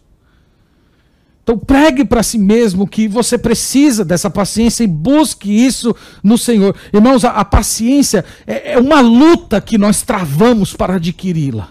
Então 1.46 1.56
pregue 1.56 2.04
para 2.04 2.24
si 2.24 2.38
mesmo 2.38 2.88
que 2.88 3.06
você 3.06 3.38
precisa 3.38 4.04
dessa 4.04 4.28
paciência 4.28 4.82
e 4.82 4.88
busque 4.88 5.48
isso 5.48 5.94
no 6.20 6.36
Senhor. 6.36 6.74
Irmãos, 6.92 7.24
a, 7.24 7.30
a 7.30 7.44
paciência 7.44 8.24
é, 8.44 8.72
é 8.72 8.78
uma 8.80 9.00
luta 9.00 9.60
que 9.60 9.78
nós 9.78 10.02
travamos 10.02 10.74
para 10.74 10.96
adquiri-la. 10.96 11.68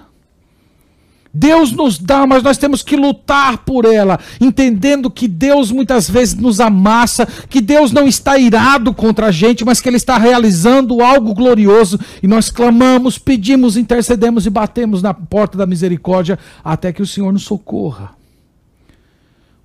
Deus 1.34 1.74
nos 1.74 2.00
dá, 2.00 2.26
mas 2.26 2.42
nós 2.42 2.58
temos 2.58 2.82
que 2.82 2.96
lutar 2.96 3.66
por 3.66 3.84
ela, 3.84 4.18
entendendo 4.40 5.12
que 5.12 5.28
Deus 5.28 5.74
muitas 5.74 6.10
vezes 6.10 6.36
nos 6.36 6.62
amassa, 6.62 7.28
que 7.50 7.60
Deus 7.60 7.92
não 7.92 8.08
está 8.08 8.38
irado 8.38 8.94
contra 8.94 9.26
a 9.26 9.32
gente, 9.32 9.66
mas 9.66 9.82
que 9.82 9.90
Ele 9.90 9.98
está 9.98 10.18
realizando 10.18 11.02
algo 11.02 11.34
glorioso, 11.34 12.00
e 12.24 12.28
nós 12.30 12.50
clamamos, 12.50 13.18
pedimos, 13.18 13.76
intercedemos 13.76 14.46
e 14.46 14.50
batemos 14.50 15.02
na 15.02 15.14
porta 15.14 15.58
da 15.58 15.66
misericórdia 15.66 16.40
até 16.64 16.94
que 16.94 17.02
o 17.02 17.06
Senhor 17.06 17.34
nos 17.34 17.44
socorra. 17.44 18.16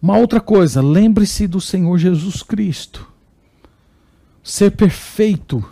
Uma 0.02 0.16
outra 0.16 0.40
coisa, 0.40 0.80
lembre-se 0.80 1.46
do 1.46 1.60
Senhor 1.60 1.98
Jesus 1.98 2.42
Cristo. 2.42 3.06
Ser 4.42 4.70
perfeito 4.70 5.62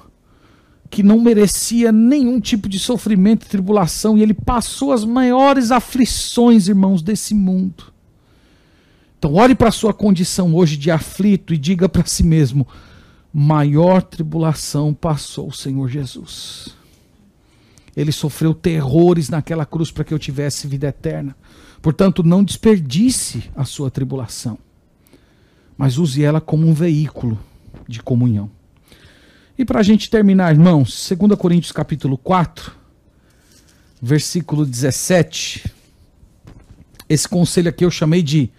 que 0.90 1.02
não 1.02 1.20
merecia 1.20 1.92
nenhum 1.92 2.40
tipo 2.40 2.68
de 2.68 2.78
sofrimento 2.78 3.44
e 3.44 3.48
tribulação, 3.48 4.16
e 4.16 4.22
ele 4.22 4.34
passou 4.34 4.92
as 4.92 5.04
maiores 5.04 5.70
aflições, 5.70 6.68
irmãos, 6.68 7.02
desse 7.02 7.34
mundo. 7.34 7.84
Então, 9.18 9.34
olhe 9.34 9.54
para 9.54 9.68
a 9.68 9.72
sua 9.72 9.92
condição 9.92 10.54
hoje 10.54 10.76
de 10.76 10.90
aflito 10.90 11.52
e 11.52 11.58
diga 11.58 11.88
para 11.88 12.06
si 12.06 12.22
mesmo: 12.22 12.66
maior 13.32 14.02
tribulação 14.02 14.94
passou 14.94 15.48
o 15.48 15.52
Senhor 15.52 15.88
Jesus. 15.88 16.76
Ele 17.96 18.12
sofreu 18.12 18.54
terrores 18.54 19.28
naquela 19.28 19.66
cruz 19.66 19.90
para 19.90 20.04
que 20.04 20.14
eu 20.14 20.18
tivesse 20.18 20.68
vida 20.68 20.86
eterna. 20.86 21.34
Portanto, 21.80 22.22
não 22.22 22.42
desperdice 22.42 23.50
a 23.54 23.64
sua 23.64 23.90
tribulação, 23.90 24.58
mas 25.76 25.98
use 25.98 26.22
ela 26.22 26.40
como 26.40 26.66
um 26.66 26.74
veículo 26.74 27.38
de 27.86 28.02
comunhão. 28.02 28.50
E 29.56 29.64
para 29.64 29.80
a 29.80 29.82
gente 29.82 30.10
terminar, 30.10 30.52
irmãos, 30.52 31.08
2 31.08 31.38
Coríntios 31.38 31.72
capítulo 31.72 32.16
4, 32.16 32.72
versículo 34.00 34.64
17. 34.64 35.72
Esse 37.08 37.28
conselho 37.28 37.68
aqui 37.68 37.84
eu 37.84 37.90
chamei 37.90 38.22
de 38.22 38.50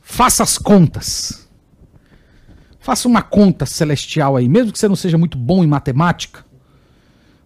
faça 0.00 0.42
as 0.42 0.58
contas. 0.58 1.48
Faça 2.80 3.06
uma 3.06 3.22
conta 3.22 3.66
celestial 3.66 4.36
aí, 4.36 4.48
mesmo 4.48 4.72
que 4.72 4.78
você 4.78 4.88
não 4.88 4.96
seja 4.96 5.16
muito 5.16 5.38
bom 5.38 5.62
em 5.62 5.68
matemática. 5.68 6.44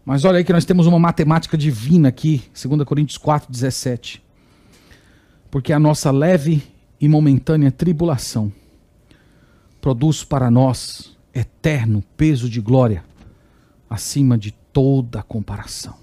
Mas 0.04 0.24
olha 0.24 0.38
aí 0.38 0.44
que 0.44 0.52
nós 0.52 0.64
temos 0.64 0.86
uma 0.86 0.98
matemática 0.98 1.58
divina 1.58 2.08
aqui, 2.08 2.42
2 2.52 2.84
Coríntios 2.84 3.18
4, 3.18 3.50
17. 3.50 4.23
Porque 5.54 5.72
a 5.72 5.78
nossa 5.78 6.10
leve 6.10 6.64
e 7.00 7.08
momentânea 7.08 7.70
tribulação 7.70 8.52
produz 9.80 10.24
para 10.24 10.50
nós 10.50 11.16
eterno 11.32 12.02
peso 12.16 12.50
de 12.50 12.60
glória 12.60 13.04
acima 13.88 14.36
de 14.36 14.50
toda 14.50 15.22
comparação. 15.22 15.94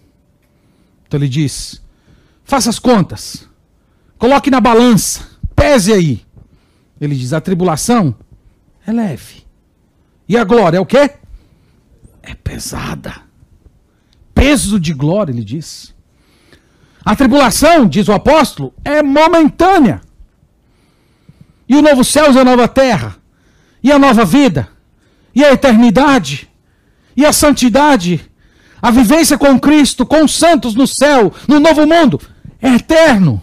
Então 1.06 1.20
ele 1.20 1.28
diz: 1.28 1.84
faça 2.46 2.70
as 2.70 2.80
contas, 2.80 3.46
coloque 4.18 4.50
na 4.50 4.62
balança, 4.62 5.28
pese 5.54 5.92
aí. 5.92 6.26
Ele 7.02 7.14
diz: 7.14 7.34
a 7.34 7.42
tribulação 7.42 8.16
é 8.88 8.94
leve. 8.94 9.44
E 10.30 10.38
a 10.38 10.46
glória 10.46 10.78
é 10.78 10.80
o 10.80 10.86
quê? 10.86 11.12
É 12.24 12.34
pesada. 12.36 13.24
Peso 14.34 14.80
de 14.80 14.94
glória, 14.94 15.34
ele 15.34 15.44
diz. 15.44 15.94
A 17.04 17.16
tribulação, 17.16 17.88
diz 17.88 18.08
o 18.08 18.14
apóstolo, 18.14 18.74
é 18.84 19.02
momentânea. 19.02 20.02
E 21.68 21.76
o 21.76 21.82
novo 21.82 22.04
céu 22.04 22.32
e 22.32 22.38
a 22.38 22.44
nova 22.44 22.68
terra. 22.68 23.16
E 23.84 23.92
a 23.92 23.98
nova 23.98 24.24
vida 24.24 24.70
e 25.34 25.44
a 25.44 25.54
eternidade, 25.54 26.50
e 27.16 27.26
a 27.26 27.34
santidade, 27.34 28.22
a 28.82 28.92
vivência 28.92 29.38
com 29.38 29.60
Cristo, 29.60 30.06
com 30.06 30.24
os 30.24 30.36
santos 30.36 30.76
no 30.76 30.86
céu, 30.86 31.34
no 31.48 31.60
novo 31.60 31.86
mundo, 31.86 32.20
é 32.62 32.76
eterno. 32.76 33.42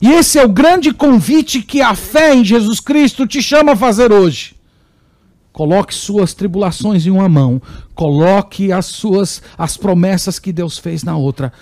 E 0.00 0.10
esse 0.10 0.38
é 0.38 0.44
o 0.44 0.48
grande 0.48 0.92
convite 0.92 1.62
que 1.62 1.80
a 1.80 1.94
fé 1.94 2.34
em 2.34 2.44
Jesus 2.44 2.80
Cristo 2.80 3.26
te 3.26 3.40
chama 3.40 3.72
a 3.72 3.76
fazer 3.76 4.12
hoje. 4.12 4.56
Coloque 5.52 5.94
suas 5.94 6.34
tribulações 6.34 7.06
em 7.06 7.10
uma 7.10 7.28
mão, 7.28 7.60
coloque 7.94 8.72
as 8.72 8.86
suas 8.86 9.42
as 9.56 9.76
promessas 9.76 10.38
que 10.38 10.52
Deus 10.52 10.78
fez 10.78 11.04
na 11.04 11.16
outra. 11.16 11.52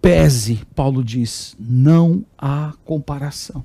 Pese, 0.00 0.62
Paulo 0.74 1.04
diz, 1.04 1.56
não 1.58 2.24
há 2.36 2.72
comparação. 2.84 3.64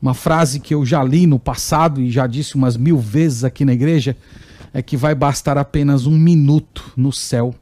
Uma 0.00 0.14
frase 0.14 0.58
que 0.58 0.74
eu 0.74 0.84
já 0.84 1.02
li 1.02 1.26
no 1.26 1.38
passado 1.38 2.00
e 2.00 2.10
já 2.10 2.26
disse 2.26 2.56
umas 2.56 2.76
mil 2.76 2.98
vezes 2.98 3.44
aqui 3.44 3.64
na 3.64 3.72
igreja 3.72 4.16
é 4.72 4.82
que 4.82 4.96
vai 4.96 5.14
bastar 5.14 5.58
apenas 5.58 6.06
um 6.06 6.16
minuto 6.16 6.92
no 6.96 7.12
céu 7.12 7.54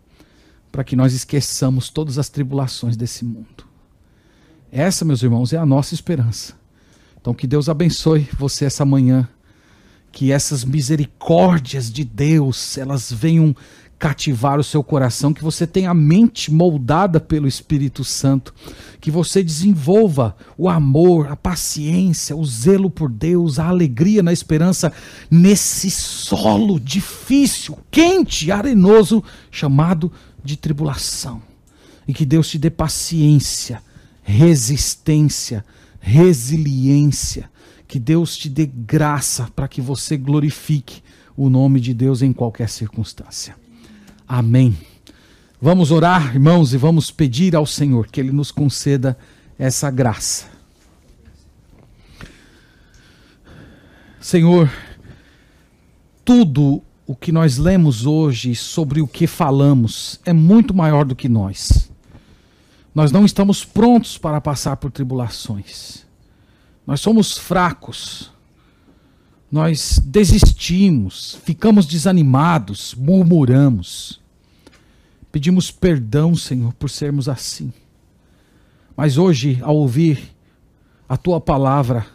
para 0.70 0.84
que 0.84 0.94
nós 0.94 1.12
esqueçamos 1.12 1.88
todas 1.88 2.18
as 2.18 2.28
tribulações 2.28 2.96
desse 2.96 3.24
mundo. 3.24 3.64
Essa, 4.70 5.04
meus 5.04 5.22
irmãos, 5.22 5.52
é 5.52 5.56
a 5.56 5.66
nossa 5.66 5.94
esperança. 5.94 6.54
Então, 7.20 7.34
que 7.34 7.46
Deus 7.46 7.68
abençoe 7.68 8.28
você 8.38 8.64
essa 8.64 8.84
manhã. 8.84 9.28
Que 10.12 10.32
essas 10.32 10.64
misericórdias 10.64 11.90
de 11.90 12.04
Deus, 12.04 12.78
elas 12.78 13.12
venham 13.12 13.54
cativar 14.00 14.58
o 14.58 14.64
seu 14.64 14.82
coração, 14.82 15.34
que 15.34 15.44
você 15.44 15.66
tenha 15.66 15.90
a 15.90 15.94
mente 15.94 16.50
moldada 16.50 17.20
pelo 17.20 17.46
Espírito 17.46 18.02
Santo, 18.02 18.54
que 18.98 19.10
você 19.10 19.42
desenvolva 19.42 20.34
o 20.56 20.70
amor, 20.70 21.30
a 21.30 21.36
paciência, 21.36 22.34
o 22.34 22.42
zelo 22.42 22.88
por 22.88 23.10
Deus, 23.10 23.58
a 23.58 23.68
alegria 23.68 24.22
na 24.22 24.32
esperança 24.32 24.90
nesse 25.30 25.90
solo 25.90 26.80
difícil, 26.80 27.78
quente, 27.90 28.50
arenoso, 28.50 29.22
chamado 29.50 30.10
de 30.42 30.56
tribulação. 30.56 31.42
E 32.08 32.14
que 32.14 32.24
Deus 32.24 32.48
te 32.48 32.58
dê 32.58 32.70
paciência, 32.70 33.82
resistência, 34.22 35.62
resiliência, 36.00 37.50
que 37.86 37.98
Deus 37.98 38.34
te 38.34 38.48
dê 38.48 38.64
graça 38.64 39.46
para 39.54 39.68
que 39.68 39.82
você 39.82 40.16
glorifique 40.16 41.02
o 41.36 41.50
nome 41.50 41.80
de 41.80 41.92
Deus 41.92 42.22
em 42.22 42.32
qualquer 42.32 42.70
circunstância. 42.70 43.59
Amém. 44.32 44.78
Vamos 45.60 45.90
orar, 45.90 46.32
irmãos, 46.36 46.72
e 46.72 46.76
vamos 46.76 47.10
pedir 47.10 47.56
ao 47.56 47.66
Senhor 47.66 48.06
que 48.06 48.20
Ele 48.20 48.30
nos 48.30 48.52
conceda 48.52 49.18
essa 49.58 49.90
graça. 49.90 50.46
Senhor, 54.20 54.70
tudo 56.24 56.80
o 57.08 57.16
que 57.16 57.32
nós 57.32 57.58
lemos 57.58 58.06
hoje 58.06 58.54
sobre 58.54 59.00
o 59.00 59.08
que 59.08 59.26
falamos 59.26 60.20
é 60.24 60.32
muito 60.32 60.72
maior 60.72 61.04
do 61.04 61.16
que 61.16 61.28
nós. 61.28 61.90
Nós 62.94 63.10
não 63.10 63.24
estamos 63.24 63.64
prontos 63.64 64.16
para 64.16 64.40
passar 64.40 64.76
por 64.76 64.92
tribulações. 64.92 66.06
Nós 66.86 67.00
somos 67.00 67.36
fracos. 67.36 68.30
Nós 69.50 70.00
desistimos, 70.04 71.36
ficamos 71.44 71.84
desanimados, 71.84 72.94
murmuramos. 72.96 74.19
Pedimos 75.32 75.70
perdão, 75.70 76.34
Senhor, 76.34 76.72
por 76.74 76.90
sermos 76.90 77.28
assim. 77.28 77.72
Mas 78.96 79.16
hoje, 79.16 79.58
ao 79.62 79.76
ouvir 79.76 80.34
a 81.08 81.16
tua 81.16 81.40
palavra 81.40 82.06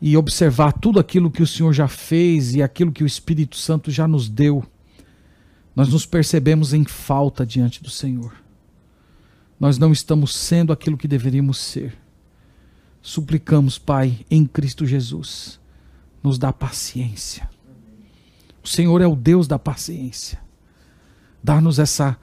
e 0.00 0.16
observar 0.16 0.72
tudo 0.72 0.98
aquilo 0.98 1.30
que 1.30 1.42
o 1.42 1.46
Senhor 1.46 1.72
já 1.72 1.88
fez 1.88 2.54
e 2.54 2.62
aquilo 2.62 2.92
que 2.92 3.04
o 3.04 3.06
Espírito 3.06 3.56
Santo 3.56 3.90
já 3.90 4.08
nos 4.08 4.28
deu, 4.28 4.64
nós 5.74 5.88
nos 5.88 6.06
percebemos 6.06 6.72
em 6.72 6.84
falta 6.84 7.44
diante 7.44 7.82
do 7.82 7.90
Senhor. 7.90 8.32
Nós 9.60 9.78
não 9.78 9.92
estamos 9.92 10.34
sendo 10.34 10.72
aquilo 10.72 10.96
que 10.96 11.08
deveríamos 11.08 11.58
ser. 11.58 11.96
Suplicamos, 13.02 13.78
Pai, 13.78 14.24
em 14.30 14.44
Cristo 14.44 14.86
Jesus, 14.86 15.60
nos 16.22 16.38
dá 16.38 16.52
paciência. 16.52 17.48
O 18.62 18.68
Senhor 18.68 19.00
é 19.00 19.06
o 19.06 19.16
Deus 19.16 19.46
da 19.46 19.58
paciência. 19.58 20.40
Dá-nos 21.42 21.78
essa 21.78 22.16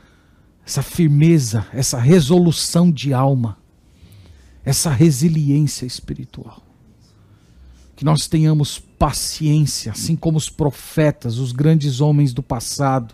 essa 0.66 0.82
firmeza, 0.82 1.68
essa 1.72 2.00
resolução 2.00 2.92
de 2.92 3.14
alma, 3.14 3.58
essa 4.64 4.90
resiliência 4.90 5.86
espiritual. 5.86 6.64
Que 7.96 8.04
nós 8.04 8.28
tenhamos 8.28 8.80
paciência, 8.80 9.92
assim 9.92 10.16
como 10.16 10.38
os 10.38 10.50
profetas, 10.50 11.38
os 11.38 11.52
grandes 11.52 12.02
homens 12.02 12.34
do 12.34 12.42
passado. 12.42 13.14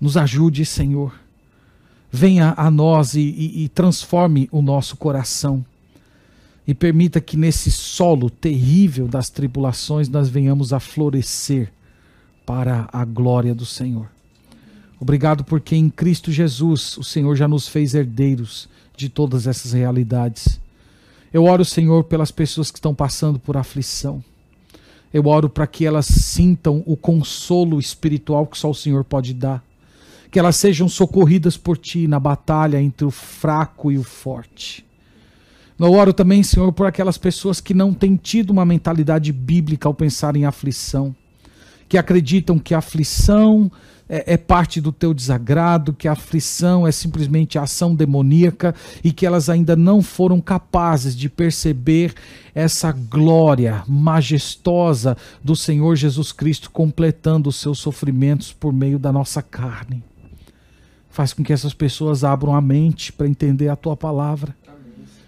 Nos 0.00 0.16
ajude, 0.16 0.64
Senhor. 0.64 1.12
Venha 2.10 2.54
a 2.56 2.70
nós 2.70 3.14
e, 3.14 3.20
e, 3.20 3.64
e 3.64 3.68
transforme 3.68 4.48
o 4.52 4.62
nosso 4.62 4.96
coração. 4.96 5.66
E 6.66 6.72
permita 6.72 7.20
que 7.20 7.36
nesse 7.36 7.70
solo 7.70 8.30
terrível 8.30 9.08
das 9.08 9.28
tribulações 9.28 10.08
nós 10.08 10.28
venhamos 10.28 10.72
a 10.72 10.78
florescer 10.78 11.72
para 12.46 12.88
a 12.92 13.04
glória 13.04 13.54
do 13.54 13.66
Senhor. 13.66 14.08
Obrigado 15.00 15.44
porque 15.44 15.76
em 15.76 15.88
Cristo 15.88 16.32
Jesus 16.32 16.96
o 16.96 17.04
Senhor 17.04 17.36
já 17.36 17.46
nos 17.46 17.68
fez 17.68 17.94
herdeiros 17.94 18.68
de 18.96 19.08
todas 19.08 19.46
essas 19.46 19.72
realidades. 19.72 20.60
Eu 21.32 21.44
oro, 21.44 21.64
Senhor, 21.64 22.04
pelas 22.04 22.30
pessoas 22.30 22.70
que 22.70 22.78
estão 22.78 22.94
passando 22.94 23.38
por 23.38 23.56
aflição. 23.56 24.22
Eu 25.12 25.26
oro 25.26 25.48
para 25.48 25.66
que 25.66 25.86
elas 25.86 26.06
sintam 26.06 26.82
o 26.84 26.96
consolo 26.96 27.78
espiritual 27.78 28.46
que 28.46 28.58
só 28.58 28.70
o 28.70 28.74
Senhor 28.74 29.04
pode 29.04 29.32
dar. 29.32 29.62
Que 30.30 30.38
elas 30.38 30.56
sejam 30.56 30.88
socorridas 30.88 31.56
por 31.56 31.78
Ti 31.78 32.06
na 32.06 32.18
batalha 32.18 32.80
entre 32.80 33.06
o 33.06 33.10
fraco 33.10 33.92
e 33.92 33.98
o 33.98 34.02
forte. 34.02 34.84
Eu 35.78 35.92
oro 35.92 36.12
também, 36.12 36.42
Senhor, 36.42 36.72
por 36.72 36.86
aquelas 36.86 37.16
pessoas 37.16 37.60
que 37.60 37.72
não 37.72 37.94
têm 37.94 38.16
tido 38.16 38.50
uma 38.50 38.64
mentalidade 38.64 39.32
bíblica 39.32 39.88
ao 39.88 39.94
pensar 39.94 40.34
em 40.34 40.44
aflição. 40.44 41.14
Que 41.88 41.96
acreditam 41.96 42.58
que 42.58 42.74
a 42.74 42.78
aflição 42.78 43.70
é, 44.08 44.34
é, 44.34 44.36
parte 44.36 44.80
do 44.80 44.90
teu 44.90 45.12
desagrado, 45.12 45.92
que 45.92 46.08
a 46.08 46.12
aflição 46.12 46.86
é 46.86 46.92
simplesmente 46.92 47.58
ação 47.58 47.94
demoníaca 47.94 48.74
e 49.04 49.12
que 49.12 49.26
elas 49.26 49.50
ainda 49.50 49.76
não 49.76 50.00
foram 50.00 50.40
capazes 50.40 51.14
de 51.14 51.28
perceber 51.28 52.14
essa 52.54 52.90
glória 52.90 53.84
majestosa 53.86 55.16
do 55.44 55.54
Senhor 55.54 55.94
Jesus 55.94 56.32
Cristo 56.32 56.70
completando 56.70 57.50
os 57.50 57.56
seus 57.56 57.78
sofrimentos 57.78 58.52
por 58.52 58.72
meio 58.72 58.98
da 58.98 59.12
nossa 59.12 59.42
carne. 59.42 60.02
Faz 61.10 61.32
com 61.32 61.42
que 61.42 61.52
essas 61.52 61.74
pessoas 61.74 62.24
abram 62.24 62.54
a 62.54 62.60
mente 62.60 63.12
para 63.12 63.28
entender 63.28 63.68
a 63.68 63.76
tua 63.76 63.96
palavra. 63.96 64.56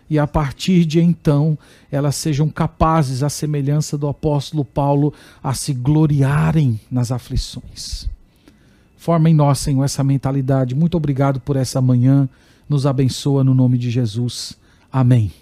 E 0.09 0.19
a 0.19 0.27
partir 0.27 0.85
de 0.85 1.01
então, 1.01 1.57
elas 1.91 2.17
sejam 2.17 2.49
capazes, 2.49 3.23
à 3.23 3.29
semelhança 3.29 3.97
do 3.97 4.09
apóstolo 4.09 4.65
Paulo, 4.65 5.15
a 5.43 5.55
se 5.55 5.73
gloriarem 5.73 6.81
nas 6.91 7.13
aflições. 7.13 8.09
Forma 9.01 9.31
em 9.31 9.35
nós, 9.35 9.59
Senhor, 9.61 9.83
essa 9.83 10.05
mentalidade. 10.05 10.75
Muito 10.75 10.95
obrigado 10.95 11.41
por 11.41 11.57
essa 11.57 11.81
manhã. 11.81 12.29
Nos 12.69 12.85
abençoa 12.85 13.43
no 13.43 13.55
nome 13.55 13.79
de 13.79 13.91
Jesus. 13.91 14.59
Amém. 14.93 15.33